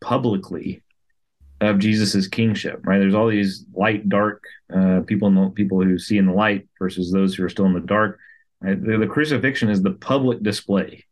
publicly 0.00 0.82
of 1.60 1.78
Jesus's 1.78 2.28
kingship, 2.28 2.86
right? 2.86 2.98
There's 2.98 3.14
all 3.14 3.28
these 3.28 3.64
light, 3.74 4.08
dark 4.08 4.42
uh, 4.74 5.00
people, 5.06 5.28
in 5.28 5.34
the, 5.34 5.50
people 5.50 5.82
who 5.82 5.98
see 5.98 6.16
in 6.16 6.26
the 6.26 6.32
light 6.32 6.68
versus 6.78 7.12
those 7.12 7.34
who 7.34 7.44
are 7.44 7.50
still 7.50 7.66
in 7.66 7.74
the 7.74 7.80
dark. 7.80 8.18
Right? 8.60 8.82
The, 8.82 8.98
the, 8.98 9.06
crucifixion 9.06 9.68
is 9.68 9.82
the 9.82 9.92
public 9.92 10.42
display 10.42 11.04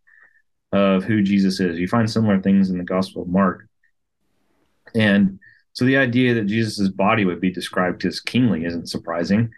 of 0.72 1.04
who 1.04 1.22
Jesus 1.22 1.60
is. 1.60 1.78
You 1.78 1.88
find 1.88 2.10
similar 2.10 2.40
things 2.40 2.70
in 2.70 2.78
the 2.78 2.84
Gospel 2.84 3.22
of 3.22 3.28
Mark, 3.28 3.68
and 4.94 5.38
so 5.72 5.84
the 5.84 5.96
idea 5.96 6.34
that 6.34 6.46
Jesus's 6.46 6.88
body 6.88 7.24
would 7.24 7.40
be 7.40 7.52
described 7.52 8.04
as 8.04 8.20
kingly 8.20 8.64
isn't 8.64 8.88
surprising. 8.88 9.50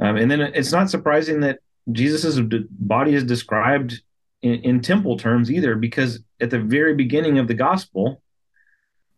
Um, 0.00 0.16
and 0.16 0.30
then 0.30 0.40
it's 0.40 0.72
not 0.72 0.90
surprising 0.90 1.40
that 1.40 1.58
Jesus's 1.90 2.40
body 2.70 3.14
is 3.14 3.24
described 3.24 4.00
in, 4.42 4.54
in 4.62 4.80
temple 4.80 5.16
terms 5.16 5.50
either, 5.50 5.74
because 5.74 6.20
at 6.40 6.50
the 6.50 6.60
very 6.60 6.94
beginning 6.94 7.38
of 7.38 7.48
the 7.48 7.54
gospel, 7.54 8.22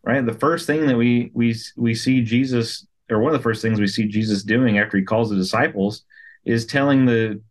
right? 0.02 0.24
The 0.24 0.34
first 0.34 0.66
thing 0.66 0.86
that 0.86 0.96
we 0.96 1.30
we 1.34 1.54
we 1.76 1.94
see 1.94 2.22
Jesus, 2.22 2.86
or 3.10 3.20
one 3.20 3.34
of 3.34 3.38
the 3.38 3.42
first 3.42 3.60
things 3.60 3.80
we 3.80 3.86
see 3.86 4.06
Jesus 4.06 4.42
doing 4.42 4.78
after 4.78 4.96
he 4.96 5.04
calls 5.04 5.30
the 5.30 5.36
disciples, 5.36 6.04
is 6.44 6.64
telling 6.64 7.06
the 7.06 7.42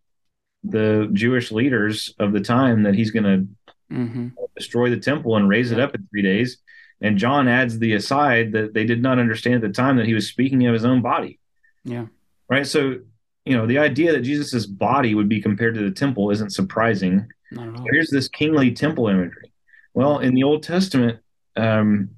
the 0.63 1.09
Jewish 1.13 1.51
leaders 1.51 2.15
of 2.17 2.33
the 2.33 2.41
time 2.41 2.83
that 2.83 2.95
he's 2.95 3.11
going 3.11 3.23
to 3.23 3.93
mm-hmm. 3.95 4.27
destroy 4.57 4.89
the 4.89 4.97
temple 4.97 5.35
and 5.35 5.47
raise 5.47 5.69
yeah. 5.69 5.77
it 5.77 5.83
up 5.83 5.93
in 5.93 6.07
three 6.09 6.23
days. 6.23 6.57
And 7.01 7.17
John 7.17 7.47
adds 7.47 7.77
the 7.77 7.93
aside 7.93 8.53
that 8.53 8.73
they 8.73 8.85
did 8.85 9.01
not 9.01 9.19
understand 9.19 9.55
at 9.55 9.61
the 9.61 9.69
time 9.69 9.97
that 9.97 10.05
he 10.05 10.13
was 10.13 10.27
speaking 10.27 10.65
of 10.65 10.73
his 10.73 10.85
own 10.85 11.01
body. 11.01 11.39
Yeah. 11.83 12.05
Right. 12.49 12.65
So 12.65 12.99
you 13.45 13.55
know, 13.55 13.67
the 13.67 13.77
idea 13.77 14.11
that 14.11 14.21
Jesus's 14.21 14.65
body 14.65 15.13
would 15.13 15.29
be 15.29 15.39
compared 15.39 15.75
to 15.75 15.81
the 15.81 15.91
temple 15.91 16.31
isn't 16.31 16.51
surprising. 16.51 17.27
Not 17.51 17.67
at 17.67 17.75
all. 17.75 17.85
Here's 17.91 18.09
this 18.09 18.27
kingly 18.27 18.71
temple 18.71 19.07
imagery. 19.07 19.53
Well, 19.93 20.19
in 20.19 20.33
the 20.33 20.43
Old 20.43 20.63
Testament, 20.63 21.19
um, 21.55 22.09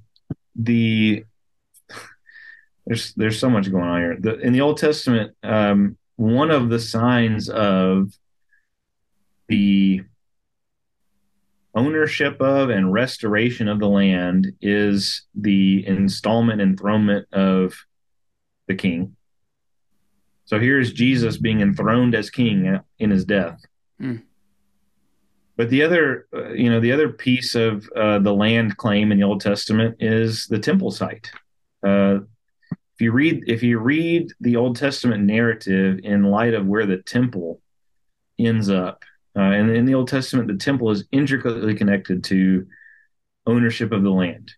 the 0.56 1.24
there's 2.86 3.12
there's 3.14 3.38
so 3.38 3.50
much 3.50 3.70
going 3.70 3.84
on 3.84 4.00
here. 4.00 4.16
The, 4.18 4.38
in 4.38 4.54
the 4.54 4.62
Old 4.62 4.78
Testament, 4.78 5.34
um, 5.42 5.98
one 6.16 6.50
of 6.50 6.70
the 6.70 6.80
signs 6.80 7.50
of 7.50 8.18
the 9.48 10.02
ownership 11.74 12.40
of 12.40 12.70
and 12.70 12.92
restoration 12.92 13.68
of 13.68 13.78
the 13.78 13.88
land 13.88 14.52
is 14.60 15.22
the 15.34 15.86
installment 15.86 16.60
enthronement 16.60 17.26
of 17.32 17.74
the 18.66 18.74
king. 18.74 19.16
So 20.44 20.58
here's 20.58 20.92
Jesus 20.92 21.36
being 21.36 21.60
enthroned 21.60 22.14
as 22.14 22.30
king 22.30 22.80
in 22.98 23.10
his 23.10 23.24
death. 23.24 23.60
Mm. 24.00 24.22
But 25.56 25.70
the 25.70 25.82
other, 25.82 26.26
uh, 26.32 26.52
you 26.52 26.70
know, 26.70 26.80
the 26.80 26.92
other 26.92 27.08
piece 27.08 27.54
of 27.54 27.88
uh, 27.94 28.20
the 28.20 28.32
land 28.32 28.76
claim 28.76 29.10
in 29.10 29.18
the 29.18 29.24
Old 29.24 29.40
Testament 29.40 29.96
is 30.00 30.46
the 30.46 30.58
temple 30.58 30.90
site. 30.90 31.30
Uh, 31.82 32.20
if 32.70 33.00
you 33.00 33.12
read, 33.12 33.44
if 33.46 33.62
you 33.62 33.78
read 33.78 34.32
the 34.40 34.56
Old 34.56 34.76
Testament 34.76 35.24
narrative 35.24 36.00
in 36.02 36.22
light 36.22 36.54
of 36.54 36.66
where 36.66 36.86
the 36.86 36.98
temple 36.98 37.60
ends 38.38 38.70
up, 38.70 39.02
uh, 39.38 39.52
and 39.52 39.70
in 39.70 39.84
the 39.84 39.94
Old 39.94 40.08
Testament, 40.08 40.48
the 40.48 40.56
temple 40.56 40.90
is 40.90 41.04
intricately 41.12 41.74
connected 41.74 42.24
to 42.24 42.66
ownership 43.46 43.92
of 43.92 44.02
the 44.02 44.10
land. 44.10 44.52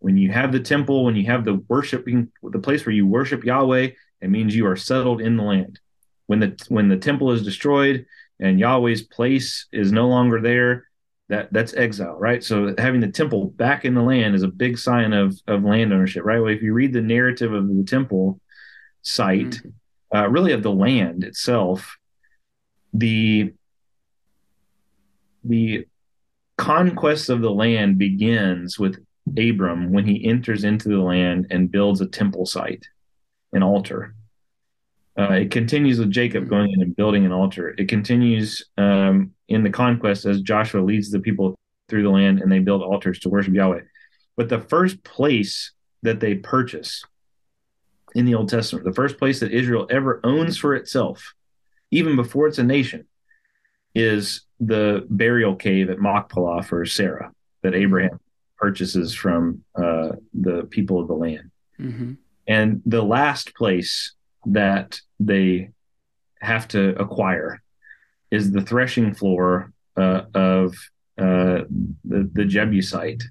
When 0.00 0.18
you 0.18 0.30
have 0.30 0.52
the 0.52 0.60
temple, 0.60 1.04
when 1.04 1.16
you 1.16 1.26
have 1.26 1.44
the 1.44 1.54
worshiping, 1.66 2.30
the 2.42 2.58
place 2.58 2.84
where 2.84 2.94
you 2.94 3.06
worship 3.06 3.42
Yahweh, 3.42 3.88
it 4.20 4.30
means 4.30 4.54
you 4.54 4.66
are 4.66 4.76
settled 4.76 5.22
in 5.22 5.36
the 5.36 5.42
land. 5.42 5.80
When 6.26 6.40
the 6.40 6.66
when 6.68 6.88
the 6.88 6.98
temple 6.98 7.32
is 7.32 7.42
destroyed 7.42 8.04
and 8.38 8.60
Yahweh's 8.60 9.02
place 9.02 9.66
is 9.72 9.92
no 9.92 10.08
longer 10.08 10.42
there, 10.42 10.88
that 11.30 11.50
that's 11.52 11.74
exile, 11.74 12.16
right? 12.18 12.44
So 12.44 12.74
having 12.76 13.00
the 13.00 13.08
temple 13.08 13.46
back 13.46 13.86
in 13.86 13.94
the 13.94 14.02
land 14.02 14.34
is 14.34 14.42
a 14.42 14.48
big 14.48 14.78
sign 14.78 15.14
of 15.14 15.40
of 15.46 15.64
land 15.64 15.92
ownership, 15.92 16.22
right? 16.24 16.38
Well, 16.38 16.52
if 16.52 16.62
you 16.62 16.74
read 16.74 16.92
the 16.92 17.00
narrative 17.00 17.54
of 17.54 17.66
the 17.66 17.84
temple 17.84 18.40
site, 19.00 19.50
mm-hmm. 19.50 20.16
uh, 20.16 20.26
really 20.28 20.52
of 20.52 20.62
the 20.62 20.72
land 20.72 21.24
itself, 21.24 21.96
the 22.92 23.54
the 25.48 25.86
conquest 26.56 27.28
of 27.28 27.40
the 27.40 27.50
land 27.50 27.98
begins 27.98 28.78
with 28.78 29.04
Abram 29.36 29.92
when 29.92 30.06
he 30.06 30.24
enters 30.24 30.64
into 30.64 30.88
the 30.88 30.98
land 30.98 31.46
and 31.50 31.70
builds 31.70 32.00
a 32.00 32.06
temple 32.06 32.46
site, 32.46 32.86
an 33.52 33.62
altar. 33.62 34.14
Uh, 35.18 35.32
it 35.32 35.50
continues 35.50 35.98
with 35.98 36.10
Jacob 36.10 36.48
going 36.48 36.70
in 36.72 36.82
and 36.82 36.94
building 36.94 37.26
an 37.26 37.32
altar. 37.32 37.74
It 37.76 37.88
continues 37.88 38.64
um, 38.76 39.32
in 39.48 39.64
the 39.64 39.70
conquest 39.70 40.24
as 40.26 40.42
Joshua 40.42 40.80
leads 40.80 41.10
the 41.10 41.20
people 41.20 41.56
through 41.88 42.04
the 42.04 42.10
land 42.10 42.40
and 42.40 42.50
they 42.50 42.60
build 42.60 42.82
altars 42.82 43.18
to 43.20 43.28
worship 43.28 43.54
Yahweh. 43.54 43.80
But 44.36 44.48
the 44.48 44.60
first 44.60 45.02
place 45.02 45.72
that 46.02 46.20
they 46.20 46.36
purchase 46.36 47.04
in 48.14 48.24
the 48.24 48.34
Old 48.34 48.48
Testament, 48.48 48.84
the 48.84 48.92
first 48.92 49.18
place 49.18 49.40
that 49.40 49.52
Israel 49.52 49.86
ever 49.90 50.20
owns 50.22 50.56
for 50.56 50.74
itself, 50.74 51.34
even 51.90 52.14
before 52.14 52.46
it's 52.46 52.58
a 52.58 52.62
nation, 52.62 53.06
is 53.94 54.42
the 54.60 55.06
burial 55.08 55.54
cave 55.54 55.90
at 55.90 55.98
Machpelah 55.98 56.62
for 56.62 56.84
Sarah 56.84 57.32
that 57.62 57.74
Abraham 57.74 58.20
purchases 58.56 59.14
from 59.14 59.64
uh, 59.74 60.10
the 60.34 60.66
people 60.70 61.00
of 61.00 61.08
the 61.08 61.14
land. 61.14 61.50
Mm-hmm. 61.78 62.14
And 62.46 62.82
the 62.86 63.02
last 63.02 63.54
place 63.54 64.14
that 64.46 65.00
they 65.20 65.70
have 66.40 66.66
to 66.68 67.00
acquire 67.00 67.62
is 68.30 68.50
the 68.50 68.62
threshing 68.62 69.14
floor 69.14 69.72
uh, 69.96 70.22
of 70.34 70.74
uh, 71.18 71.64
the, 72.04 72.30
the 72.32 72.44
Jebusite 72.44 73.22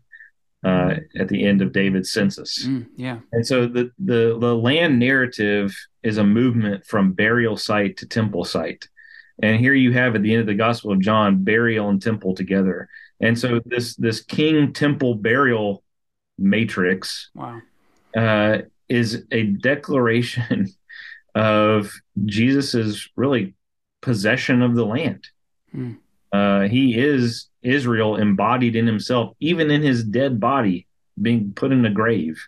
uh, 0.63 0.95
at 1.17 1.29
the 1.29 1.45
end 1.45 1.61
of 1.61 1.71
David's 1.71 2.11
census. 2.11 2.65
Mm, 2.65 2.87
yeah. 2.95 3.19
And 3.31 3.45
so 3.45 3.67
the, 3.67 3.91
the, 3.99 4.37
the 4.39 4.55
land 4.55 4.99
narrative 4.99 5.75
is 6.03 6.17
a 6.17 6.23
movement 6.23 6.85
from 6.85 7.13
burial 7.13 7.57
site 7.57 7.97
to 7.97 8.05
temple 8.05 8.43
site. 8.43 8.87
And 9.41 9.59
here 9.59 9.73
you 9.73 9.93
have 9.93 10.15
at 10.15 10.23
the 10.23 10.33
end 10.33 10.41
of 10.41 10.47
the 10.47 10.55
Gospel 10.55 10.91
of 10.91 10.99
John, 10.99 11.43
burial 11.43 11.89
and 11.89 12.01
temple 12.01 12.33
together. 12.33 12.89
And 13.19 13.37
so 13.37 13.59
this 13.65 13.95
this 13.95 14.21
king 14.21 14.73
temple 14.73 15.15
burial 15.15 15.83
matrix 16.37 17.29
wow. 17.35 17.61
uh, 18.15 18.59
is 18.89 19.25
a 19.31 19.43
declaration 19.43 20.67
of 21.35 21.93
Jesus's 22.25 23.09
really 23.15 23.55
possession 24.01 24.61
of 24.61 24.75
the 24.75 24.85
land. 24.85 25.27
Hmm. 25.71 25.93
Uh, 26.31 26.61
he 26.61 26.97
is 26.97 27.47
Israel 27.61 28.17
embodied 28.17 28.75
in 28.75 28.85
himself, 28.85 29.35
even 29.39 29.71
in 29.71 29.81
his 29.81 30.03
dead 30.03 30.39
body 30.39 30.87
being 31.21 31.53
put 31.53 31.71
in 31.71 31.85
a 31.85 31.89
grave. 31.89 32.47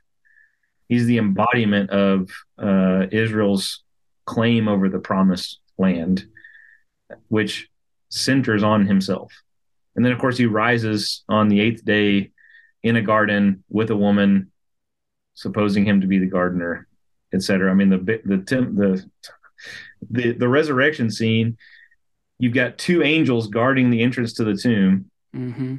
He's 0.88 1.06
the 1.06 1.18
embodiment 1.18 1.90
of 1.92 2.30
uh, 2.58 3.08
Israel's 3.12 3.84
claim 4.26 4.68
over 4.68 4.90
the 4.90 5.00
promised 5.00 5.60
land, 5.78 6.26
which 7.28 7.70
centers 8.10 8.64
on 8.64 8.86
himself. 8.86 9.32
And 9.96 10.06
then, 10.06 10.12
of 10.12 10.20
course, 10.20 10.38
he 10.38 10.46
rises 10.46 11.24
on 11.28 11.50
the 11.50 11.60
eighth 11.60 11.84
day 11.84 12.32
in 12.84 12.96
a 12.96 13.02
garden 13.02 13.64
with 13.70 13.90
a 13.90 13.96
woman, 13.96 14.52
supposing 15.34 15.86
him 15.86 16.02
to 16.02 16.08
be 16.08 16.20
the 16.20 16.28
gardener, 16.28 16.88
etc. 17.34 17.70
I 17.70 17.74
mean, 17.74 17.90
the 17.90 17.98
the 17.98 18.38
the 18.48 19.10
the 20.10 20.32
the 20.34 20.48
resurrection 20.48 21.10
scene. 21.12 21.58
You've 22.38 22.54
got 22.54 22.78
two 22.78 23.04
angels 23.04 23.48
guarding 23.48 23.90
the 23.90 24.02
entrance 24.02 24.34
to 24.34 24.46
the 24.46 24.56
tomb. 24.56 25.12
Mm-hmm. 25.36 25.78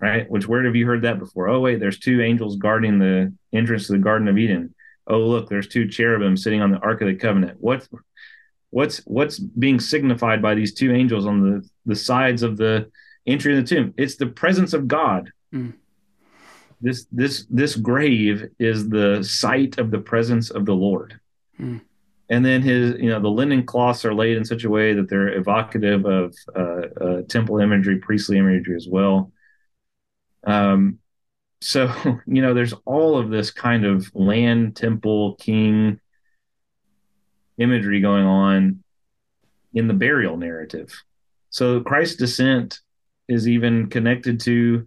Right. 0.00 0.28
Which 0.28 0.48
where 0.48 0.64
have 0.64 0.74
you 0.76 0.86
heard 0.86 1.02
that 1.02 1.20
before? 1.20 1.48
Oh 1.48 1.60
wait, 1.60 1.80
there's 1.80 1.98
two 1.98 2.20
angels 2.20 2.56
guarding 2.56 2.98
the 2.98 3.32
entrance 3.52 3.86
to 3.86 3.92
the 3.92 3.98
Garden 3.98 4.28
of 4.28 4.36
Eden. 4.36 4.74
Oh 5.06 5.18
look, 5.18 5.48
there's 5.48 5.68
two 5.68 5.88
cherubim 5.88 6.36
sitting 6.36 6.60
on 6.60 6.70
the 6.70 6.78
Ark 6.78 7.00
of 7.00 7.08
the 7.08 7.14
Covenant. 7.14 7.58
What 7.60 7.86
what's 8.74 8.98
what's 9.06 9.38
being 9.38 9.80
signified 9.80 10.40
by 10.42 10.54
these 10.54 10.74
two 10.74 10.92
angels 10.92 11.26
on 11.26 11.36
the 11.40 11.68
the 11.86 11.96
sides 11.96 12.42
of 12.42 12.56
the 12.56 12.90
entry 13.26 13.56
of 13.56 13.62
the 13.62 13.74
tomb? 13.74 13.94
It's 13.96 14.16
the 14.16 14.26
presence 14.26 14.72
of 14.72 14.88
God. 14.88 15.30
Mm 15.52 15.74
this 16.84 17.06
this 17.10 17.46
this 17.48 17.76
grave 17.76 18.50
is 18.58 18.88
the 18.90 19.24
site 19.24 19.78
of 19.78 19.90
the 19.90 19.98
presence 19.98 20.50
of 20.50 20.66
the 20.66 20.74
Lord. 20.74 21.18
Hmm. 21.56 21.78
And 22.28 22.44
then 22.44 22.62
his, 22.62 23.00
you 23.00 23.08
know, 23.08 23.20
the 23.20 23.28
linen 23.28 23.64
cloths 23.64 24.04
are 24.04 24.14
laid 24.14 24.36
in 24.36 24.44
such 24.44 24.64
a 24.64 24.70
way 24.70 24.94
that 24.94 25.08
they're 25.08 25.36
evocative 25.36 26.04
of 26.06 26.34
uh, 26.56 26.82
uh, 27.00 27.22
temple 27.28 27.58
imagery, 27.58 27.98
priestly 27.98 28.38
imagery 28.38 28.76
as 28.76 28.86
well. 28.88 29.32
Um, 30.46 30.98
so 31.60 31.92
you 32.26 32.42
know, 32.42 32.52
there's 32.52 32.74
all 32.84 33.18
of 33.18 33.30
this 33.30 33.50
kind 33.50 33.86
of 33.86 34.10
land, 34.14 34.76
temple, 34.76 35.36
king 35.36 36.00
imagery 37.58 38.00
going 38.00 38.24
on 38.24 38.82
in 39.72 39.88
the 39.88 39.94
burial 39.94 40.36
narrative. 40.36 40.92
So 41.50 41.80
Christ's 41.80 42.16
descent 42.16 42.80
is 43.28 43.48
even 43.48 43.88
connected 43.88 44.40
to 44.40 44.86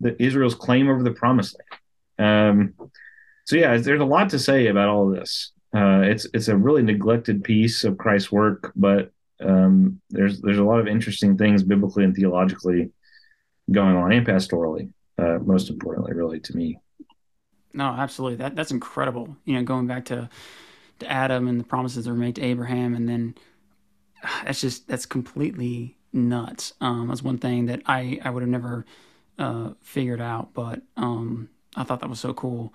the 0.00 0.20
Israel's 0.22 0.54
claim 0.54 0.88
over 0.88 1.02
the 1.02 1.12
promised 1.12 1.56
land. 2.18 2.74
Um, 2.80 2.90
so 3.44 3.56
yeah, 3.56 3.76
there's 3.76 4.00
a 4.00 4.04
lot 4.04 4.30
to 4.30 4.38
say 4.38 4.66
about 4.66 4.88
all 4.88 5.08
of 5.08 5.16
this. 5.18 5.52
Uh, 5.74 6.02
it's 6.02 6.26
it's 6.34 6.48
a 6.48 6.56
really 6.56 6.82
neglected 6.82 7.44
piece 7.44 7.84
of 7.84 7.98
Christ's 7.98 8.32
work, 8.32 8.72
but 8.74 9.12
um, 9.40 10.00
there's 10.10 10.40
there's 10.40 10.58
a 10.58 10.64
lot 10.64 10.80
of 10.80 10.88
interesting 10.88 11.38
things 11.38 11.62
biblically 11.62 12.04
and 12.04 12.14
theologically 12.14 12.90
going 13.70 13.96
on, 13.96 14.12
and 14.12 14.26
pastorally, 14.26 14.92
uh, 15.18 15.38
most 15.38 15.70
importantly, 15.70 16.12
really 16.12 16.40
to 16.40 16.56
me. 16.56 16.78
No, 17.72 17.84
absolutely. 17.84 18.36
That 18.36 18.56
that's 18.56 18.72
incredible. 18.72 19.36
You 19.44 19.54
know, 19.54 19.62
going 19.62 19.86
back 19.86 20.06
to 20.06 20.28
to 21.00 21.10
Adam 21.10 21.48
and 21.48 21.58
the 21.60 21.64
promises 21.64 22.04
that 22.04 22.10
were 22.10 22.16
made 22.16 22.36
to 22.36 22.42
Abraham, 22.42 22.94
and 22.94 23.08
then 23.08 23.34
that's 24.44 24.60
just 24.60 24.88
that's 24.88 25.06
completely 25.06 25.96
nuts. 26.12 26.74
Um, 26.80 27.08
that's 27.08 27.22
one 27.22 27.38
thing 27.38 27.66
that 27.66 27.82
I 27.86 28.20
I 28.24 28.30
would 28.30 28.42
have 28.42 28.50
never 28.50 28.84
uh, 29.38 29.70
figured 29.82 30.20
out, 30.20 30.54
but 30.54 30.82
um, 30.96 31.48
I 31.76 31.84
thought 31.84 32.00
that 32.00 32.10
was 32.10 32.20
so 32.20 32.34
cool. 32.34 32.74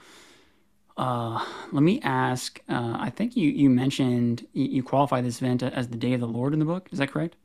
Uh, 0.97 1.43
let 1.71 1.83
me 1.83 1.99
ask. 2.01 2.59
Uh, 2.69 2.97
I 2.99 3.09
think 3.09 3.35
you 3.35 3.49
you 3.49 3.69
mentioned 3.69 4.47
you, 4.53 4.65
you 4.65 4.83
qualify 4.83 5.21
this 5.21 5.41
event 5.41 5.61
as 5.63 5.89
the 5.89 5.97
Day 5.97 6.13
of 6.13 6.21
the 6.21 6.27
Lord 6.27 6.53
in 6.53 6.59
the 6.59 6.65
book. 6.65 6.89
Is 6.91 6.99
that 6.99 7.11
correct? 7.11 7.35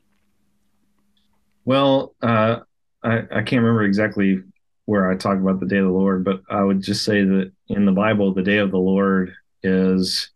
Well, 1.65 2.15
uh, 2.21 2.59
I 3.03 3.17
I 3.19 3.41
can't 3.43 3.61
remember 3.61 3.83
exactly 3.83 4.39
where 4.85 5.09
I 5.09 5.15
talk 5.15 5.37
about 5.37 5.59
the 5.59 5.65
Day 5.67 5.77
of 5.77 5.85
the 5.85 5.91
Lord, 5.91 6.23
but 6.23 6.41
I 6.49 6.63
would 6.63 6.81
just 6.81 7.03
say 7.03 7.23
that 7.23 7.51
in 7.67 7.85
the 7.85 7.91
Bible, 7.91 8.33
the 8.33 8.41
Day 8.41 8.57
of 8.57 8.71
the 8.71 8.79
Lord 8.79 9.33
is 9.63 10.31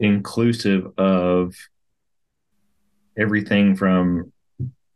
inclusive 0.00 0.92
of 0.98 1.54
everything 3.16 3.76
from 3.76 4.32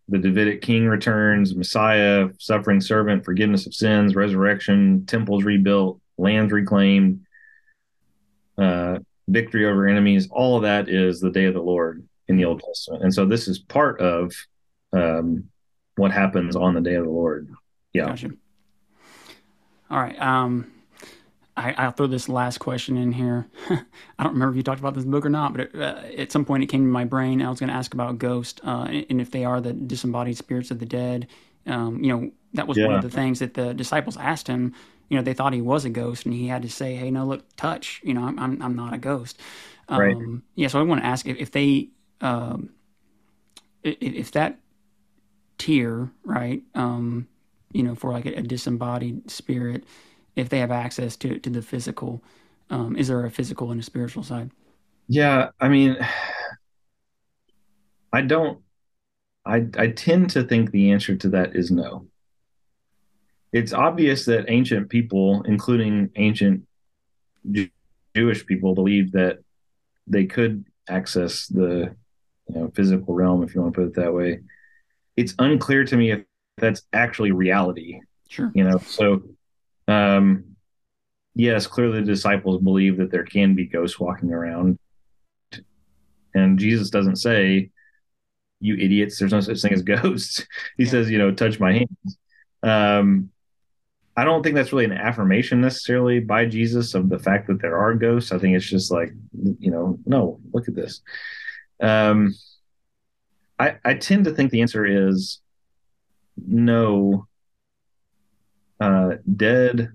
the 0.08 0.18
Davidic 0.18 0.62
king 0.62 0.86
returns, 0.86 1.54
Messiah, 1.54 2.28
suffering 2.38 2.80
servant, 2.80 3.24
forgiveness 3.24 3.66
of 3.66 3.74
sins, 3.74 4.14
resurrection, 4.14 5.06
temples 5.06 5.44
rebuilt, 5.44 6.00
lands 6.18 6.52
reclaimed, 6.52 7.24
uh, 8.58 8.98
victory 9.28 9.66
over 9.66 9.86
enemies. 9.86 10.28
All 10.30 10.56
of 10.56 10.62
that 10.62 10.88
is 10.88 11.20
the 11.20 11.30
day 11.30 11.44
of 11.44 11.54
the 11.54 11.62
Lord 11.62 12.06
in 12.28 12.36
the 12.36 12.44
Old 12.44 12.62
Testament, 12.62 13.04
and 13.04 13.14
so 13.14 13.26
this 13.26 13.48
is 13.48 13.58
part 13.58 14.00
of 14.00 14.32
um, 14.92 15.48
what 15.96 16.12
happens 16.12 16.56
on 16.56 16.74
the 16.74 16.80
day 16.80 16.94
of 16.94 17.04
the 17.04 17.10
Lord. 17.10 17.48
Yeah. 17.92 18.06
Gotcha. 18.06 18.30
All 19.90 20.00
right. 20.00 20.18
Um, 20.20 20.71
I, 21.56 21.72
I'll 21.72 21.90
throw 21.92 22.06
this 22.06 22.28
last 22.28 22.58
question 22.58 22.96
in 22.96 23.12
here. 23.12 23.46
I 23.70 24.22
don't 24.22 24.32
remember 24.32 24.52
if 24.52 24.56
you 24.56 24.62
talked 24.62 24.80
about 24.80 24.94
this 24.94 25.04
book 25.04 25.26
or 25.26 25.30
not, 25.30 25.52
but 25.52 25.60
it, 25.60 25.74
uh, 25.74 26.00
at 26.16 26.32
some 26.32 26.44
point 26.44 26.62
it 26.62 26.66
came 26.66 26.82
to 26.82 26.86
my 26.90 27.04
brain. 27.04 27.42
I 27.42 27.50
was 27.50 27.60
going 27.60 27.68
to 27.68 27.74
ask 27.76 27.92
about 27.92 28.18
ghosts 28.18 28.60
uh, 28.64 28.88
and 29.10 29.20
if 29.20 29.30
they 29.30 29.44
are 29.44 29.60
the 29.60 29.72
disembodied 29.74 30.36
spirits 30.38 30.70
of 30.70 30.78
the 30.78 30.86
dead. 30.86 31.26
Um, 31.66 32.02
you 32.02 32.12
know, 32.12 32.30
that 32.54 32.66
was 32.66 32.80
one 32.80 32.94
of 32.94 33.02
the 33.02 33.10
things 33.10 33.38
that 33.40 33.54
the 33.54 33.74
disciples 33.74 34.16
asked 34.16 34.48
him. 34.48 34.74
You 35.08 35.16
know, 35.16 35.22
they 35.22 35.34
thought 35.34 35.52
he 35.52 35.60
was 35.60 35.84
a 35.84 35.90
ghost, 35.90 36.24
and 36.24 36.34
he 36.34 36.48
had 36.48 36.62
to 36.62 36.70
say, 36.70 36.94
"Hey, 36.94 37.10
no, 37.10 37.26
look, 37.26 37.44
touch. 37.56 38.00
You 38.02 38.14
know, 38.14 38.24
I'm 38.24 38.38
I'm, 38.38 38.62
I'm 38.62 38.74
not 38.76 38.94
a 38.94 38.98
ghost." 38.98 39.38
Um, 39.88 40.00
Right. 40.00 40.16
Yeah. 40.54 40.68
So 40.68 40.80
I 40.80 40.82
want 40.82 41.02
to 41.02 41.06
ask 41.06 41.26
if, 41.26 41.36
if 41.36 41.50
they, 41.50 41.90
um, 42.20 42.70
if 43.82 44.32
that 44.32 44.58
tier, 45.58 46.10
right? 46.24 46.62
Um, 46.74 47.28
you 47.72 47.82
know, 47.82 47.94
for 47.94 48.10
like 48.12 48.26
a, 48.26 48.34
a 48.34 48.42
disembodied 48.42 49.30
spirit, 49.30 49.84
if 50.36 50.48
they 50.48 50.58
have 50.58 50.70
access 50.70 51.16
to 51.18 51.38
to 51.38 51.50
the 51.50 51.62
physical, 51.62 52.22
um, 52.70 52.96
is 52.96 53.08
there 53.08 53.24
a 53.24 53.30
physical 53.30 53.70
and 53.70 53.80
a 53.80 53.84
spiritual 53.84 54.22
side? 54.22 54.50
Yeah, 55.08 55.50
I 55.60 55.68
mean, 55.68 55.96
I 58.12 58.22
don't. 58.22 58.60
I 59.44 59.66
I 59.76 59.88
tend 59.88 60.30
to 60.30 60.44
think 60.44 60.70
the 60.70 60.92
answer 60.92 61.16
to 61.16 61.28
that 61.30 61.56
is 61.56 61.70
no. 61.70 62.06
It's 63.52 63.72
obvious 63.72 64.24
that 64.26 64.46
ancient 64.48 64.88
people, 64.88 65.42
including 65.42 66.10
ancient 66.16 66.66
Jew- 67.50 67.68
Jewish 68.16 68.46
people, 68.46 68.74
believed 68.74 69.12
that 69.12 69.40
they 70.06 70.24
could 70.24 70.64
access 70.88 71.46
the 71.48 71.94
you 72.48 72.54
know 72.54 72.72
physical 72.74 73.14
realm, 73.14 73.42
if 73.42 73.54
you 73.54 73.60
want 73.60 73.74
to 73.74 73.80
put 73.80 73.88
it 73.88 73.94
that 73.96 74.14
way. 74.14 74.40
It's 75.16 75.34
unclear 75.38 75.84
to 75.84 75.96
me 75.96 76.12
if 76.12 76.24
that's 76.56 76.82
actually 76.92 77.32
reality. 77.32 78.00
Sure. 78.28 78.50
You 78.54 78.64
know, 78.64 78.78
so 78.78 79.22
um, 79.88 80.56
yes, 81.34 81.66
clearly 81.66 82.00
the 82.00 82.06
disciples 82.06 82.62
believe 82.62 82.96
that 82.98 83.10
there 83.10 83.24
can 83.24 83.54
be 83.54 83.66
ghosts 83.66 83.98
walking 83.98 84.32
around, 84.32 84.78
and 86.34 86.58
Jesus 86.58 86.90
doesn't 86.90 87.16
say, 87.16 87.70
"You 88.60 88.74
idiots, 88.74 89.18
there's 89.18 89.32
no 89.32 89.40
such 89.40 89.60
thing 89.60 89.72
as 89.72 89.82
ghosts." 89.82 90.46
He 90.76 90.84
Yeah. 90.84 90.90
says, 90.90 91.10
"You 91.10 91.18
know, 91.18 91.32
touch 91.32 91.60
my 91.60 91.72
hands." 91.72 92.18
Um, 92.62 93.30
I 94.16 94.24
don't 94.24 94.42
think 94.42 94.54
that's 94.54 94.72
really 94.72 94.84
an 94.84 94.92
affirmation 94.92 95.60
necessarily 95.62 96.20
by 96.20 96.44
Jesus 96.44 96.94
of 96.94 97.08
the 97.08 97.18
fact 97.18 97.46
that 97.48 97.62
there 97.62 97.78
are 97.78 97.94
ghosts. 97.94 98.30
I 98.30 98.38
think 98.38 98.56
it's 98.56 98.68
just 98.68 98.90
like, 98.90 99.10
you 99.58 99.70
know, 99.70 99.98
no, 100.04 100.38
look 100.52 100.68
at 100.68 100.74
this. 100.74 101.00
Um, 101.80 102.34
I 103.58 103.76
I 103.84 103.94
tend 103.94 104.24
to 104.26 104.32
think 104.32 104.50
the 104.50 104.60
answer 104.60 104.84
is 104.84 105.40
no. 106.36 107.26
Uh, 108.82 109.16
dead 109.36 109.92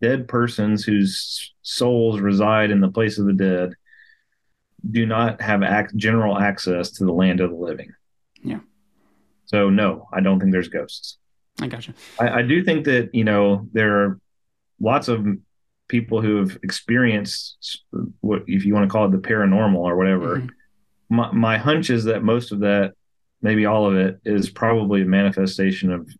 dead 0.00 0.26
persons 0.26 0.84
whose 0.84 1.54
souls 1.62 2.18
reside 2.20 2.70
in 2.72 2.80
the 2.80 2.90
place 2.90 3.16
of 3.18 3.26
the 3.26 3.32
dead 3.32 3.74
do 4.90 5.06
not 5.06 5.40
have 5.40 5.62
ac- 5.62 5.96
general 5.96 6.36
access 6.36 6.90
to 6.90 7.04
the 7.04 7.12
land 7.12 7.40
of 7.40 7.50
the 7.50 7.56
living. 7.56 7.90
Yeah. 8.42 8.58
So 9.46 9.70
no, 9.70 10.08
I 10.12 10.20
don't 10.20 10.40
think 10.40 10.50
there's 10.50 10.68
ghosts. 10.68 11.18
I 11.60 11.68
gotcha. 11.68 11.94
I, 12.18 12.40
I 12.40 12.42
do 12.42 12.64
think 12.64 12.86
that 12.86 13.14
you 13.14 13.22
know 13.24 13.68
there 13.72 13.92
are 14.02 14.20
lots 14.80 15.06
of 15.06 15.24
people 15.86 16.20
who 16.20 16.36
have 16.38 16.58
experienced 16.64 17.84
what 18.20 18.42
if 18.48 18.64
you 18.64 18.74
want 18.74 18.84
to 18.88 18.92
call 18.92 19.06
it 19.06 19.12
the 19.12 19.18
paranormal 19.28 19.76
or 19.90 19.96
whatever. 19.96 20.40
Mhm. 20.40 20.50
My 21.08 21.30
my 21.30 21.56
hunch 21.56 21.88
is 21.90 22.04
that 22.04 22.24
most 22.24 22.50
of 22.50 22.60
that, 22.60 22.94
maybe 23.42 23.64
all 23.64 23.86
of 23.86 23.94
it, 23.96 24.18
is 24.24 24.50
probably 24.50 25.02
a 25.02 25.06
manifestation 25.06 25.92
of 25.92 26.10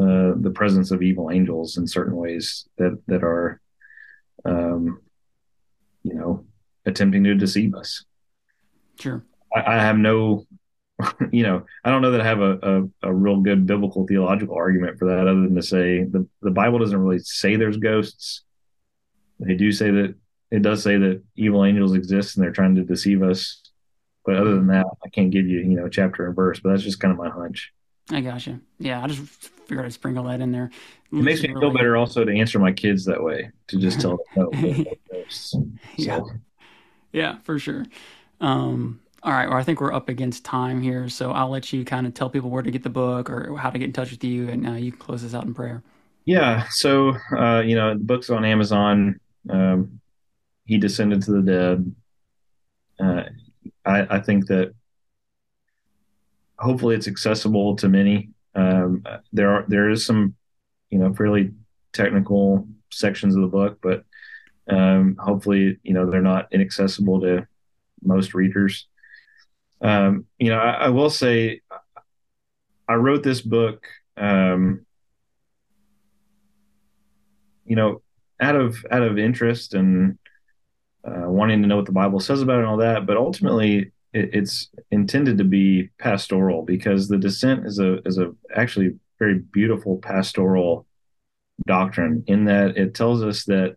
uh, 0.00 0.32
the 0.36 0.52
presence 0.54 0.90
of 0.90 1.02
evil 1.02 1.30
angels 1.30 1.76
in 1.76 1.86
certain 1.86 2.16
ways 2.16 2.66
that 2.78 2.98
that 3.06 3.22
are, 3.22 3.60
um, 4.44 5.00
you 6.02 6.14
know, 6.14 6.44
attempting 6.86 7.24
to 7.24 7.34
deceive 7.34 7.74
us. 7.74 8.04
Sure. 8.98 9.24
I, 9.54 9.76
I 9.76 9.80
have 9.80 9.98
no, 9.98 10.46
you 11.32 11.42
know, 11.42 11.64
I 11.84 11.90
don't 11.90 12.02
know 12.02 12.12
that 12.12 12.20
I 12.22 12.24
have 12.24 12.40
a, 12.40 12.58
a, 12.62 13.08
a 13.10 13.12
real 13.12 13.40
good 13.40 13.66
biblical 13.66 14.06
theological 14.06 14.56
argument 14.56 14.98
for 14.98 15.08
that, 15.08 15.26
other 15.28 15.42
than 15.42 15.54
to 15.54 15.62
say 15.62 16.04
the, 16.04 16.26
the 16.42 16.50
Bible 16.50 16.78
doesn't 16.78 16.98
really 16.98 17.18
say 17.18 17.56
there's 17.56 17.76
ghosts. 17.76 18.42
They 19.38 19.54
do 19.54 19.72
say 19.72 19.90
that 19.90 20.14
it 20.50 20.62
does 20.62 20.82
say 20.82 20.96
that 20.96 21.22
evil 21.36 21.64
angels 21.64 21.94
exist 21.94 22.36
and 22.36 22.44
they're 22.44 22.52
trying 22.52 22.74
to 22.74 22.82
deceive 22.82 23.22
us. 23.22 23.62
But 24.24 24.36
other 24.36 24.54
than 24.54 24.66
that, 24.68 24.86
I 25.04 25.08
can't 25.08 25.30
give 25.30 25.46
you, 25.46 25.60
you 25.60 25.76
know, 25.76 25.88
chapter 25.88 26.26
and 26.26 26.36
verse. 26.36 26.60
But 26.60 26.70
that's 26.70 26.82
just 26.82 27.00
kind 27.00 27.12
of 27.12 27.18
my 27.18 27.30
hunch. 27.30 27.72
I 28.10 28.20
gotcha. 28.20 28.60
Yeah, 28.78 29.02
I 29.02 29.06
just 29.06 29.20
figured 29.20 29.86
I'd 29.86 29.92
sprinkle 29.92 30.24
that 30.24 30.40
in 30.40 30.52
there. 30.52 30.70
It 31.12 31.16
makes 31.16 31.42
me 31.42 31.48
feel 31.48 31.72
better 31.72 31.96
also 31.96 32.24
to 32.24 32.32
answer 32.32 32.58
my 32.58 32.72
kids 32.72 33.04
that 33.06 33.22
way, 33.22 33.50
to 33.68 33.78
just 33.78 34.00
tell 34.00 34.18
them 34.18 34.18
no, 34.36 34.50
there 34.52 34.70
are 34.70 34.78
no 34.78 34.94
ghosts. 35.12 35.56
Yeah. 35.96 36.20
Yeah, 37.12 37.38
for 37.38 37.58
sure. 37.58 37.86
Um, 38.40 39.00
all 39.22 39.32
right. 39.32 39.48
Well, 39.48 39.58
I 39.58 39.64
think 39.64 39.80
we're 39.80 39.92
up 39.92 40.08
against 40.08 40.44
time 40.44 40.80
here, 40.80 41.08
so 41.08 41.32
I'll 41.32 41.50
let 41.50 41.72
you 41.72 41.84
kind 41.84 42.06
of 42.06 42.14
tell 42.14 42.30
people 42.30 42.50
where 42.50 42.62
to 42.62 42.70
get 42.70 42.82
the 42.82 42.90
book 42.90 43.28
or 43.28 43.56
how 43.56 43.70
to 43.70 43.78
get 43.78 43.86
in 43.86 43.92
touch 43.92 44.10
with 44.12 44.22
you, 44.24 44.48
and 44.48 44.66
uh, 44.66 44.72
you 44.72 44.92
can 44.92 45.00
close 45.00 45.22
this 45.22 45.34
out 45.34 45.44
in 45.44 45.52
prayer. 45.52 45.82
Yeah, 46.24 46.66
so 46.70 47.16
uh, 47.36 47.60
you 47.60 47.74
know, 47.74 47.94
the 47.94 48.04
book's 48.04 48.30
on 48.30 48.44
Amazon. 48.44 49.18
Um, 49.48 50.00
he 50.64 50.78
descended 50.78 51.22
to 51.22 51.32
the 51.32 51.42
dead. 51.42 51.94
Uh, 53.00 53.22
I, 53.84 54.16
I 54.16 54.20
think 54.20 54.46
that 54.46 54.72
hopefully 56.60 56.94
it's 56.94 57.08
accessible 57.08 57.76
to 57.76 57.88
many. 57.88 58.30
Um, 58.54 59.04
there 59.32 59.50
are 59.50 59.64
there 59.68 59.90
is 59.90 60.04
some, 60.04 60.34
you 60.90 60.98
know, 60.98 61.12
fairly 61.14 61.52
technical 61.92 62.68
sections 62.90 63.34
of 63.34 63.42
the 63.42 63.48
book, 63.48 63.78
but 63.82 64.04
um, 64.68 65.16
hopefully, 65.18 65.78
you 65.82 65.94
know, 65.94 66.08
they're 66.08 66.20
not 66.20 66.48
inaccessible 66.52 67.20
to 67.22 67.46
most 68.02 68.34
readers. 68.34 68.86
Um, 69.80 70.26
you 70.38 70.50
know, 70.50 70.58
I, 70.58 70.72
I 70.72 70.88
will 70.90 71.10
say, 71.10 71.60
I 72.88 72.94
wrote 72.94 73.22
this 73.22 73.40
book. 73.40 73.86
Um, 74.16 74.84
you 77.64 77.76
know, 77.76 78.02
out 78.40 78.56
of 78.56 78.84
out 78.90 79.02
of 79.02 79.18
interest 79.18 79.74
and 79.74 80.18
uh, 81.04 81.28
wanting 81.28 81.62
to 81.62 81.68
know 81.68 81.76
what 81.76 81.86
the 81.86 81.92
Bible 81.92 82.20
says 82.20 82.42
about 82.42 82.56
it 82.56 82.60
and 82.60 82.66
all 82.66 82.78
that, 82.78 83.06
but 83.06 83.16
ultimately 83.16 83.92
it, 84.12 84.30
it's 84.32 84.70
intended 84.90 85.38
to 85.38 85.44
be 85.44 85.90
pastoral 85.98 86.62
because 86.62 87.08
the 87.08 87.18
descent 87.18 87.66
is 87.66 87.78
a 87.78 87.98
is 88.06 88.18
a 88.18 88.32
actually 88.54 88.96
very 89.18 89.38
beautiful 89.38 89.98
pastoral 89.98 90.86
doctrine 91.66 92.24
in 92.26 92.46
that 92.46 92.76
it 92.76 92.94
tells 92.94 93.22
us 93.22 93.44
that 93.44 93.76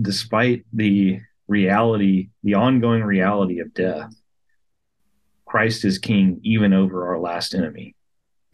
despite 0.00 0.64
the 0.72 1.20
reality, 1.46 2.30
the 2.42 2.54
ongoing 2.54 3.02
reality 3.02 3.58
of 3.60 3.74
death, 3.74 4.14
Christ 5.46 5.84
is 5.84 5.98
king 5.98 6.40
even 6.42 6.72
over 6.72 7.08
our 7.08 7.18
last 7.18 7.54
enemy. 7.54 7.94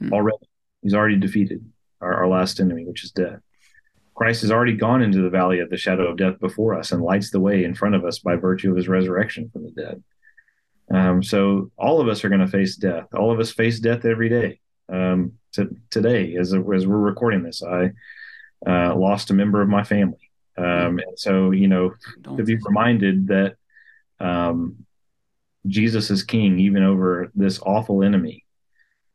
Hmm. 0.01 0.13
Already, 0.13 0.37
he's 0.83 0.95
already 0.95 1.17
defeated 1.17 1.65
our, 2.01 2.15
our 2.15 2.29
last 2.29 2.61
enemy, 2.61 2.85
which 2.87 3.05
is 3.05 3.11
death. 3.11 3.41
Christ 4.15 4.43
has 4.43 4.53
already 4.53 4.77
gone 4.77 5.03
into 5.03 5.21
the 5.21 5.31
valley 5.31 5.59
of 5.59 5.71
the 5.71 5.77
shadow 5.77 6.07
of 6.07 6.17
death 6.17 6.39
before 6.39 6.79
us 6.79 6.93
and 6.93 7.03
lights 7.03 7.31
the 7.31 7.41
way 7.41 7.65
in 7.65 7.75
front 7.75 7.97
of 7.97 8.05
us 8.05 8.21
by 8.21 8.37
virtue 8.37 8.71
of 8.71 8.77
his 8.77 8.89
resurrection 8.89 9.51
from 9.53 9.65
the 9.65 9.73
dead. 9.73 10.03
Um, 10.91 11.23
so 11.23 11.71
all 11.77 12.01
of 12.01 12.09
us 12.09 12.25
are 12.25 12.29
going 12.29 12.41
to 12.41 12.47
face 12.47 12.77
death. 12.77 13.07
All 13.15 13.33
of 13.33 13.41
us 13.41 13.51
face 13.51 13.81
death 13.81 14.05
every 14.05 14.29
day. 14.29 14.61
Um, 14.93 15.33
to, 15.53 15.75
today, 15.91 16.37
as, 16.37 16.53
as 16.53 16.87
we're 16.87 16.99
recording 16.99 17.43
this, 17.43 17.63
I 17.63 17.91
uh, 18.67 18.95
lost 18.95 19.31
a 19.31 19.35
member 19.35 19.63
of 19.63 19.69
my 19.69 19.83
family. 19.83 20.31
Um, 20.57 20.99
and 20.99 21.19
so, 21.19 21.51
you 21.51 21.69
know, 21.69 21.95
to 22.37 22.45
be 22.45 22.57
reminded 22.57 23.29
that 23.29 23.57
um, 24.21 24.85
Jesus 25.67 26.11
is 26.11 26.23
king 26.23 26.59
even 26.61 26.83
over 26.83 27.31
this 27.35 27.59
awful 27.61 28.03
enemy 28.03 28.45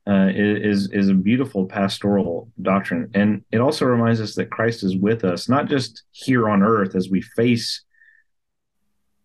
uh, 0.09 0.30
is 0.34 0.89
is 0.91 1.09
a 1.09 1.13
beautiful 1.13 1.67
pastoral 1.67 2.51
doctrine, 2.61 3.11
and 3.13 3.43
it 3.51 3.59
also 3.59 3.86
reminds 3.86 4.20
us 4.20 4.34
that 4.36 4.49
Christ 4.49 4.84
is 4.84 4.97
with 4.97 5.24
us, 5.24 5.47
not 5.47 5.67
just 5.67 6.03
here 6.11 6.49
on 6.49 6.63
earth 6.63 6.95
as 6.95 7.09
we 7.09 7.22
face 7.22 7.84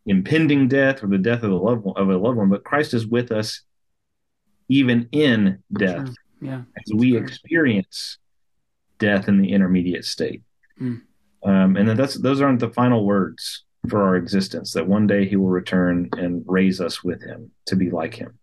impending 0.06 0.68
death 0.68 1.02
or 1.02 1.06
the 1.06 1.18
death 1.18 1.42
of 1.42 1.50
a 1.50 1.56
loved 1.56 1.84
one, 1.84 1.96
of 1.96 2.08
a 2.08 2.16
loved 2.16 2.36
one, 2.36 2.48
but 2.48 2.64
Christ 2.64 2.94
is 2.94 3.06
with 3.06 3.32
us 3.32 3.62
even 4.68 5.08
in 5.12 5.62
death 5.72 6.06
Sure. 6.06 6.14
Yeah. 6.40 6.62
as 6.76 6.92
we 6.94 7.16
experience 7.16 8.18
death 8.98 9.28
in 9.28 9.40
the 9.40 9.52
intermediate 9.52 10.04
state. 10.04 10.42
Mm. 10.80 11.02
Um, 11.44 11.76
and 11.76 11.88
that 11.88 11.96
that's 11.96 12.14
those 12.14 12.40
aren't 12.40 12.60
the 12.60 12.70
final 12.70 13.04
words 13.04 13.64
for 13.88 14.02
our 14.02 14.16
existence. 14.16 14.72
That 14.72 14.86
one 14.86 15.06
day 15.06 15.26
He 15.26 15.36
will 15.36 15.48
return 15.50 16.08
and 16.12 16.42
raise 16.46 16.80
us 16.80 17.04
with 17.04 17.22
Him 17.22 17.50
to 17.66 17.76
be 17.76 17.90
like 17.90 18.14
Him. 18.14 18.38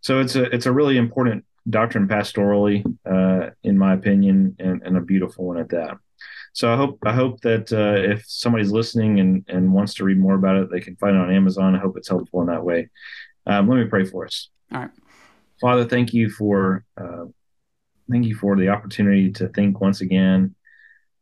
So 0.00 0.20
it's 0.20 0.36
a 0.36 0.44
it's 0.54 0.66
a 0.66 0.72
really 0.72 0.96
important 0.96 1.44
doctrine 1.68 2.08
pastorally, 2.08 2.84
uh, 3.04 3.50
in 3.62 3.76
my 3.76 3.94
opinion, 3.94 4.56
and, 4.58 4.82
and 4.82 4.96
a 4.96 5.00
beautiful 5.00 5.46
one 5.46 5.58
at 5.58 5.68
that. 5.70 5.98
So 6.52 6.72
I 6.72 6.76
hope 6.76 6.98
I 7.04 7.12
hope 7.12 7.40
that 7.42 7.72
uh, 7.72 8.12
if 8.12 8.24
somebody's 8.26 8.72
listening 8.72 9.20
and 9.20 9.44
and 9.48 9.72
wants 9.72 9.94
to 9.94 10.04
read 10.04 10.18
more 10.18 10.34
about 10.34 10.56
it, 10.56 10.70
they 10.70 10.80
can 10.80 10.96
find 10.96 11.16
it 11.16 11.20
on 11.20 11.32
Amazon. 11.32 11.76
I 11.76 11.78
hope 11.78 11.96
it's 11.96 12.08
helpful 12.08 12.40
in 12.40 12.48
that 12.48 12.64
way. 12.64 12.90
Um, 13.46 13.68
let 13.68 13.76
me 13.76 13.84
pray 13.84 14.04
for 14.04 14.26
us. 14.26 14.48
All 14.72 14.80
right. 14.80 14.90
Father, 15.60 15.84
thank 15.84 16.12
you 16.12 16.30
for 16.30 16.84
uh, 16.96 17.26
thank 18.10 18.26
you 18.26 18.34
for 18.34 18.56
the 18.56 18.68
opportunity 18.68 19.30
to 19.32 19.48
think 19.48 19.80
once 19.80 20.00
again 20.00 20.54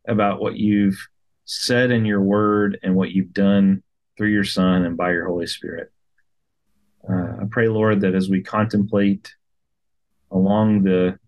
about 0.07 0.41
what 0.41 0.57
you've 0.57 0.99
said 1.45 1.91
in 1.91 2.05
your 2.05 2.21
word 2.21 2.79
and 2.83 2.95
what 2.95 3.11
you've 3.11 3.33
done 3.33 3.83
through 4.17 4.29
your 4.29 4.45
Son 4.45 4.85
and 4.85 4.97
by 4.97 5.13
your 5.13 5.27
Holy 5.27 5.47
Spirit. 5.47 5.93
Uh, 7.09 7.37
I 7.41 7.45
pray, 7.51 7.69
Lord, 7.69 8.01
that 8.03 8.15
as 8.15 8.29
we 8.29 8.43
contemplate 8.43 9.33
along 10.31 10.83
the 10.83 11.19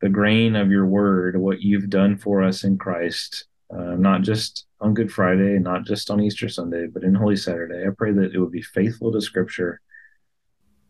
the 0.00 0.08
grain 0.08 0.54
of 0.56 0.70
your 0.70 0.86
word, 0.86 1.36
what 1.36 1.60
you've 1.60 1.90
done 1.90 2.16
for 2.16 2.42
us 2.42 2.64
in 2.64 2.78
Christ, 2.78 3.46
uh, 3.72 3.96
not 3.96 4.22
just 4.22 4.66
on 4.80 4.94
Good 4.94 5.12
Friday, 5.12 5.58
not 5.58 5.84
just 5.84 6.10
on 6.10 6.20
Easter 6.20 6.48
Sunday, 6.48 6.86
but 6.86 7.02
in 7.02 7.14
Holy 7.14 7.36
Saturday. 7.36 7.86
I 7.86 7.90
pray 7.96 8.12
that 8.12 8.32
it 8.32 8.38
would 8.38 8.52
be 8.52 8.62
faithful 8.62 9.12
to 9.12 9.20
Scripture, 9.20 9.80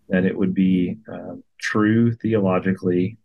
that 0.08 0.24
it 0.24 0.36
would 0.36 0.54
be 0.54 0.98
uh, 1.10 1.36
true 1.58 2.12
theologically, 2.14 3.16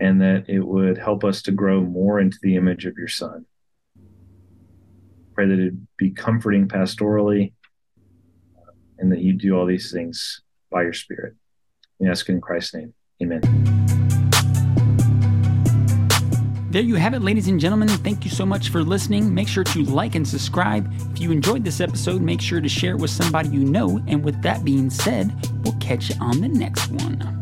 and 0.00 0.20
that 0.22 0.48
it 0.48 0.60
would 0.60 0.98
help 0.98 1.24
us 1.24 1.42
to 1.42 1.52
grow 1.52 1.80
more 1.82 2.18
into 2.18 2.38
the 2.42 2.56
image 2.56 2.86
of 2.86 2.96
your 2.96 3.08
Son. 3.08 3.44
Pray 5.34 5.46
that 5.46 5.58
it 5.58 5.74
be 5.96 6.10
comforting 6.10 6.68
pastorally, 6.68 7.52
and 8.98 9.12
that 9.12 9.20
you 9.20 9.34
do 9.34 9.56
all 9.56 9.66
these 9.66 9.92
things 9.92 10.40
by 10.70 10.82
your 10.82 10.92
Spirit. 10.92 11.34
We 11.98 12.08
ask 12.08 12.28
in 12.28 12.40
Christ's 12.40 12.74
name. 12.74 12.94
Amen. 13.22 13.81
There 16.72 16.80
you 16.80 16.94
have 16.94 17.12
it, 17.12 17.20
ladies 17.20 17.48
and 17.48 17.60
gentlemen. 17.60 17.86
Thank 17.88 18.24
you 18.24 18.30
so 18.30 18.46
much 18.46 18.70
for 18.70 18.82
listening. 18.82 19.34
Make 19.34 19.46
sure 19.46 19.62
to 19.62 19.82
like 19.84 20.14
and 20.14 20.26
subscribe. 20.26 20.90
If 21.12 21.20
you 21.20 21.30
enjoyed 21.30 21.64
this 21.64 21.82
episode, 21.82 22.22
make 22.22 22.40
sure 22.40 22.62
to 22.62 22.68
share 22.68 22.92
it 22.92 22.98
with 22.98 23.10
somebody 23.10 23.50
you 23.50 23.62
know. 23.62 24.02
And 24.06 24.24
with 24.24 24.40
that 24.40 24.64
being 24.64 24.88
said, 24.88 25.34
we'll 25.64 25.76
catch 25.80 26.08
you 26.08 26.16
on 26.18 26.40
the 26.40 26.48
next 26.48 26.88
one. 26.88 27.41